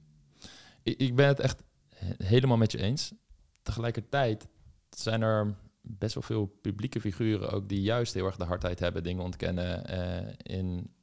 Ik, 0.84 0.98
ik 1.00 1.16
ben 1.16 1.28
het 1.28 1.39
echt 1.39 1.62
he- 1.96 2.26
helemaal 2.26 2.58
met 2.58 2.72
je 2.72 2.78
eens. 2.78 3.14
Tegelijkertijd 3.62 4.48
zijn 4.89 5.22
er 5.22 5.56
best 5.88 6.14
wel 6.14 6.24
veel 6.24 6.46
publieke 6.62 7.02
figuren 7.02 7.52
ook 7.52 7.70
die 7.70 7.82
juist 7.82 8.14
heel 8.14 8.26
erg 8.26 8.36
de 8.38 8.44
hardheid 8.44 8.80
hebben, 8.80 9.04
dingen 9.04 9.24
ontkennen. 9.24 9.86
eh 9.88 10.34
in, 10.58 10.94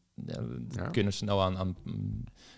Ja. 0.68 0.86
kunnen 0.90 1.12
snel 1.12 1.42
aan, 1.42 1.56
aan 1.56 1.76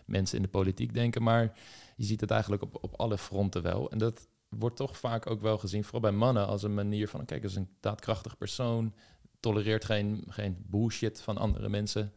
mensen 0.07 0.37
in 0.37 0.43
de 0.43 0.49
politiek 0.49 0.95
denken, 0.95 1.23
maar 1.23 1.59
je 1.97 2.05
ziet 2.05 2.21
het 2.21 2.31
eigenlijk 2.31 2.63
op, 2.63 2.79
op 2.85 2.95
alle 3.01 3.19
fronten 3.19 3.63
wel. 3.63 3.91
En 3.91 3.99
dat 3.99 4.29
wordt 4.49 4.77
toch 4.77 4.99
vaak 4.99 5.31
ook 5.31 5.41
wel 5.41 5.59
gezien, 5.59 5.83
vooral 5.85 6.01
bij 6.01 6.13
mannen, 6.13 6.47
als 6.47 6.63
een 6.63 6.75
manier 6.75 7.09
van, 7.09 7.25
kijk, 7.25 7.43
dat 7.43 7.51
is 7.51 7.57
een 7.57 7.69
daadkrachtig 7.81 8.39
persoon, 8.39 8.95
tolereert 9.41 9.85
geen, 9.85 10.25
geen 10.29 10.57
bullshit 10.69 11.21
van 11.21 11.37
andere 11.39 11.69
mensen. 11.69 12.13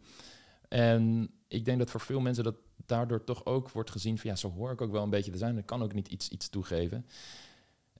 En 0.67 1.29
ik 1.47 1.65
denk 1.65 1.77
dat 1.79 1.89
voor 1.91 2.01
veel 2.01 2.19
mensen 2.19 2.43
dat 2.43 2.55
daardoor 2.85 3.23
toch 3.23 3.45
ook 3.45 3.69
wordt 3.71 3.91
gezien 3.91 4.17
van 4.17 4.29
ja, 4.29 4.35
zo 4.35 4.51
hoor 4.51 4.71
ik 4.71 4.81
ook 4.81 4.91
wel 4.91 5.03
een 5.03 5.09
beetje 5.09 5.31
te 5.31 5.37
zijn. 5.37 5.57
Ik 5.57 5.65
kan 5.65 5.83
ook 5.83 5.93
niet 5.93 6.07
iets, 6.07 6.29
iets 6.29 6.49
toegeven. 6.49 7.05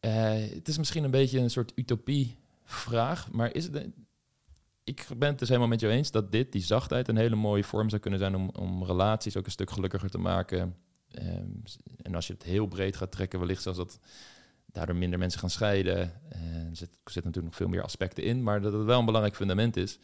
Eh, 0.07 0.53
het 0.53 0.67
is 0.67 0.77
misschien 0.77 1.03
een 1.03 1.11
beetje 1.11 1.39
een 1.39 1.49
soort 1.49 1.71
utopie-vraag, 1.75 3.31
maar 3.31 3.53
is 3.53 3.63
het. 3.63 3.89
Ik 4.83 5.07
ben 5.17 5.29
het 5.29 5.39
dus 5.39 5.47
helemaal 5.47 5.69
met 5.69 5.79
jou 5.79 5.93
eens 5.93 6.11
dat 6.11 6.31
dit, 6.31 6.51
die 6.51 6.61
zachtheid, 6.61 7.07
een 7.07 7.17
hele 7.17 7.35
mooie 7.35 7.63
vorm 7.63 7.89
zou 7.89 8.01
kunnen 8.01 8.19
zijn 8.19 8.35
om, 8.35 8.49
om 8.49 8.83
relaties 8.83 9.37
ook 9.37 9.45
een 9.45 9.51
stuk 9.51 9.71
gelukkiger 9.71 10.09
te 10.09 10.17
maken. 10.17 10.75
Ehm, 11.11 11.49
en 12.01 12.15
als 12.15 12.27
je 12.27 12.33
het 12.33 12.43
heel 12.43 12.67
breed 12.67 12.95
gaat 12.95 13.11
trekken, 13.11 13.39
wellicht 13.39 13.61
zelfs 13.61 13.77
dat 13.77 13.99
daardoor 14.65 14.95
minder 14.95 15.19
mensen 15.19 15.39
gaan 15.39 15.49
scheiden. 15.49 16.13
Eh, 16.29 16.41
er 16.41 16.75
zit, 16.75 16.89
zitten 16.89 17.23
natuurlijk 17.23 17.45
nog 17.45 17.55
veel 17.55 17.67
meer 17.67 17.83
aspecten 17.83 18.23
in, 18.23 18.43
maar 18.43 18.61
dat 18.61 18.73
het 18.73 18.83
wel 18.83 18.99
een 18.99 19.05
belangrijk 19.05 19.35
fundament 19.35 19.77
is. 19.77 19.99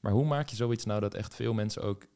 Maar 0.00 0.12
hoe 0.12 0.26
maak 0.26 0.48
je 0.48 0.56
zoiets 0.56 0.84
nou 0.84 1.00
dat 1.00 1.14
echt 1.14 1.34
veel 1.34 1.52
mensen 1.52 1.82
ook 1.82 2.06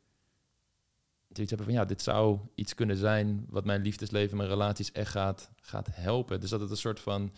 zoiets 1.39 1.51
hebben 1.57 1.67
van 1.75 1.75
ja, 1.75 1.85
dit 1.85 2.03
zou 2.03 2.39
iets 2.55 2.75
kunnen 2.75 2.97
zijn 2.97 3.47
wat 3.49 3.65
mijn 3.65 3.83
liefdesleven, 3.83 4.37
mijn 4.37 4.49
relaties 4.49 4.93
echt 4.93 5.11
gaat, 5.11 5.51
gaat 5.61 5.89
helpen. 5.93 6.41
Dus 6.41 6.51
dat 6.51 6.61
het 6.61 6.71
een 6.71 6.77
soort 6.77 7.01
van 7.01 7.33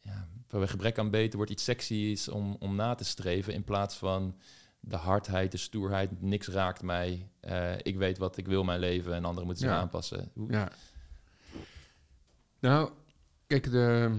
ja, 0.00 0.28
bij 0.48 0.66
gebrek 0.66 0.98
aan 0.98 1.10
beter 1.10 1.36
wordt 1.36 1.52
iets 1.52 1.64
sexy 1.64 1.94
is 1.94 2.28
om, 2.28 2.56
om 2.58 2.74
na 2.76 2.94
te 2.94 3.04
streven 3.04 3.52
in 3.54 3.64
plaats 3.64 3.94
van 3.96 4.36
de 4.80 4.96
hardheid, 4.96 5.50
de 5.52 5.56
stoerheid, 5.58 6.22
niks 6.22 6.48
raakt 6.48 6.82
mij. 6.82 7.28
eh, 7.40 7.72
ik 7.82 7.96
weet 7.96 8.18
wat 8.18 8.36
ik 8.36 8.46
wil 8.46 8.64
mijn 8.64 8.80
leven 8.80 9.12
en 9.14 9.24
anderen 9.24 9.44
moeten 9.46 9.64
zich 9.64 9.74
Ja. 9.74 9.80
aanpassen. 9.80 10.30
Hoe- 10.34 10.52
Ja. 10.52 10.70
Nou, 12.60 12.90
kijk, 13.46 13.70
de, 13.70 14.18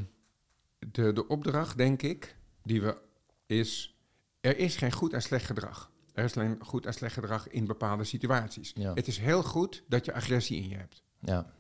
de, 0.92 1.14
de 1.14 1.28
opdracht, 1.28 1.78
denk 1.78 2.02
ik, 2.02 2.36
die 2.64 2.82
we 2.82 2.98
is... 3.46 3.94
Er 4.42 4.58
is 4.58 4.76
geen 4.76 4.92
goed 4.92 5.14
en 5.14 5.22
slecht 5.22 5.46
gedrag. 5.46 5.92
Er 6.20 6.26
is 6.26 6.38
alleen 6.38 6.58
goed 6.66 6.86
en 6.86 6.94
slecht 6.94 7.14
gedrag 7.14 7.48
in 7.48 7.66
bepaalde 7.66 8.04
situaties. 8.04 8.72
Ja. 8.76 8.94
Het 8.94 9.08
is 9.08 9.18
heel 9.18 9.44
goed 9.44 9.84
dat 9.88 10.06
je 10.06 10.14
agressie 10.14 10.62
in 10.62 10.70
je 10.70 10.76
hebt. 10.76 11.04
ja, 11.20 11.54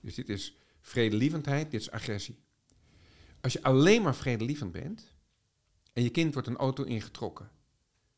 Dus 0.00 0.14
dit 0.14 0.28
is 0.28 0.56
vredelievendheid, 0.80 1.70
dit 1.70 1.80
is 1.80 1.90
agressie. 1.90 2.42
Als 3.40 3.52
je 3.52 3.62
alleen 3.62 4.02
maar 4.02 4.14
vredelievend 4.14 4.72
bent 4.72 5.14
en 5.92 6.02
je 6.02 6.10
kind 6.10 6.32
wordt 6.32 6.48
een 6.48 6.56
auto 6.56 6.82
ingetrokken 6.82 7.50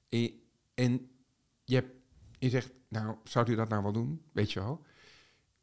en 0.09 0.20
je, 0.20 0.43
en 0.74 1.11
je, 1.64 1.74
hebt, 1.74 1.91
je 2.39 2.51
zegt, 2.51 2.70
nou, 2.89 3.16
zou 3.24 3.51
u 3.51 3.55
dat 3.55 3.68
nou 3.68 3.82
wel 3.82 3.93
doen? 3.93 4.22
Weet 4.32 4.53
je 4.53 4.61
wel? 4.61 4.84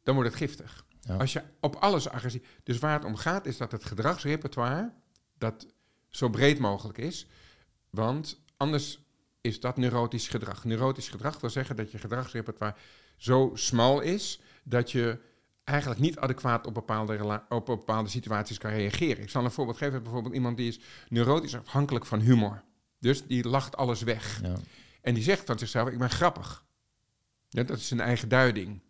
Dan 0.02 0.14
wordt 0.14 0.30
het 0.30 0.38
giftig. 0.38 0.86
Ja. 1.00 1.16
Als 1.16 1.32
je 1.32 1.42
op 1.60 1.74
alles 1.74 2.08
agressie... 2.08 2.42
Dus 2.62 2.78
waar 2.78 2.92
het 2.92 3.04
om 3.04 3.16
gaat 3.16 3.46
is 3.46 3.56
dat 3.56 3.72
het 3.72 3.84
gedragsrepertoire 3.84 4.92
dat 5.38 5.66
zo 6.08 6.28
breed 6.28 6.58
mogelijk 6.58 6.98
is. 6.98 7.26
Want 7.90 8.42
anders 8.56 9.03
is 9.44 9.60
dat 9.60 9.76
neurotisch 9.76 10.28
gedrag. 10.28 10.64
Neurotisch 10.64 11.08
gedrag 11.08 11.40
wil 11.40 11.50
zeggen 11.50 11.76
dat 11.76 11.90
je 11.90 11.98
gedragsrepertoire 11.98 12.74
zo 13.16 13.50
smal 13.54 14.00
is 14.00 14.40
dat 14.62 14.90
je 14.90 15.18
eigenlijk 15.64 16.00
niet 16.00 16.18
adequaat 16.18 16.66
op 16.66 16.74
bepaalde, 16.74 17.42
op 17.48 17.66
bepaalde 17.66 18.08
situaties 18.08 18.58
kan 18.58 18.70
reageren. 18.70 19.22
Ik 19.22 19.30
zal 19.30 19.44
een 19.44 19.50
voorbeeld 19.50 19.76
geven. 19.76 20.02
Bijvoorbeeld 20.02 20.34
iemand 20.34 20.56
die 20.56 20.68
is 20.68 20.80
neurotisch 21.08 21.56
afhankelijk 21.56 22.06
van 22.06 22.20
humor. 22.20 22.62
Dus 22.98 23.26
die 23.26 23.48
lacht 23.48 23.76
alles 23.76 24.02
weg. 24.02 24.40
ja, 24.42 24.54
En 25.00 25.14
die 25.14 25.22
zegt 25.22 25.46
van 25.46 25.58
zichzelf, 25.58 25.88
ik 25.88 25.98
ben 25.98 26.10
grappig. 26.10 26.64
Ja, 27.48 27.62
dat 27.62 27.78
is 27.78 27.88
zijn 27.88 28.00
eigen 28.00 28.28
duiding. 28.28 28.80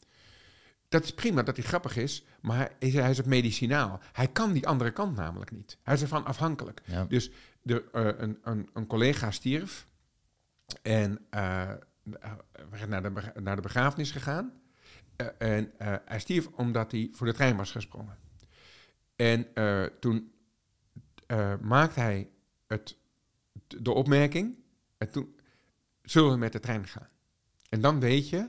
Dat 0.89 1.05
is 1.05 1.15
prima 1.15 1.43
dat 1.43 1.57
hij 1.57 1.65
grappig 1.65 1.97
is, 1.97 2.25
maar 2.41 2.57
hij 2.57 2.71
is, 2.79 2.95
hij 2.95 3.11
is 3.11 3.17
het 3.17 3.27
medicinaal. 3.27 4.01
Hij 4.13 4.29
kan 4.29 4.53
die 4.53 4.67
andere 4.67 4.91
kant 4.91 5.17
namelijk 5.17 5.51
niet. 5.51 5.79
Hij 5.83 5.95
is 5.95 6.03
ervan 6.03 6.25
afhankelijk. 6.25 6.83
ja. 6.85 7.05
Dus 7.05 7.31
de, 7.63 7.85
eh, 7.93 8.07
een, 8.17 8.39
een, 8.43 8.69
een 8.73 8.87
collega 8.87 9.31
stierf 9.31 9.87
en 10.83 11.27
eh, 11.31 11.73
we 12.71 12.77
zijn 12.77 12.89
naar 12.89 13.03
de, 13.03 13.33
naar 13.41 13.57
de 13.57 13.63
begrafenis 13.63 14.11
gegaan. 14.11 14.53
Eh, 15.17 15.27
en 15.39 15.79
eh, 15.79 15.95
hij 16.05 16.21
stierf 16.21 16.47
omdat 16.47 16.91
hij 16.91 17.09
voor 17.13 17.27
de 17.27 17.33
trein 17.33 17.57
was 17.57 17.71
gesprongen. 17.71 18.19
En 19.17 19.47
toen 20.01 20.33
maakte 21.61 22.01
hij 22.01 22.31
het, 22.67 22.97
de 23.67 23.93
opmerking, 23.93 24.59
en 24.99 25.11
toen 25.11 25.37
zullen 26.03 26.31
we 26.31 26.37
met 26.37 26.53
de 26.53 26.61
trein 26.61 26.87
gaan. 26.87 27.09
En 27.69 27.81
dan 27.81 28.01
weet 28.01 28.29
je 28.29 28.49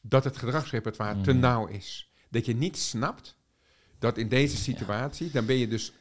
dat 0.00 0.24
het 0.24 0.36
gedragsrepertoire 0.36 1.20
te 1.20 1.30
Mhm. 1.30 1.40
nauw 1.40 1.66
is. 1.66 2.12
Dat 2.28 2.46
je 2.46 2.54
niet 2.54 2.76
snapt 2.78 3.36
dat 3.98 4.18
in 4.18 4.28
deze 4.28 4.56
situatie, 4.56 5.30
dan 5.30 5.46
ben 5.46 5.56
je 5.56 5.68
dus 5.68 5.92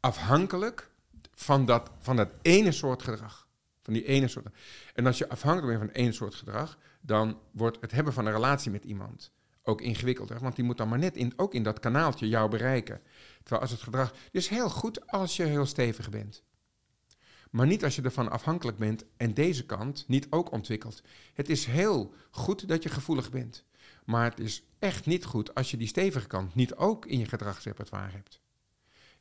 afhankelijk 0.00 0.90
van 1.34 1.66
dat, 1.66 1.90
van 1.98 2.16
dat 2.16 2.32
ene 2.42 2.72
soort 2.72 3.02
gedrag. 3.02 3.48
Van 3.82 3.92
die 3.92 4.04
ene 4.04 4.28
soort. 4.28 4.46
En 4.94 5.06
als 5.06 5.18
je 5.18 5.28
afhankelijk 5.28 5.78
bent 5.78 5.90
van 5.90 6.02
één 6.02 6.14
soort 6.14 6.34
gedrag, 6.34 6.78
dan 7.00 7.38
wordt 7.50 7.78
het 7.80 7.90
hebben 7.90 8.12
van 8.12 8.26
een 8.26 8.32
relatie 8.32 8.70
met 8.70 8.84
iemand 8.84 9.32
ook 9.62 9.80
ingewikkelder. 9.80 10.38
Want 10.40 10.56
die 10.56 10.64
moet 10.64 10.76
dan 10.76 10.88
maar 10.88 10.98
net 10.98 11.16
in, 11.16 11.32
ook 11.36 11.54
in 11.54 11.62
dat 11.62 11.80
kanaaltje 11.80 12.28
jou 12.28 12.50
bereiken. 12.50 13.00
Terwijl 13.38 13.62
als 13.62 13.70
het 13.70 13.80
gedrag. 13.80 14.14
Is 14.30 14.48
heel 14.48 14.70
goed 14.70 15.10
als 15.10 15.36
je 15.36 15.44
heel 15.44 15.66
stevig 15.66 16.10
bent. 16.10 16.42
Maar 17.50 17.66
niet 17.66 17.84
als 17.84 17.96
je 17.96 18.02
ervan 18.02 18.30
afhankelijk 18.30 18.78
bent 18.78 19.04
en 19.16 19.34
deze 19.34 19.66
kant 19.66 20.04
niet 20.08 20.26
ook 20.30 20.52
ontwikkelt. 20.52 21.02
Het 21.34 21.48
is 21.48 21.64
heel 21.64 22.14
goed 22.30 22.68
dat 22.68 22.82
je 22.82 22.88
gevoelig 22.88 23.30
bent. 23.30 23.64
Maar 24.04 24.30
het 24.30 24.40
is 24.40 24.62
echt 24.78 25.06
niet 25.06 25.24
goed 25.24 25.54
als 25.54 25.70
je 25.70 25.76
die 25.76 25.86
stevige 25.86 26.26
kant 26.26 26.54
niet 26.54 26.74
ook 26.74 27.06
in 27.06 27.18
je 27.18 27.26
gedragsrepertoire 27.26 28.12
hebt. 28.12 28.40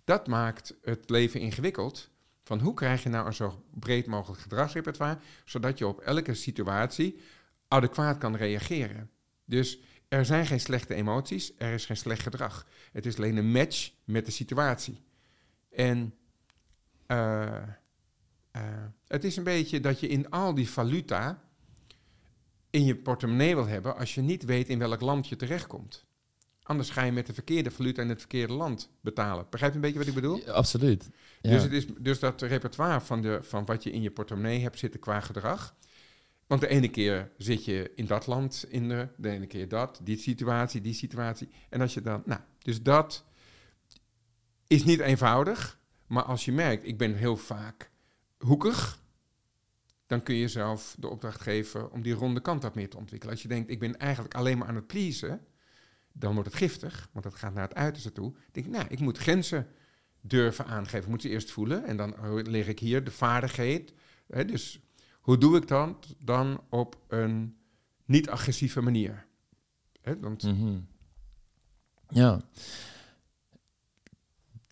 Dat 0.03 0.27
maakt 0.27 0.73
het 0.81 1.09
leven 1.09 1.39
ingewikkeld. 1.39 2.09
Van 2.43 2.59
hoe 2.59 2.73
krijg 2.73 3.03
je 3.03 3.09
nou 3.09 3.25
een 3.25 3.33
zo 3.33 3.63
breed 3.69 4.05
mogelijk 4.05 4.41
gedragsrepertoire, 4.41 5.19
zodat 5.45 5.77
je 5.77 5.87
op 5.87 5.99
elke 5.99 6.33
situatie 6.33 7.19
adequaat 7.67 8.17
kan 8.17 8.35
reageren. 8.35 9.09
Dus 9.45 9.79
er 10.07 10.25
zijn 10.25 10.45
geen 10.45 10.59
slechte 10.59 10.93
emoties, 10.93 11.51
er 11.57 11.73
is 11.73 11.85
geen 11.85 11.97
slecht 11.97 12.21
gedrag. 12.21 12.67
Het 12.91 13.05
is 13.05 13.17
alleen 13.17 13.37
een 13.37 13.51
match 13.51 13.91
met 14.03 14.25
de 14.25 14.31
situatie. 14.31 15.03
En 15.69 16.15
eh, 17.05 17.61
eh, 18.51 18.85
het 19.07 19.23
is 19.23 19.37
een 19.37 19.43
beetje 19.43 19.79
dat 19.79 19.99
je 19.99 20.07
in 20.07 20.29
al 20.29 20.53
die 20.53 20.69
valuta 20.69 21.43
in 22.69 22.85
je 22.85 22.95
portemonnee 22.95 23.55
wil 23.55 23.67
hebben 23.67 23.97
als 23.97 24.15
je 24.15 24.21
niet 24.21 24.43
weet 24.43 24.69
in 24.69 24.79
welk 24.79 25.01
land 25.01 25.27
je 25.27 25.35
terechtkomt. 25.35 26.05
Anders 26.71 26.89
ga 26.89 27.03
je 27.03 27.11
met 27.11 27.25
de 27.25 27.33
verkeerde 27.33 27.71
valuta 27.71 28.01
in 28.01 28.09
het 28.09 28.19
verkeerde 28.19 28.53
land 28.53 28.89
betalen. 29.01 29.45
Begrijp 29.49 29.71
je 29.71 29.77
een 29.77 29.83
beetje 29.83 29.99
wat 29.99 30.07
ik 30.07 30.13
bedoel? 30.13 30.37
Ja, 30.37 30.51
absoluut. 30.51 31.09
Ja. 31.41 31.49
Dus, 31.49 31.63
het 31.63 31.71
is, 31.71 31.85
dus 31.99 32.19
dat 32.19 32.41
repertoire 32.41 33.01
van, 33.01 33.21
de, 33.21 33.39
van 33.41 33.65
wat 33.65 33.83
je 33.83 33.91
in 33.91 34.01
je 34.01 34.11
portemonnee 34.11 34.59
hebt 34.59 34.79
zitten 34.79 34.99
qua 34.99 35.19
gedrag. 35.19 35.75
Want 36.47 36.61
de 36.61 36.67
ene 36.67 36.89
keer 36.89 37.31
zit 37.37 37.65
je 37.65 37.91
in 37.95 38.05
dat 38.05 38.27
land 38.27 38.65
in 38.69 38.89
de, 38.89 39.07
de 39.17 39.29
ene 39.29 39.45
keer 39.45 39.67
dat, 39.67 39.99
die 40.03 40.17
situatie, 40.17 40.81
die 40.81 40.93
situatie. 40.93 41.49
En 41.69 41.81
als 41.81 41.93
je 41.93 42.01
dan, 42.01 42.21
nou, 42.25 42.41
dus 42.59 42.81
dat 42.81 43.25
is 44.67 44.83
niet 44.83 44.99
eenvoudig. 44.99 45.79
Maar 46.07 46.23
als 46.23 46.45
je 46.45 46.51
merkt, 46.51 46.87
ik 46.87 46.97
ben 46.97 47.15
heel 47.15 47.37
vaak 47.37 47.91
hoekig, 48.37 49.03
dan 50.07 50.23
kun 50.23 50.35
je 50.35 50.47
zelf 50.47 50.95
de 50.99 51.07
opdracht 51.07 51.41
geven 51.41 51.91
om 51.91 52.01
die 52.01 52.13
ronde 52.13 52.41
kant 52.41 52.63
wat 52.63 52.75
meer 52.75 52.89
te 52.89 52.97
ontwikkelen. 52.97 53.33
Als 53.33 53.43
je 53.43 53.49
denkt, 53.49 53.69
ik 53.69 53.79
ben 53.79 53.97
eigenlijk 53.97 54.35
alleen 54.35 54.57
maar 54.57 54.67
aan 54.67 54.75
het 54.75 54.87
pleasen, 54.87 55.45
dan 56.13 56.33
wordt 56.33 56.49
het 56.49 56.57
giftig, 56.57 57.09
want 57.11 57.25
dat 57.25 57.35
gaat 57.35 57.53
naar 57.53 57.67
het 57.67 57.77
uiterste 57.77 58.11
toe. 58.11 58.33
Denk 58.51 58.65
ik, 58.65 58.71
nou, 58.71 58.85
ik 58.89 58.99
moet 58.99 59.17
grenzen 59.17 59.67
durven 60.21 60.65
aangeven. 60.65 60.99
Ik 60.99 61.07
moet 61.07 61.21
ze 61.21 61.29
eerst 61.29 61.51
voelen 61.51 61.85
en 61.85 61.97
dan 61.97 62.15
leg 62.49 62.67
ik 62.67 62.79
hier 62.79 63.03
de 63.03 63.11
vaardigheid. 63.11 63.93
Hè, 64.27 64.45
dus 64.45 64.79
hoe 65.19 65.37
doe 65.37 65.57
ik 65.57 65.67
dat 65.67 66.15
dan 66.19 66.61
op 66.69 66.97
een 67.07 67.55
niet-agressieve 68.05 68.81
manier? 68.81 69.25
Hè, 70.01 70.15
Mhm. 70.15 70.79
Ja. 72.09 72.41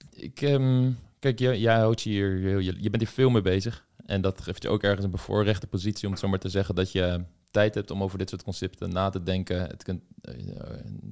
Ik, 0.10 0.42
ehm, 0.42 0.92
kijk, 1.20 1.40
jij, 1.40 1.78
houdt 1.78 2.02
je 2.02 2.10
hier, 2.10 2.60
je, 2.62 2.82
je 2.82 2.90
bent 2.90 3.04
hier 3.04 3.12
veel 3.12 3.30
mee 3.30 3.42
bezig. 3.42 3.88
En 4.06 4.22
dat 4.22 4.42
geeft 4.42 4.64
je 4.64 4.70
ook 4.70 4.84
ergens 4.84 5.04
een 5.06 5.12
bevoorrechte 5.12 5.68
positie 5.68 6.08
om 6.08 6.32
het 6.32 6.42
te 6.42 6.50
zeggen 6.50 6.76
dat 6.76 6.92
je 6.92 7.24
tijd 7.52 7.76
hebt 7.76 7.91
om 7.91 8.04
over 8.04 8.18
dit 8.18 8.30
soort 8.30 8.43
concepten 8.43 8.89
na 8.89 9.10
te 9.10 9.24
denken. 9.24 9.62
Het 9.62 9.84
kunt, 9.84 10.04
eh, 10.22 10.34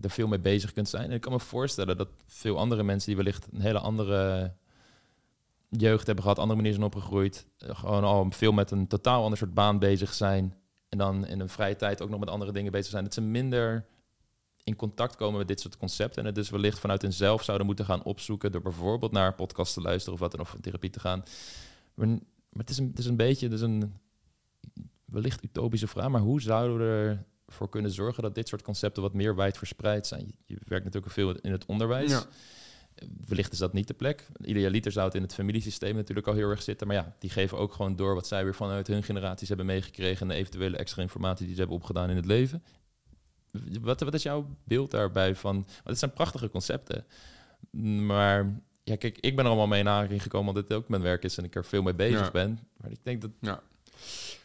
er 0.01 0.09
veel 0.09 0.27
mee 0.27 0.39
bezig 0.39 0.73
kunt 0.73 0.89
zijn. 0.89 1.09
En 1.09 1.15
ik 1.15 1.21
kan 1.21 1.31
me 1.31 1.39
voorstellen 1.39 1.97
dat 1.97 2.09
veel 2.25 2.57
andere 2.57 2.83
mensen 2.83 3.07
die 3.07 3.15
wellicht 3.23 3.47
een 3.51 3.61
hele 3.61 3.79
andere 3.79 4.53
jeugd 5.69 6.05
hebben 6.05 6.23
gehad, 6.23 6.39
andere 6.39 6.61
manieren 6.61 6.79
zijn 6.79 6.93
opgegroeid, 6.93 7.47
eh, 7.57 7.75
gewoon 7.75 8.03
al 8.03 8.27
veel 8.29 8.51
met 8.51 8.71
een 8.71 8.87
totaal 8.87 9.23
ander 9.23 9.37
soort 9.37 9.53
baan 9.53 9.79
bezig 9.79 10.13
zijn. 10.13 10.55
En 10.89 10.97
dan 10.97 11.25
in 11.25 11.39
een 11.39 11.49
vrije 11.49 11.75
tijd 11.75 12.01
ook 12.01 12.09
nog 12.09 12.19
met 12.19 12.29
andere 12.29 12.51
dingen 12.51 12.71
bezig 12.71 12.91
zijn. 12.91 13.03
Dat 13.03 13.13
ze 13.13 13.21
minder 13.21 13.85
in 14.63 14.75
contact 14.75 15.15
komen 15.15 15.37
met 15.37 15.47
dit 15.47 15.59
soort 15.59 15.77
concepten. 15.77 16.19
En 16.19 16.25
het 16.25 16.35
dus 16.35 16.49
wellicht 16.49 16.79
vanuit 16.79 17.01
hunzelf 17.01 17.43
zouden 17.43 17.67
moeten 17.67 17.85
gaan 17.85 18.03
opzoeken. 18.03 18.51
door 18.51 18.61
bijvoorbeeld 18.61 19.11
naar 19.11 19.33
podcasts 19.33 19.73
te 19.73 19.81
luisteren 19.81 20.13
of 20.13 20.19
wat 20.19 20.31
dan 20.31 20.39
of 20.39 20.55
therapie 20.61 20.89
te 20.89 20.99
gaan. 20.99 21.23
Maar, 21.93 22.07
het, 22.51 22.69
is 22.69 22.77
een, 22.77 22.87
het 22.87 22.99
is 22.99 23.05
een 23.05 23.15
beetje. 23.15 23.49
Is 23.49 23.61
een 23.61 23.93
wellicht 25.11 25.43
utopische 25.43 25.87
vraag. 25.87 26.09
Maar 26.09 26.21
hoe 26.21 26.41
zouden 26.41 26.77
we 26.77 27.17
ervoor 27.45 27.69
kunnen 27.69 27.91
zorgen 27.91 28.23
dat 28.23 28.35
dit 28.35 28.47
soort 28.47 28.61
concepten 28.61 29.01
wat 29.01 29.13
meer 29.13 29.35
wijd 29.35 29.57
verspreid 29.57 30.07
zijn? 30.07 30.25
Je, 30.25 30.33
je 30.45 30.57
werkt 30.67 30.85
natuurlijk 30.85 31.13
veel 31.13 31.35
in 31.35 31.51
het 31.51 31.65
onderwijs. 31.65 32.11
Ja. 32.11 32.23
Wellicht 33.27 33.51
is 33.51 33.57
dat 33.57 33.73
niet 33.73 33.87
de 33.87 33.93
plek. 33.93 34.27
Idealiter 34.43 34.91
zou 34.91 35.05
het 35.05 35.15
in 35.15 35.21
het 35.21 35.33
familiesysteem 35.33 35.95
natuurlijk 35.95 36.27
al 36.27 36.33
heel 36.33 36.49
erg 36.49 36.61
zitten. 36.61 36.87
Maar 36.87 36.95
ja, 36.95 37.15
die 37.19 37.29
geven 37.29 37.57
ook 37.57 37.73
gewoon 37.73 37.95
door 37.95 38.13
wat 38.13 38.27
zij 38.27 38.43
weer 38.43 38.55
vanuit 38.55 38.87
hun 38.87 39.03
generaties 39.03 39.47
hebben 39.47 39.65
meegekregen. 39.65 40.21
en 40.21 40.27
de 40.27 40.33
eventuele 40.33 40.77
extra 40.77 41.01
informatie 41.01 41.45
die 41.45 41.53
ze 41.53 41.59
hebben 41.59 41.77
opgedaan 41.77 42.09
in 42.09 42.15
het 42.15 42.25
leven. 42.25 42.63
Wat, 43.81 44.01
wat 44.01 44.13
is 44.13 44.23
jouw 44.23 44.57
beeld 44.63 44.91
daarbij 44.91 45.35
van? 45.35 45.53
Want 45.55 45.67
het 45.83 45.99
zijn 45.99 46.13
prachtige 46.13 46.49
concepten. 46.49 47.05
Maar 48.05 48.61
ja, 48.83 48.95
kijk, 48.95 49.17
ik 49.17 49.35
ben 49.35 49.43
er 49.43 49.49
allemaal 49.49 49.67
mee 49.67 49.79
in 49.79 49.87
aanraking 49.87 50.21
gekomen 50.21 50.47
omdat 50.47 50.67
dit 50.67 50.77
ook 50.77 50.87
mijn 50.89 51.01
werk 51.01 51.23
is 51.23 51.37
en 51.37 51.43
ik 51.43 51.55
er 51.55 51.65
veel 51.65 51.81
mee 51.81 51.95
bezig 51.95 52.19
Ja. 52.25 52.31
ben. 52.31 52.59
Maar 52.77 52.91
ik 52.91 52.99
denk 53.03 53.21
dat. 53.21 53.31
Ja. 53.41 53.61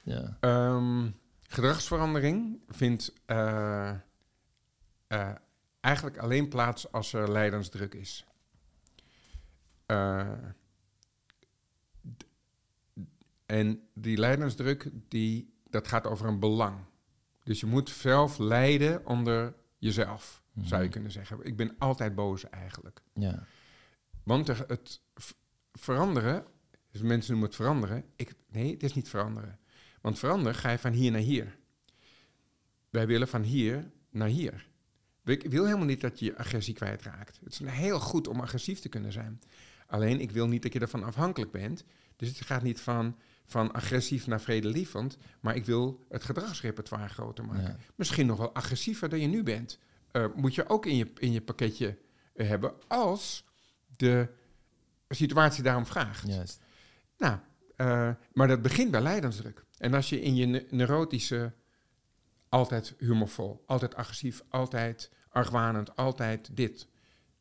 Ja. 0.02 0.36
Ehm, 0.40 1.10
gedragsverandering 1.42 2.60
vindt 2.68 3.12
eh, 3.26 3.90
eh, 5.06 5.34
eigenlijk 5.80 6.18
alleen 6.18 6.48
plaats 6.48 6.92
als 6.92 7.12
er 7.12 7.32
lijdensdruk 7.32 7.94
is. 7.94 8.26
Eh, 9.86 10.32
en 13.46 13.88
die 13.94 14.18
lijdensdruk, 14.18 14.90
die, 15.08 15.54
dat 15.70 15.88
gaat 15.88 16.06
over 16.06 16.26
een 16.26 16.38
belang. 16.40 16.76
Dus 17.42 17.60
je 17.60 17.66
moet 17.66 17.88
zelf 17.90 18.38
lijden 18.38 19.06
onder 19.06 19.54
jezelf, 19.78 20.42
zou 20.60 20.76
je 20.80 20.82
Mhm. 20.82 20.90
kunnen 20.92 21.10
zeggen. 21.12 21.44
Ik 21.44 21.56
ben 21.56 21.74
altijd 21.78 22.14
boos 22.14 22.50
eigenlijk. 22.50 23.02
ja. 23.14 23.46
Want 24.22 24.48
er- 24.48 24.64
het 24.66 25.00
veranderen, 25.72 26.44
dus 26.90 27.00
mensen 27.02 27.30
noemen 27.30 27.48
het 27.48 27.58
veranderen. 27.58 28.04
Ik, 28.16 28.34
nee, 28.50 28.72
het 28.72 28.82
is 28.82 28.94
niet 28.94 29.08
veranderen. 29.08 29.58
Want 30.02 30.18
veranderen 30.18 30.54
ga 30.54 30.70
je 30.70 30.78
van 30.78 30.92
hier 30.92 31.10
naar 31.10 31.20
hier. 31.20 31.56
Wij 32.90 33.06
willen 33.06 33.28
van 33.28 33.42
hier 33.42 33.90
naar 34.10 34.28
hier. 34.28 34.66
Ik 35.24 35.50
wil 35.50 35.64
helemaal 35.64 35.86
niet 35.86 36.00
dat 36.00 36.18
je 36.18 36.24
je 36.24 36.36
agressie 36.36 36.74
kwijtraakt. 36.74 37.40
Het 37.44 37.52
is 37.52 37.60
heel 37.64 38.00
goed 38.00 38.28
om 38.28 38.40
agressief 38.40 38.80
te 38.80 38.88
kunnen 38.88 39.12
zijn. 39.12 39.40
Alleen, 39.86 40.20
ik 40.20 40.30
wil 40.30 40.48
niet 40.48 40.62
dat 40.62 40.72
je 40.72 40.78
ervan 40.78 41.04
afhankelijk 41.04 41.50
bent. 41.50 41.84
Dus 42.16 42.28
het 42.28 42.46
gaat 42.46 42.62
niet 42.62 42.80
van, 42.80 43.16
van 43.46 43.72
agressief 43.72 44.26
naar 44.26 44.40
vredelievend. 44.40 45.16
Maar 45.40 45.56
ik 45.56 45.64
wil 45.64 46.04
het 46.08 46.24
gedragsrepertoire 46.24 47.08
groter 47.08 47.44
maken. 47.44 47.62
Ja. 47.62 47.76
Misschien 47.94 48.26
nog 48.26 48.38
wel 48.38 48.54
agressiever 48.54 49.08
dan 49.08 49.20
je 49.20 49.26
nu 49.26 49.42
bent. 49.42 49.78
Eh, 50.10 50.26
moet 50.34 50.54
je 50.54 50.68
ook 50.68 50.86
in 50.86 50.96
je, 50.96 51.10
in 51.18 51.32
je 51.32 51.42
pakketje 51.42 51.98
eh, 52.34 52.48
hebben 52.48 52.74
als 52.88 53.44
de 53.96 54.28
situatie 55.08 55.62
daarom 55.62 55.86
vraagt. 55.86 56.28
Juist. 56.28 56.60
Nou, 57.18 57.38
eh, 57.76 58.10
maar 58.32 58.48
dat 58.48 58.62
begint 58.62 58.90
bij 58.90 59.00
lijdensdruk. 59.00 59.64
En 59.82 59.94
als 59.94 60.08
je 60.08 60.20
in 60.20 60.34
je 60.34 60.46
ne- 60.46 60.66
neurotische 60.70 61.52
altijd 62.48 62.94
humorvol, 62.98 63.62
altijd 63.66 63.94
agressief, 63.94 64.42
altijd 64.48 65.10
argwanend, 65.28 65.96
altijd 65.96 66.56
dit, 66.56 66.88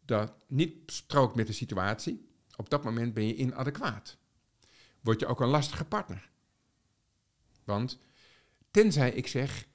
dat 0.05 0.33
niet 0.47 0.91
strookt 0.91 1.35
met 1.35 1.47
de 1.47 1.53
situatie, 1.53 2.29
op 2.55 2.69
dat 2.69 2.83
moment 2.83 3.13
ben 3.13 3.27
je 3.27 3.35
inadequaat. 3.35 4.17
Word 5.01 5.19
je 5.19 5.25
ook 5.25 5.39
een 5.39 5.47
lastige 5.47 5.85
partner. 5.85 6.29
Want 7.63 7.99
tenzij 8.71 9.11
ik 9.11 9.27
zeg, 9.27 9.67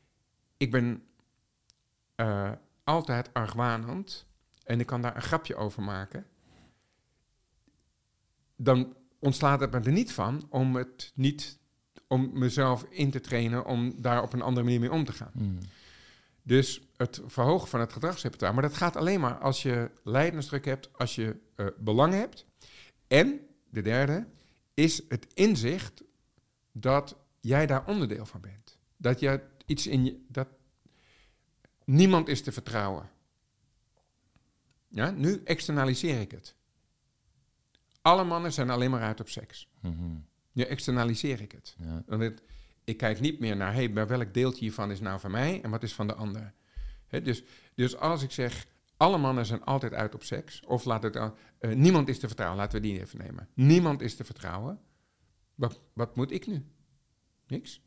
ik 0.57 0.71
ben 0.71 1.07
eh, 2.15 2.53
altijd 2.85 3.35
argwanend 3.35 4.27
en 4.65 4.81
ik 4.81 4.87
kan 4.87 5.03
daar 5.03 5.17
een 5.17 5.23
grapje 5.23 5.57
over 5.57 5.83
maken, 5.83 6.27
dan 8.57 8.97
ontslaat 9.19 9.61
het 9.61 9.73
me 9.73 9.81
er 9.81 9.93
niet 9.93 10.13
van 10.13 10.47
om 10.51 10.77
het 10.77 11.13
niet 11.15 11.65
om 12.07 12.31
mezelf 12.33 12.87
in 12.89 13.11
te 13.11 13.21
trainen 13.21 13.65
om 13.65 13.95
daar 13.97 14.23
op 14.23 14.33
een 14.33 14.43
andere 14.43 14.65
manier 14.65 14.81
mee 14.81 14.93
om 14.93 15.05
te 15.05 15.13
gaan. 15.13 15.33
Mm. 15.35 15.59
Dus 16.43 16.81
het 16.97 17.21
verhogen 17.27 17.69
van 17.69 17.81
het 17.81 17.93
gedragsrepertoire. 17.93 18.61
Maar 18.61 18.69
dat 18.69 18.79
gaat 18.79 18.97
alleen 18.97 19.21
maar 19.21 19.39
als 19.39 19.63
je 19.63 19.91
lijdensdruk 20.05 20.65
hebt, 20.65 20.99
als 20.99 21.15
je 21.15 21.37
eh, 21.55 21.67
belang 21.79 22.13
hebt. 22.13 22.47
En 23.07 23.41
de 23.71 23.83
derde 23.83 24.27
is 24.75 25.03
het 25.09 25.27
inzicht 25.35 26.03
dat 26.73 27.17
jij 27.41 27.67
daar 27.67 27.87
onderdeel 27.87 28.27
van 28.27 28.41
bent. 28.41 28.79
Dat 28.97 29.21
je 29.21 29.41
iets 29.67 29.87
in 29.87 30.05
je. 30.05 30.25
Dat 30.29 30.49
niemand 31.85 32.29
is 32.29 32.43
te 32.43 32.53
vertrouwen. 32.53 33.11
Ja, 34.89 35.11
nu 35.11 35.41
externaliseer 35.45 36.21
ik 36.21 36.31
het. 36.31 36.55
Alle 38.01 38.25
mannen 38.25 38.53
zijn 38.53 38.71
alleen 38.71 38.91
maar 38.91 39.03
uit 39.03 39.21
op 39.21 39.29
seks. 39.29 39.69
Mhm. 39.81 40.17
Nu 40.57 40.63
externaliseer 40.63 41.41
ik 41.41 41.53
het. 41.53 41.77
Ja. 41.79 42.03
Want 42.07 42.23
het, 42.23 42.43
ik 42.85 42.97
kijk 42.97 43.21
niet 43.21 43.39
meer 43.39 43.57
naar, 43.57 43.75
hey, 43.75 43.89
maar 43.89 44.07
welk 44.07 44.35
deeltje 44.35 44.61
hiervan 44.61 44.91
is 44.91 45.01
nou 45.01 45.21
van 45.21 45.31
mij 45.31 45.63
en 45.63 45.71
wat 45.71 45.83
is 45.83 45.95
van 45.95 46.07
de 46.07 46.15
ander. 46.15 46.55
Dus, 47.09 47.43
dus 47.75 47.97
als 47.97 48.23
ik 48.23 48.31
zeg, 48.31 48.67
alle 48.97 49.19
mannen 49.19 49.47
zijn 49.47 49.65
altijd 49.65 49.95
uit 49.95 50.15
op 50.15 50.23
seks, 50.23 50.61
of 50.67 50.85
laat 50.85 51.03
het 51.03 51.13
dan, 51.13 51.35
eh, 51.59 51.75
niemand 51.75 52.09
is 52.09 52.19
te 52.19 52.27
vertrouwen, 52.27 52.59
laten 52.59 52.81
we 52.81 52.87
die 52.87 53.01
even 53.01 53.19
nemen. 53.19 53.49
Niemand 53.55 54.01
is 54.01 54.17
te 54.17 54.25
vertrouwen. 54.25 54.81
Wat, 55.55 55.81
wat 55.93 56.17
moet 56.17 56.31
ik 56.31 56.47
nu? 56.47 56.65
Niks. 57.47 57.81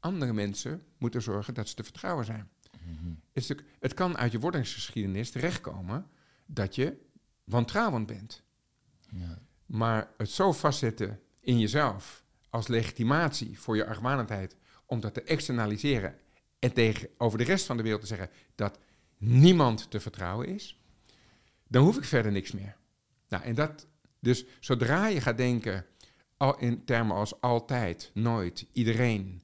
Andere 0.00 0.32
mensen 0.32 0.82
moeten 0.98 1.22
zorgen 1.22 1.54
dat 1.54 1.68
ze 1.68 1.74
te 1.74 1.84
vertrouwen 1.84 2.24
zijn. 2.24 2.48
Mhm. 2.82 3.12
Het, 3.32 3.54
het 3.80 3.94
kan 3.94 4.16
uit 4.16 4.32
je 4.32 4.38
wordingsgeschiedenis 4.38 5.30
terechtkomen 5.30 6.06
dat 6.46 6.74
je 6.74 6.96
wantrouwend 7.44 8.06
bent. 8.06 8.42
Ja. 9.10 9.38
Maar 9.66 10.10
het 10.16 10.30
zo 10.30 10.52
vastzetten 10.52 11.20
in 11.48 11.58
jezelf 11.58 12.24
als 12.50 12.66
legitimatie 12.66 13.58
voor 13.58 13.76
je 13.76 13.86
argwanendheid 13.86 14.56
om 14.86 15.00
dat 15.00 15.14
te 15.14 15.22
externaliseren 15.22 16.18
en 16.58 16.72
tegenover 16.72 17.38
de 17.38 17.44
rest 17.44 17.66
van 17.66 17.76
de 17.76 17.82
wereld 17.82 18.00
te 18.00 18.06
zeggen 18.06 18.30
dat 18.54 18.78
niemand 19.16 19.90
te 19.90 20.00
vertrouwen 20.00 20.48
is, 20.48 20.80
dan 21.68 21.84
hoef 21.84 21.96
ik 21.96 22.04
verder 22.04 22.32
niks 22.32 22.52
meer. 22.52 22.76
Nou, 23.28 23.44
en 23.44 23.54
dat, 23.54 23.86
dus 24.20 24.44
zodra 24.60 25.06
je 25.06 25.20
gaat 25.20 25.36
denken 25.36 25.86
al 26.36 26.58
in 26.58 26.84
termen 26.84 27.16
als 27.16 27.40
altijd, 27.40 28.10
nooit, 28.14 28.66
iedereen, 28.72 29.42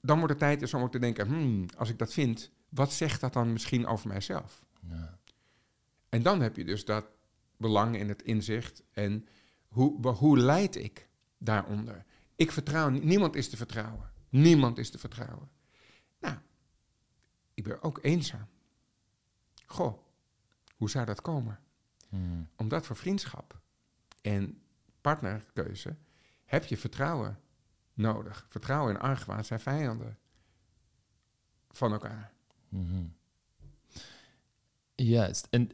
dan 0.00 0.16
wordt 0.18 0.32
het 0.32 0.42
tijd 0.42 0.60
dus 0.60 0.74
om 0.74 0.82
ook 0.82 0.92
te 0.92 0.98
denken, 0.98 1.26
hmm, 1.26 1.66
als 1.76 1.88
ik 1.88 1.98
dat 1.98 2.12
vind, 2.12 2.50
wat 2.68 2.92
zegt 2.92 3.20
dat 3.20 3.32
dan 3.32 3.52
misschien 3.52 3.86
over 3.86 4.08
mijzelf? 4.08 4.64
Ja. 4.88 5.18
En 6.08 6.22
dan 6.22 6.40
heb 6.40 6.56
je 6.56 6.64
dus 6.64 6.84
dat 6.84 7.04
belang 7.56 7.96
in 7.96 8.08
het 8.08 8.22
inzicht 8.22 8.82
en 8.92 9.26
hoe, 9.74 10.08
hoe 10.08 10.38
leid 10.38 10.76
ik 10.76 11.08
daaronder? 11.38 12.04
Ik 12.36 12.52
vertrouw, 12.52 12.88
nie- 12.88 13.04
niemand 13.04 13.34
is 13.34 13.48
te 13.48 13.56
vertrouwen. 13.56 14.10
Niemand 14.28 14.78
is 14.78 14.90
te 14.90 14.98
vertrouwen. 14.98 15.50
Nou, 16.20 16.36
ik 17.54 17.64
ben 17.64 17.82
ook 17.82 17.98
eenzaam. 18.02 18.46
Goh, 19.66 20.02
Hoe 20.76 20.90
zou 20.90 21.06
dat 21.06 21.20
komen? 21.20 21.58
Hmm. 22.08 22.48
Omdat 22.56 22.86
voor 22.86 22.96
vriendschap 22.96 23.60
en 24.22 24.62
partnerkeuze 25.00 25.96
heb 26.44 26.64
je 26.64 26.76
vertrouwen 26.76 27.38
nodig. 27.92 28.46
Vertrouwen 28.48 28.94
en 28.94 29.00
argwaan 29.00 29.44
zijn 29.44 29.60
vijanden 29.60 30.18
van 31.70 31.92
elkaar. 31.92 32.32
Mhm. 32.68 33.04
Juist. 34.94 35.46
En 35.50 35.70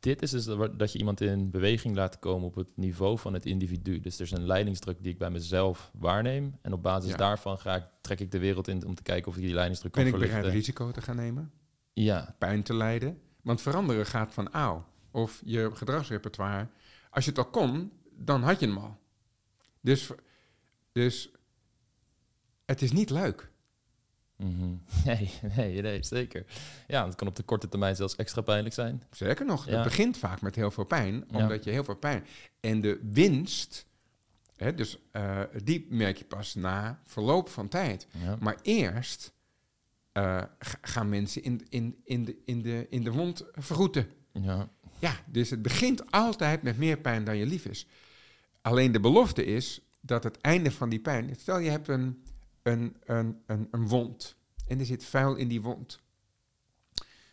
dit 0.00 0.22
is 0.22 0.30
dus 0.30 0.44
dat 0.76 0.92
je 0.92 0.98
iemand 0.98 1.20
in 1.20 1.50
beweging 1.50 1.96
laat 1.96 2.18
komen 2.18 2.46
op 2.46 2.54
het 2.54 2.68
niveau 2.74 3.18
van 3.18 3.32
het 3.34 3.46
individu. 3.46 4.00
Dus 4.00 4.14
er 4.16 4.24
is 4.24 4.30
een 4.30 4.46
leidingsdruk 4.46 5.02
die 5.02 5.12
ik 5.12 5.18
bij 5.18 5.30
mezelf 5.30 5.90
waarneem. 5.94 6.58
En 6.62 6.72
op 6.72 6.82
basis 6.82 7.10
Ja. 7.10 7.16
daarvan 7.16 7.58
ga 7.58 7.74
ik, 7.76 7.84
trek 8.00 8.20
ik 8.20 8.30
de 8.30 8.38
wereld 8.38 8.68
in 8.68 8.86
om 8.86 8.94
te 8.94 9.02
kijken 9.02 9.30
of 9.30 9.36
ik 9.36 9.42
die 9.42 9.54
leidingsdruk 9.54 9.92
kan 9.92 10.02
Ben 10.04 10.12
ik 10.12 10.18
bereid 10.18 10.34
verlichten. 10.34 10.60
risico 10.60 10.90
te 10.90 11.00
gaan 11.02 11.16
nemen? 11.16 11.50
Ja, 11.92 12.34
Pijn 12.38 12.62
te 12.62 12.74
lijden? 12.74 13.20
Want 13.42 13.60
veranderen 13.60 14.06
gaat 14.06 14.34
van 14.34 14.50
auw. 14.52 14.84
Of 15.10 15.42
je 15.44 15.70
gedragsrepertoire. 15.74 16.68
Als 17.10 17.24
je 17.24 17.30
het 17.30 17.38
al 17.38 17.46
kon, 17.50 17.92
dan 18.16 18.42
had 18.42 18.60
je 18.60 18.66
hem 18.66 18.78
al. 18.78 18.96
Dus, 19.80 20.10
dus 20.92 21.30
het 22.64 22.82
is 22.82 22.92
niet 22.92 23.10
leuk. 23.10 23.50
Mhm. 24.38 24.74
nee, 25.04 25.30
nee, 25.56 25.82
nee, 25.82 26.02
zeker. 26.02 26.44
Ja, 26.86 27.06
het 27.06 27.14
kan 27.14 27.28
op 27.28 27.36
de 27.36 27.42
korte 27.42 27.68
termijn 27.68 27.96
zelfs 27.96 28.16
extra 28.16 28.40
pijnlijk 28.40 28.74
zijn. 28.74 29.02
Zeker 29.10 29.46
nog, 29.46 29.66
Ja. 29.66 29.72
het 29.74 29.82
begint 29.84 30.16
vaak 30.18 30.40
met 30.40 30.54
heel 30.54 30.70
veel 30.70 30.84
pijn, 30.84 31.14
Ja. 31.30 31.38
omdat 31.42 31.64
je 31.64 31.70
heel 31.70 31.84
veel 31.84 31.96
pijn. 31.96 32.24
En 32.60 32.80
de 32.80 33.00
winst, 33.12 33.86
hè, 34.56 34.74
dus 34.74 34.98
eh, 35.12 35.40
die 35.64 35.86
merk 35.90 36.16
je 36.16 36.24
pas 36.24 36.54
na 36.54 37.00
verloop 37.04 37.48
van 37.48 37.68
tijd. 37.68 38.06
Ja. 38.24 38.36
Maar 38.40 38.56
eerst 38.62 39.32
eh, 40.12 40.42
ga- 40.58 40.78
gaan 40.80 41.08
mensen 41.08 41.42
in, 41.42 41.66
in, 41.68 41.96
in, 42.04 42.24
de, 42.24 42.36
in, 42.44 42.62
de, 42.62 42.86
in 42.90 43.04
de 43.04 43.12
wond 43.12 43.44
vergoeten. 43.52 44.06
Ja. 44.32 44.68
Ja, 44.98 45.12
dus 45.26 45.50
het 45.50 45.62
begint 45.62 46.10
altijd 46.10 46.62
met 46.62 46.78
meer 46.78 46.98
pijn 46.98 47.24
dan 47.24 47.36
je 47.36 47.46
lief 47.46 47.64
is. 47.64 47.86
Alleen 48.62 48.92
de 48.92 49.00
belofte 49.00 49.44
is 49.44 49.80
dat 50.00 50.24
het 50.24 50.40
einde 50.40 50.70
van 50.70 50.88
die 50.88 51.00
pijn. 51.00 51.34
Stel 51.38 51.58
je 51.58 51.70
hebt 51.70 51.88
een, 51.88 52.22
een, 52.62 52.96
een, 53.04 53.42
een, 53.46 53.68
een 53.70 53.88
wond 53.88 54.36
en 54.66 54.78
er 54.78 54.86
zit 54.86 55.04
vuil 55.04 55.34
in 55.34 55.48
die 55.48 55.62
wond. 55.62 56.00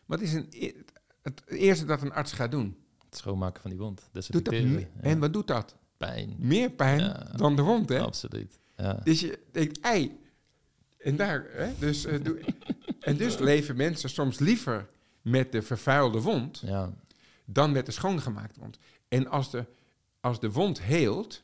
Wat 0.05 0.21
is 0.21 0.33
een, 0.33 0.47
e- 0.51 0.73
het 1.21 1.41
eerste 1.47 1.85
dat 1.85 2.01
een 2.01 2.13
arts 2.13 2.31
gaat 2.31 2.51
doen? 2.51 2.77
Het 3.05 3.17
schoonmaken 3.17 3.61
van 3.61 3.69
die 3.69 3.79
wond. 3.79 4.01
Doet 4.11 4.45
dat 4.45 4.53
Ja. 4.53 4.79
En 5.01 5.19
wat 5.19 5.33
doet 5.33 5.47
dat? 5.47 5.75
Pijn. 5.97 6.35
Meer 6.39 6.69
pijn 6.71 6.99
Ja. 6.99 7.31
dan 7.35 7.55
de 7.55 7.61
wond, 7.61 7.89
hè? 7.89 7.99
Absoluut. 7.99 8.59
Ja. 8.77 8.93
Dus 9.03 9.19
je 9.19 9.39
denkt, 9.51 9.79
ei. 9.79 10.19
En 10.97 11.15
daar, 11.15 11.45
hè? 11.51 11.71
Dus, 11.79 12.05
eh, 12.05 12.23
doe- 12.23 12.41
en 12.99 13.17
dus 13.17 13.37
leven 13.37 13.75
mensen 13.75 14.09
soms 14.09 14.39
liever 14.39 14.87
met 15.21 15.51
de 15.51 15.61
vervuilde 15.61 16.21
wond 16.21 16.63
dan 17.45 17.71
met 17.71 17.85
de 17.85 17.91
schoongemaakte 17.91 18.59
wond. 18.59 18.77
En 19.07 19.27
als 19.27 19.51
de, 19.51 19.65
als 20.19 20.39
de 20.39 20.51
wond 20.51 20.81
heelt, 20.81 21.43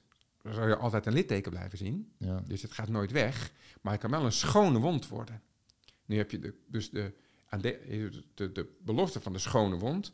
zal 0.49 0.67
je 0.67 0.75
altijd 0.75 1.05
een 1.05 1.13
litteken 1.13 1.51
blijven 1.51 1.77
zien. 1.77 2.11
Ja. 2.17 2.43
Dus 2.47 2.61
het 2.61 2.71
gaat 2.71 2.89
nooit 2.89 3.11
weg, 3.11 3.51
maar 3.81 3.91
het 3.91 4.01
kan 4.01 4.11
wel 4.11 4.25
een 4.25 4.31
schone 4.31 4.79
wond 4.79 5.07
worden. 5.07 5.41
Nu 6.05 6.17
heb 6.17 6.31
je 6.31 6.39
de, 6.39 6.53
dus 6.67 6.89
de, 6.89 7.13
de, 7.59 8.11
de, 8.33 8.51
de 8.51 8.77
belofte 8.83 9.21
van 9.21 9.33
de 9.33 9.39
schone 9.39 9.77
wond. 9.77 10.13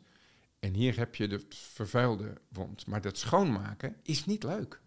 En 0.58 0.74
hier 0.74 0.96
heb 0.96 1.14
je 1.14 1.28
de 1.28 1.40
vervuilde 1.48 2.32
wond. 2.48 2.86
Maar 2.86 3.00
dat 3.00 3.18
schoonmaken 3.18 3.96
is 4.02 4.26
niet 4.26 4.42
leuk. 4.42 4.80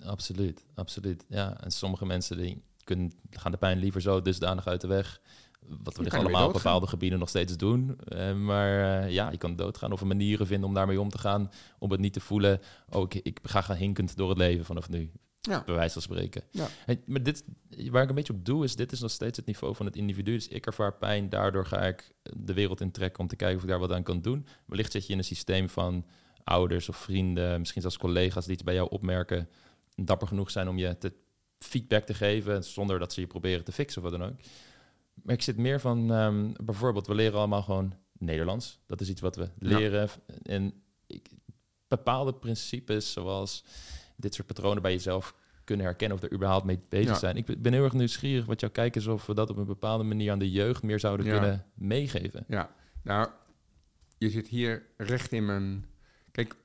Absoluut, 0.00 0.64
absoluut. 0.74 1.24
Ja, 1.28 1.60
en 1.60 1.70
sommige 1.70 2.06
mensen 2.06 2.36
die 2.36 2.62
kunnen, 2.84 3.12
gaan 3.30 3.52
de 3.52 3.58
pijn 3.58 3.78
liever 3.78 4.00
zo 4.00 4.22
dusdanig 4.22 4.66
uit 4.66 4.80
de 4.80 4.86
weg. 4.86 5.20
Wat 5.82 5.96
we 5.96 6.10
allemaal 6.10 6.46
op 6.46 6.52
bepaalde 6.52 6.86
gebieden 6.86 7.18
nog 7.18 7.28
steeds 7.28 7.56
doen. 7.56 7.98
Eh, 8.04 8.34
maar 8.34 9.02
eh, 9.02 9.10
ja, 9.10 9.30
je 9.30 9.36
kan 9.36 9.56
doodgaan 9.56 9.92
of 9.92 10.00
er 10.00 10.06
manieren 10.06 10.46
vinden 10.46 10.68
om 10.68 10.74
daarmee 10.74 11.00
om 11.00 11.08
te 11.08 11.18
gaan. 11.18 11.50
Om 11.78 11.90
het 11.90 12.00
niet 12.00 12.12
te 12.12 12.20
voelen. 12.20 12.60
Oh, 12.88 13.02
ik, 13.08 13.14
ik 13.14 13.38
ga 13.42 13.60
gaan 13.60 13.76
hinkend 13.76 14.16
door 14.16 14.28
het 14.28 14.38
leven 14.38 14.64
vanaf 14.64 14.88
nu. 14.88 15.10
Ja. 15.40 15.62
Bij 15.64 15.74
wijze 15.74 15.92
van 15.92 16.02
spreken. 16.02 16.42
Ja. 16.50 16.68
Maar 17.06 17.22
dit, 17.22 17.44
waar 17.90 18.02
ik 18.02 18.08
een 18.08 18.14
beetje 18.14 18.32
op 18.32 18.44
doe, 18.44 18.64
is 18.64 18.76
dit 18.76 18.92
is 18.92 19.00
nog 19.00 19.10
steeds 19.10 19.36
het 19.36 19.46
niveau 19.46 19.74
van 19.74 19.86
het 19.86 19.96
individu. 19.96 20.32
Dus 20.32 20.48
ik 20.48 20.66
ervaar 20.66 20.94
pijn, 20.94 21.28
daardoor 21.28 21.66
ga 21.66 21.80
ik 21.80 22.12
de 22.36 22.52
wereld 22.52 22.80
intrekken 22.80 23.20
om 23.20 23.28
te 23.28 23.36
kijken 23.36 23.56
of 23.56 23.62
ik 23.62 23.68
daar 23.68 23.78
wat 23.78 23.92
aan 23.92 24.02
kan 24.02 24.20
doen. 24.20 24.46
Wellicht 24.66 24.92
zit 24.92 25.06
je 25.06 25.12
in 25.12 25.18
een 25.18 25.24
systeem 25.24 25.68
van 25.68 26.06
ouders 26.44 26.88
of 26.88 26.96
vrienden, 26.96 27.58
misschien 27.58 27.80
zelfs 27.80 27.98
collega's 27.98 28.44
die 28.44 28.54
iets 28.54 28.64
bij 28.64 28.74
jou 28.74 28.90
opmerken, 28.90 29.48
dapper 29.94 30.28
genoeg 30.28 30.50
zijn 30.50 30.68
om 30.68 30.78
je 30.78 30.98
te 30.98 31.12
feedback 31.58 32.04
te 32.04 32.14
geven, 32.14 32.64
zonder 32.64 32.98
dat 32.98 33.12
ze 33.12 33.20
je 33.20 33.26
proberen 33.26 33.64
te 33.64 33.72
fixen 33.72 34.02
of 34.02 34.10
wat 34.10 34.18
dan 34.18 34.28
ook. 34.28 34.36
Maar 35.14 35.34
ik 35.34 35.42
zit 35.42 35.56
meer 35.56 35.80
van, 35.80 36.12
ehm, 36.12 36.52
bijvoorbeeld, 36.64 37.06
we 37.06 37.14
leren 37.14 37.38
allemaal 37.38 37.62
gewoon 37.62 37.94
Nederlands. 38.12 38.80
Dat 38.86 39.00
is 39.00 39.08
iets 39.08 39.20
wat 39.20 39.36
we 39.36 39.42
Ja. 39.58 39.78
leren. 39.78 40.08
En 40.42 40.82
ik, 41.06 41.28
bepaalde 41.88 42.34
principes, 42.34 43.12
zoals 43.12 43.64
dit 44.16 44.34
soort 44.34 44.46
patronen 44.46 44.82
bij 44.82 44.92
jezelf 44.92 45.34
kunnen 45.64 45.86
herkennen 45.86 46.16
of 46.18 46.22
er 46.24 46.32
überhaupt 46.32 46.64
mee 46.64 46.80
bezig 46.88 47.08
Ja. 47.08 47.18
zijn. 47.18 47.36
Ik 47.36 47.44
ben- 47.46 47.62
ben 47.62 47.72
heel 47.72 47.84
erg 47.84 47.92
nieuwsgierig 47.92 48.46
wat 48.46 48.60
jouw 48.60 48.70
kijk 48.70 48.96
is 48.96 49.06
of 49.06 49.26
we 49.26 49.34
dat 49.34 49.50
op 49.50 49.56
een 49.56 49.64
bepaalde 49.64 50.04
manier 50.04 50.32
aan 50.32 50.38
de 50.38 50.50
jeugd 50.50 50.82
meer 50.82 51.00
zouden 51.00 51.26
Ja. 51.26 51.32
kunnen 51.32 51.66
meegeven. 51.74 52.44
Ja, 52.48 52.74
nou, 53.02 53.30
je 54.18 54.30
zit 54.30 54.48
hier 54.48 54.86
recht 54.96 55.32
in 55.32 55.44
mijn. 55.44 55.86
Kijk, 56.30 56.56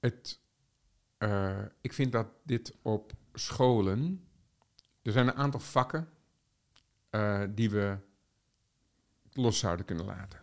het, 0.00 0.40
eh, 1.18 1.62
ik 1.80 1.92
vind 1.92 2.12
dat 2.12 2.26
dit 2.44 2.74
op 2.82 3.12
scholen. 3.32 4.24
Er 5.02 5.12
zijn 5.12 5.28
een 5.28 5.34
aantal 5.34 5.60
vakken 5.60 6.08
eh, 7.14 7.42
die 7.50 7.70
we 7.70 7.96
los 9.32 9.58
zouden 9.58 9.84
kunnen 9.84 10.04
laten. 10.04 10.40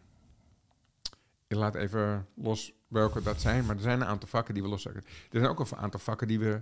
Ik 1.47 1.57
laat 1.57 1.76
even 1.76 2.28
los 2.36 2.74
welke 2.88 3.22
dat 3.22 3.41
zijn, 3.41 3.65
maar 3.65 3.76
er 3.76 3.82
zijn 3.82 4.01
een 4.01 4.07
aantal 4.07 4.30
vakken 4.30 4.53
die 4.53 4.63
we 4.63 4.69
los 4.69 4.82
zouden 4.82 5.03
kunnen. 5.03 5.22
Er 5.32 5.39
zijn 5.39 5.51
ook 5.51 5.59
een 5.59 5.78
aantal 5.78 5.99
vakken 5.99 6.28
die 6.28 6.39
we 6.39 6.61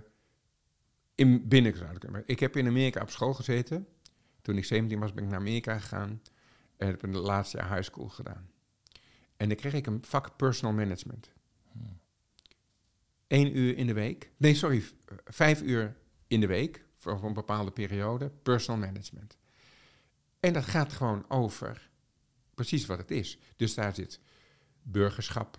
in 1.14 1.48
binnen 1.48 1.76
zouden 1.76 1.98
kunnen. 1.98 2.22
Ik 2.26 2.40
heb 2.40 2.56
in 2.56 2.66
Amerika 2.66 3.00
op 3.00 3.10
school 3.10 3.34
gezeten. 3.34 3.88
Toen 4.42 4.56
ik 4.56 4.64
17 4.64 4.98
was, 4.98 5.12
ben 5.12 5.24
ik 5.24 5.30
naar 5.30 5.38
Amerika 5.38 5.78
gegaan. 5.78 6.22
En 6.76 6.86
heb 6.86 7.02
een 7.02 7.16
laatste 7.16 7.56
jaar 7.56 7.74
high 7.74 7.82
school 7.82 8.08
gedaan. 8.08 8.50
En 9.36 9.48
dan 9.48 9.56
kreeg 9.56 9.72
ik 9.72 9.86
een 9.86 10.04
vak 10.04 10.36
personal 10.36 10.74
management. 10.74 11.30
Eén 13.26 13.58
uur 13.58 13.76
in 13.76 13.86
de 13.86 13.92
week. 13.92 14.30
Nee, 14.36 14.54
sorry. 14.54 14.84
Vijf 15.24 15.62
uur 15.62 15.96
in 16.26 16.40
de 16.40 16.46
week. 16.46 16.84
Voor 16.96 17.24
een 17.24 17.34
bepaalde 17.34 17.70
periode. 17.70 18.30
Personal 18.42 18.80
management. 18.80 19.39
En 20.40 20.52
dat 20.52 20.64
gaat 20.64 20.92
gewoon 20.92 21.24
over 21.28 21.90
precies 22.54 22.86
wat 22.86 22.98
het 22.98 23.10
is. 23.10 23.38
Dus 23.56 23.74
daar 23.74 23.94
zit 23.94 24.20
burgerschap. 24.82 25.58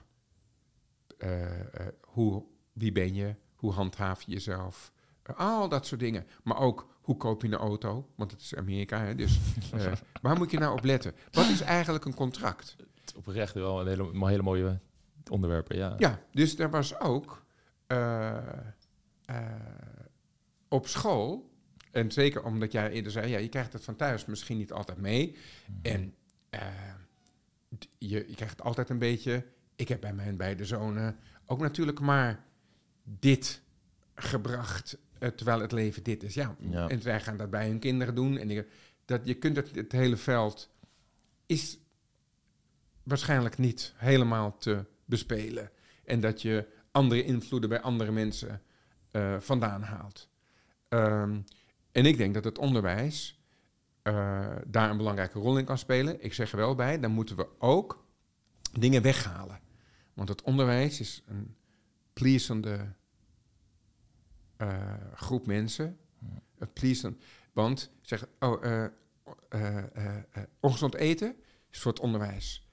eh, 1.18 1.60
eh, 1.60 1.88
hoe, 2.02 2.44
wie 2.74 2.92
ben 2.92 3.14
je? 3.14 3.36
Hoe 3.56 3.72
handhaaf 3.72 4.22
je 4.22 4.32
jezelf? 4.32 4.92
Eh, 5.24 5.38
al 5.38 5.70
dat 5.70 5.86
soort 5.86 6.00
dingen. 6.00 6.26
Maar 6.44 6.58
ook, 6.58 6.88
hoe 7.02 7.18
koop 7.18 7.42
je 7.42 7.48
een 7.48 7.54
auto? 7.54 8.10
Want 8.16 8.32
het 8.32 8.42
is 8.42 8.56
Amerika, 8.56 9.00
hè? 9.00 9.16
Dus 9.16 9.40
waar 10.22 10.38
moet 10.38 10.52
je 10.52 10.58
nou 10.60 10.74
op 10.78 10.84
letten? 10.84 11.16
Wat 11.32 11.50
is 11.50 11.62
eigenlijk 11.62 12.06
een 12.06 12.14
contract? 12.14 12.76
Oprecht 13.16 13.54
wel 13.54 13.82
een 13.82 13.88
hele, 13.88 14.04
een 14.04 14.28
hele 14.28 14.42
mooie 14.42 14.80
onderwerpen, 15.30 15.78
ja. 15.78 15.96
Ja, 15.98 16.20
dus 16.32 16.60
er 16.60 16.70
was 16.70 17.00
ook 17.00 17.46
op 20.68 20.88
school, 20.88 21.51
en 21.92 22.12
zeker 22.12 22.44
omdat 22.44 22.72
jij 22.72 22.92
eerder 22.92 23.12
zei, 23.12 23.28
ja, 23.28 23.38
je 23.38 23.50
krijgt 23.50 23.74
het 23.74 23.84
van 23.84 23.96
thuis 23.96 24.26
misschien 24.26 24.58
niet 24.58 24.72
altijd 24.72 24.98
mee. 24.98 25.36
En 25.82 26.16
eh, 26.50 26.62
je, 27.98 28.26
je 28.28 28.36
krijgt 28.36 28.62
altijd 28.62 28.90
een 28.90 29.00
beetje, 29.00 29.46
ik 29.76 29.88
heb 29.88 30.02
bij 30.02 30.14
mijn 30.14 30.38
beide 30.38 30.66
zonen 30.66 31.18
ook 31.46 31.60
natuurlijk 31.60 32.00
maar 32.00 32.44
dit 33.04 33.62
gebracht, 34.16 34.98
eh, 35.20 35.30
terwijl 35.30 35.60
het 35.62 35.72
leven 35.72 36.04
dit 36.04 36.24
is. 36.24 36.34
Ja, 36.34 36.56
Ja. 36.60 36.88
en 36.88 37.02
zij 37.02 37.22
gaan 37.22 37.38
dat 37.38 37.50
bij 37.50 37.68
hun 37.68 37.80
kinderen 37.80 38.16
doen. 38.16 38.38
En 38.38 38.66
dat, 39.06 39.22
je 39.24 39.34
kunt 39.34 39.56
het, 39.56 39.76
het 39.76 39.92
hele 39.92 40.18
veld 40.18 40.70
is 41.46 41.80
waarschijnlijk 43.04 43.58
niet 43.58 43.94
helemaal 43.98 44.58
te 44.58 44.86
bespelen. 45.06 45.72
En 46.06 46.20
dat 46.20 46.42
je 46.42 46.68
andere 46.92 47.24
invloeden 47.24 47.70
bij 47.70 47.82
andere 47.82 48.12
mensen 48.12 48.62
eh, 49.12 49.40
vandaan 49.40 49.82
haalt. 49.82 50.30
Ehm, 50.88 51.40
en 51.92 52.06
ik 52.06 52.18
denk 52.18 52.34
dat 52.34 52.44
het 52.44 52.58
onderwijs 52.58 53.42
eh, 54.02 54.56
daar 54.68 54.90
een 54.90 54.98
belangrijke 54.98 55.40
rol 55.40 55.58
in 55.58 55.66
kan 55.66 55.78
spelen. 55.78 56.24
Ik 56.24 56.34
zeg 56.34 56.52
er 56.52 56.58
wel 56.58 56.76
bij, 56.76 57.00
dan 57.00 57.12
moeten 57.12 57.36
we 57.36 57.48
ook 57.58 58.06
dingen 58.80 59.02
weghalen. 59.02 59.60
Want 60.14 60.30
het 60.30 60.42
onderwijs 60.42 61.00
is 61.00 61.24
een 61.28 61.56
pleasende 62.14 62.94
eh, 64.58 64.94
groep 65.14 65.48
mensen. 65.48 65.98
Pleasend, 66.74 67.24
want 67.54 67.92
zeg, 68.02 68.28
oh, 68.40 68.86
eh, 69.50 69.94
ongezond 70.60 70.96
eten 70.96 71.36
is 71.70 71.80
voor 71.80 71.92
het 71.92 72.02
onderwijs. 72.02 72.70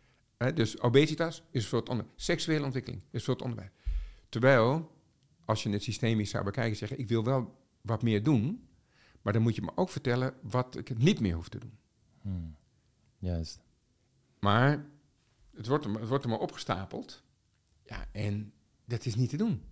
Dus 0.55 0.81
obesitas 0.81 1.43
is 1.51 1.67
voor 1.67 1.79
het 1.79 1.89
onderwijs. 1.89 2.25
Seksuele 2.25 2.65
ontwikkeling 2.65 3.03
is 3.11 3.25
voor 3.25 3.35
het 3.35 3.43
onderwijs. 3.43 3.71
Terwijl, 4.29 4.97
als 5.45 5.63
je 5.63 5.71
het 5.71 5.83
systemisch 5.83 6.31
zou 6.31 6.45
bekijken, 6.45 6.77
zeggen: 6.77 6.99
ik 6.99 7.09
wil 7.09 7.25
wel 7.25 7.59
wat 7.81 8.03
meer 8.03 8.23
doen, 8.23 8.68
maar 9.29 9.37
dan 9.37 9.47
moet 9.47 9.57
je 9.57 9.63
me 9.63 9.73
ook 9.77 9.91
vertellen 9.91 10.35
wat 10.43 10.77
ik 10.77 10.99
niet 10.99 11.21
meer 11.21 11.35
hoef 11.35 11.49
te 11.49 11.59
doen. 11.59 11.79
Hmm. 12.23 12.57
Juist. 13.19 13.61
Maar 14.39 14.85
het, 15.55 15.67
wordt 15.67 15.85
er, 15.85 15.95
het 15.95 16.09
wordt 16.09 16.25
er 16.25 16.31
maar 16.31 16.39
opgestapeld. 16.39 17.23
Ja, 17.85 18.07
en 18.13 18.53
dat 18.85 19.07
is 19.07 19.15
niet 19.15 19.31
te 19.31 19.37
doen. 19.37 19.63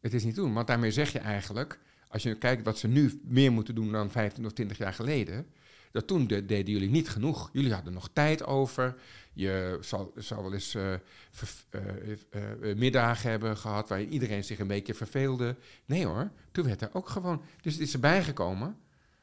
Het 0.00 0.14
is 0.14 0.24
niet 0.24 0.34
te 0.34 0.40
doen, 0.40 0.52
want 0.52 0.66
daarmee 0.66 0.92
zeg 0.92 1.12
je 1.12 1.18
eigenlijk... 1.18 1.80
als 2.08 2.22
je 2.22 2.38
kijkt 2.38 2.64
wat 2.64 2.78
ze 2.78 2.88
nu 2.88 3.20
meer 3.24 3.52
moeten 3.52 3.74
doen 3.74 3.92
dan 3.92 4.10
15 4.10 4.46
of 4.46 4.52
20 4.52 4.78
jaar 4.78 4.94
geleden... 4.94 5.46
dat 5.90 6.06
toen 6.06 6.26
de, 6.26 6.46
deden 6.46 6.72
jullie 6.72 6.90
niet 6.90 7.08
genoeg. 7.08 7.50
Jullie 7.52 7.72
hadden 7.72 7.92
nog 7.92 8.08
tijd 8.12 8.44
over. 8.44 8.96
Je 9.32 9.78
zal, 9.80 10.12
zal 10.16 10.42
wel 10.42 10.52
eens 10.52 10.74
uh, 10.74 10.94
ver, 11.30 11.48
uh, 11.70 12.50
uh, 12.60 12.76
middagen 12.76 13.30
hebben 13.30 13.56
gehad... 13.56 13.88
waarin 13.88 14.12
iedereen 14.12 14.44
zich 14.44 14.58
een 14.58 14.66
beetje 14.66 14.94
verveelde. 14.94 15.56
Nee 15.84 16.06
hoor, 16.06 16.30
toen 16.52 16.64
werd 16.64 16.82
er 16.82 16.90
ook 16.92 17.08
gewoon... 17.08 17.42
Dus 17.60 17.72
het 17.72 17.82
is 17.82 17.92
erbij 17.92 18.24
gekomen. 18.24 18.76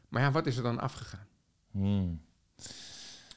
Maar 0.10 0.22
ja, 0.22 0.32
wat 0.32 0.46
is 0.46 0.58
er 0.58 0.64
dan 0.64 0.80
afgegaan? 0.80 1.28
Hmm. 1.72 2.22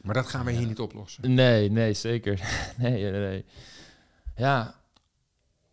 Maar 0.03 0.15
dat 0.15 0.27
gaan 0.27 0.45
we 0.45 0.53
hier 0.53 0.67
niet 0.67 0.81
oplossen. 0.81 1.35
Nee, 1.35 1.71
nee, 1.71 1.93
zeker. 1.93 2.41
nee, 2.79 3.11
nee. 3.11 3.45
Ja. 4.37 4.75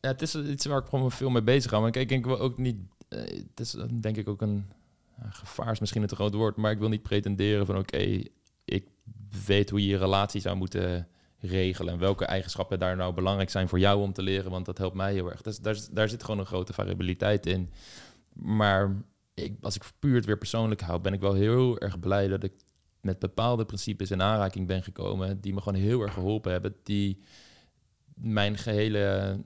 ja, 0.02 0.10
het 0.10 0.22
is 0.22 0.36
iets 0.36 0.66
waar 0.66 0.82
ik 0.82 0.88
gewoon 0.88 1.12
veel 1.12 1.30
mee 1.30 1.44
bezig 1.44 1.72
ga. 1.72 1.80
Maar 1.80 1.92
kijk, 1.92 2.12
ik 2.12 2.26
wil 2.26 2.40
ook 2.40 2.58
niet... 2.58 2.78
Uh, 3.10 3.20
het 3.20 3.60
is 3.60 3.76
denk 3.94 4.18
ik 4.18 4.28
ook 4.28 4.42
een... 4.42 4.72
Uh, 5.20 5.26
gevaar 5.30 5.72
is 5.72 5.80
misschien 5.80 6.08
te 6.08 6.16
groot 6.16 6.34
woord, 6.34 6.56
maar 6.56 6.72
ik 6.72 6.80
wil 6.80 6.90
niet 6.90 7.04
pretenderen 7.04 7.66
van... 7.66 7.78
oké, 7.78 8.22
ik 8.66 8.88
weet 9.46 9.70
hoe 9.70 9.82
je 9.82 9.88
je 9.88 9.98
relatie 9.98 10.42
zou 10.42 10.56
moeten 10.56 11.08
regelen... 11.40 11.94
en 11.94 12.00
welke 12.00 12.26
eigenschappen 12.26 12.80
daar 12.80 12.96
nou 12.96 13.14
belangrijk 13.14 13.50
zijn 13.50 13.68
voor 13.68 13.80
jou 13.80 14.02
om 14.02 14.14
te 14.14 14.22
leren... 14.22 14.52
want 14.52 14.66
dat 14.66 14.78
helpt 14.78 14.96
mij 14.96 15.14
heel 15.14 15.32
erg. 15.32 15.42
Dus 15.42 15.60
daar, 15.60 15.80
daar 15.92 16.10
zit 16.10 16.24
gewoon 16.24 16.40
een 16.40 16.46
grote 16.46 16.74
variabiliteit 16.74 17.46
in. 17.46 17.72
Maar 18.34 18.96
ik, 19.34 19.58
als 19.62 19.76
ik 19.76 19.84
puur 20.00 20.16
het 20.16 20.26
weer 20.26 20.38
persoonlijk 20.38 20.82
hou... 20.82 21.00
ben 21.02 21.14
ik 21.14 21.20
wel 21.20 21.34
heel 21.34 21.80
erg 21.80 22.00
blij 22.00 22.28
dat 22.28 22.44
ik 22.44 22.54
met 23.02 23.20
bepaalde 23.20 23.66
principes 23.66 24.12
in 24.12 24.22
aanraking 24.22 24.68
ben 24.68 24.84
gekomen... 24.84 25.42
die 25.42 25.54
me 25.54 25.62
gewoon 25.62 25.82
heel 25.82 26.02
erg 26.02 26.14
geholpen 26.14 26.52
hebben... 26.52 26.76
die 26.84 27.20
mijn 28.14 28.58
gehele 28.58 29.38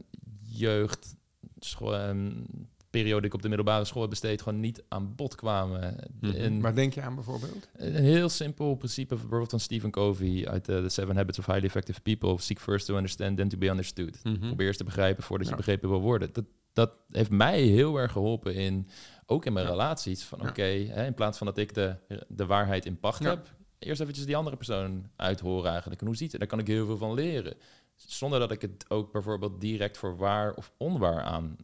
jeugd, 0.50 1.16
school, 1.60 2.10
um, 2.10 2.46
periode 2.92 3.20
die 3.20 3.30
ik 3.30 3.34
op 3.34 3.42
de 3.42 3.48
middelbare 3.48 3.86
school 3.86 4.02
heb 4.02 4.10
besteed, 4.10 4.42
gewoon 4.42 4.60
niet 4.60 4.84
aan 4.88 5.16
bod 5.16 5.36
kwamen. 5.36 5.96
Mm 6.20 6.32
-hmm. 6.32 6.62
Waar 6.62 6.76
denk 6.76 6.94
je 6.94 7.02
aan 7.02 7.16
bijvoorbeeld? 7.16 7.70
Een 7.74 7.96
heel 7.96 8.30
simpel 8.30 8.76
principe, 8.76 9.16
bijvoorbeeld 9.16 9.50
van 9.50 9.60
Stephen 9.60 9.92
Covey 9.92 10.48
uit 10.48 10.70
uh, 10.70 10.84
The 10.84 10.90
Seven 10.90 11.16
Habits 11.16 11.40
of 11.40 11.46
Highly 11.46 11.66
Effective 11.66 12.02
People. 12.02 12.40
Seek 12.40 12.60
first 12.60 12.86
to 12.86 12.96
understand, 12.96 13.38
then 13.38 13.50
to 13.50 13.58
be 13.58 13.68
understood. 13.68 14.20
Mm 14.24 14.34
-hmm. 14.34 14.48
Probeer 14.48 14.66
eerst 14.66 14.78
te 14.78 14.84
begrijpen 14.84 15.24
voordat 15.24 15.48
ja. 15.48 15.52
je 15.54 15.58
begrepen 15.58 15.90
wil 15.90 16.02
worden. 16.02 16.30
Dat, 16.34 16.46
dat 16.74 16.92
heeft 17.12 17.30
mij 17.30 17.62
heel 17.62 17.98
erg 17.98 18.12
geholpen 18.12 18.56
in, 18.56 18.88
ook 19.26 19.46
in 19.46 19.54
mijn 19.54 19.66
ja. 19.66 19.72
relaties. 19.72 20.24
Van 20.24 20.40
oké, 20.40 20.50
okay, 20.50 21.06
in 21.06 21.14
plaats 21.14 21.38
van 21.38 21.48
dat 21.48 21.58
ik 21.58 21.74
de, 21.74 21.96
de 22.28 22.46
waarheid 22.46 22.86
in 22.86 23.00
pacht 23.00 23.24
heb, 23.24 23.56
eerst 23.80 24.02
eventjes 24.02 24.26
die 24.26 24.36
andere 24.36 24.56
persoon 24.56 25.10
uithoren 25.16 25.70
eigenlijk. 25.70 26.02
En 26.02 26.08
hoe 26.08 26.16
ziet 26.16 26.32
het? 26.32 26.40
Daar 26.40 26.50
kan 26.50 26.60
ik 26.60 26.68
heel 26.68 26.86
veel 26.86 26.98
van 26.98 27.14
leren. 27.14 27.54
Zonder 27.96 28.40
dat 28.40 28.52
ik 28.52 28.62
het 28.62 28.86
ook 28.88 29.12
bijvoorbeeld 29.12 29.62
direct 29.62 29.98
voor 29.98 30.18
waar 30.18 30.54
of 30.54 30.72
onwaar 30.78 31.22
aan. 31.22 31.56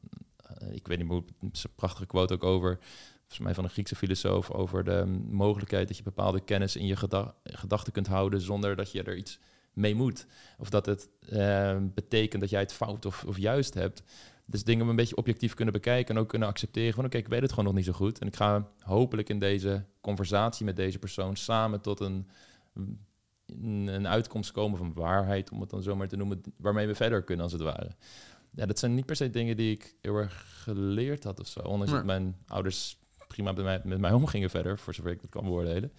Uh, 0.64 0.74
ik 0.74 0.88
weet 0.88 0.98
niet 0.98 1.08
hoe. 1.08 1.24
Het 1.42 1.64
een 1.64 1.70
prachtige 1.76 2.06
quote 2.06 2.34
ook 2.34 2.44
over. 2.44 2.78
Volgens 3.20 3.40
mij 3.40 3.54
van 3.54 3.64
een 3.64 3.70
Griekse 3.70 3.96
filosoof. 3.96 4.52
Over 4.52 4.84
de 4.84 5.06
mogelijkheid 5.30 5.88
dat 5.88 5.98
je 5.98 6.04
bepaalde 6.04 6.40
kennis 6.40 6.76
in 6.76 6.86
je 6.86 6.96
geda 6.96 7.36
gedachten 7.44 7.94
kunt 7.94 8.08
houden. 8.08 8.42
zonder 8.42 8.76
dat 8.76 8.92
je 8.92 9.04
er 9.04 9.16
iets 9.16 9.40
mee 9.74 9.96
moet. 9.96 10.26
Of 10.58 10.70
dat 10.70 10.86
het 10.86 11.10
uh, 11.30 11.78
betekent 11.94 12.42
dat 12.42 12.50
jij 12.50 12.60
het 12.60 12.74
fout 12.74 13.06
of, 13.06 13.24
of 13.24 13.38
juist 13.38 13.74
hebt. 13.74 14.04
Dus 14.46 14.64
dingen 14.64 14.88
een 14.88 14.96
beetje 14.96 15.16
objectief 15.16 15.54
kunnen 15.54 15.74
bekijken 15.74 16.16
en 16.16 16.22
ook 16.22 16.30
kunnen 16.30 16.48
accepteren 16.48 16.94
van 16.94 17.06
oké, 17.06 17.18
ik 17.18 17.28
weet 17.28 17.42
het 17.42 17.50
gewoon 17.50 17.66
nog 17.66 17.74
niet 17.74 17.86
zo 17.86 17.92
goed. 17.92 18.20
En 18.20 18.28
ik 18.28 18.36
ga 18.36 18.68
hopelijk 18.80 19.30
in 19.30 19.40
deze 19.40 19.86
conversatie 20.02 20.66
met 20.66 20.76
deze 20.76 21.00
persoon 21.00 21.36
samen 21.36 21.82
tot 21.82 22.00
een, 22.00 22.28
een 23.86 24.08
uitkomst 24.08 24.52
komen 24.52 24.78
van 24.78 24.94
waarheid, 24.94 25.52
om 25.52 25.62
het 25.62 25.70
dan 25.70 25.84
zomaar 25.84 26.08
te 26.08 26.16
noemen, 26.16 26.42
waarmee 26.58 26.88
we 26.88 26.96
verder 26.96 27.24
kunnen 27.24 27.44
als 27.44 27.54
het 27.54 27.62
ware. 27.62 27.96
Ja, 28.52 28.66
dat 28.66 28.80
zijn 28.80 28.96
niet 28.96 29.06
per 29.06 29.16
se 29.16 29.30
dingen 29.30 29.58
die 29.58 29.72
ik 29.72 29.96
heel 30.02 30.16
erg 30.16 30.64
geleerd 30.64 31.24
had 31.24 31.40
of 31.40 31.48
zo. 31.48 31.60
Ondanks 31.60 31.94
dat 31.94 32.06
mijn 32.06 32.36
ouders 32.48 32.98
prima 33.28 33.52
met 33.52 33.64
mij, 33.64 33.82
met 33.84 34.00
mij 34.00 34.12
omgingen 34.12 34.50
verder, 34.50 34.80
voor 34.80 34.94
zover 34.94 35.12
ik 35.12 35.22
dat 35.22 35.30
kan 35.30 35.44
beoordelen. 35.44 35.92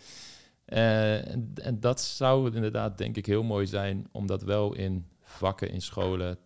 Uh, 0.67 1.29
en, 1.29 1.53
en 1.55 1.81
dat 1.81 2.01
zou 2.01 2.55
inderdaad 2.55 2.99
denk 2.99 3.17
ik 3.17 3.27
heel 3.27 3.43
mooi 3.43 3.67
zijn 3.67 4.09
om 4.13 4.27
dat 4.27 4.43
wel 4.43 4.75
in 4.75 5.07
vakken, 5.23 5.71
in 5.71 5.83
scholen 5.83 6.39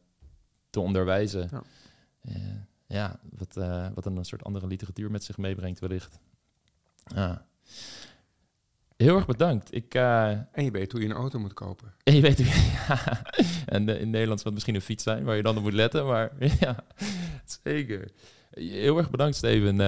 te 0.71 0.81
onderwijzen. 0.81 1.49
Ja. 1.51 1.63
Uh, 2.29 2.37
ja, 2.87 3.21
wat, 3.37 3.57
uh, 3.57 3.89
wat 3.95 4.07
een 4.07 4.25
soort 4.25 4.45
andere 4.45 4.67
literatuur 4.67 5.11
met 5.11 5.25
zich 5.25 5.39
meebrengt 5.39 5.81
wellicht. 5.81 6.19
Ja. 7.15 7.47
Heel 9.03 9.17
erg 9.17 9.27
bedankt. 9.27 9.75
Ik, 9.75 9.95
uh, 9.95 10.29
en 10.31 10.65
je 10.65 10.71
weet 10.71 10.93
hoe 10.93 11.01
je 11.01 11.07
een 11.07 11.13
auto 11.13 11.39
moet 11.39 11.55
kopen. 11.55 11.95
En 12.05 12.15
je 12.15 12.21
weet 12.21 12.37
hoe 12.37 12.47
ja. 12.89 13.23
En 13.67 13.89
in 13.89 14.11
Nederland 14.11 14.41
zal 14.41 14.45
het 14.45 14.53
misschien 14.55 14.75
een 14.75 14.81
fiets 14.81 15.03
zijn 15.03 15.25
waar 15.25 15.37
je 15.37 15.43
dan 15.43 15.57
op 15.57 15.63
moet 15.63 15.73
letten. 15.73 16.07
Maar 16.07 16.33
ja, 16.61 16.85
zeker. 17.65 18.11
Heel 18.51 18.99
erg 18.99 19.11
bedankt, 19.11 19.37
Steven. 19.37 19.81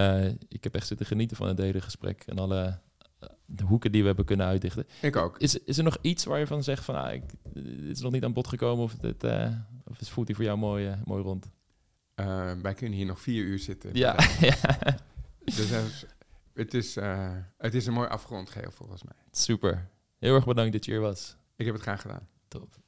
ik 0.49 0.65
heb 0.65 0.75
echt 0.75 0.87
zitten 0.87 1.07
genieten 1.07 1.37
van 1.37 1.49
het 1.49 1.59
hele 1.59 1.81
gesprek 1.81 2.23
en 2.27 2.39
alle 2.39 2.79
de 3.47 3.65
hoeken 3.65 3.93
die 3.93 4.01
we 4.01 4.07
hebben 4.07 4.25
kunnen 4.25 4.47
uitdichten. 4.47 4.87
Ik 5.01 5.17
ook. 5.17 5.39
Is, 5.39 5.59
is 5.59 5.79
er 5.79 5.85
nog 5.85 5.97
iets 6.01 6.25
waar 6.25 6.39
je 6.39 6.47
van 6.47 6.63
zegt 6.63 6.85
van, 6.85 6.95
ah, 6.95 7.13
ik, 7.13 7.23
dit 7.53 7.97
is 7.97 8.01
nog 8.01 8.13
niet 8.13 8.25
aan 8.25 8.33
bod 8.33 8.49
gekomen 8.49 8.85
of, 8.85 8.95
dit, 8.95 9.25
of 9.85 10.01
is 10.01 10.11
voelt 10.11 10.27
hij 10.27 10.37
voor 10.37 10.45
jou 10.45 10.59
mooi, 10.59 10.95
mooi 11.05 11.23
rond? 11.23 11.51
Wij 12.63 12.75
kunnen 12.75 12.97
hier 12.97 13.07
nog 13.07 13.21
vier 13.21 13.45
uur 13.45 13.59
zitten. 13.59 13.91
Ja. 13.93 14.17
dus 15.45 15.71
het 16.55 16.75
is, 16.75 16.97
uh, 16.97 17.37
het 17.59 17.75
is 17.75 17.87
een 17.87 17.93
mooi 17.93 18.09
afgerond 18.09 18.51
geheel 18.51 18.71
volgens 18.71 19.03
mij. 19.03 19.17
Super. 19.31 19.89
Heel 20.19 20.35
erg 20.35 20.47
bedankt 20.47 20.73
dat 20.73 20.85
je 20.85 20.91
hier 20.91 21.01
was. 21.01 21.37
Ik 21.57 21.65
heb 21.65 21.75
het 21.75 21.83
graag 21.83 22.01
gedaan. 22.01 22.29
Top. 22.49 22.84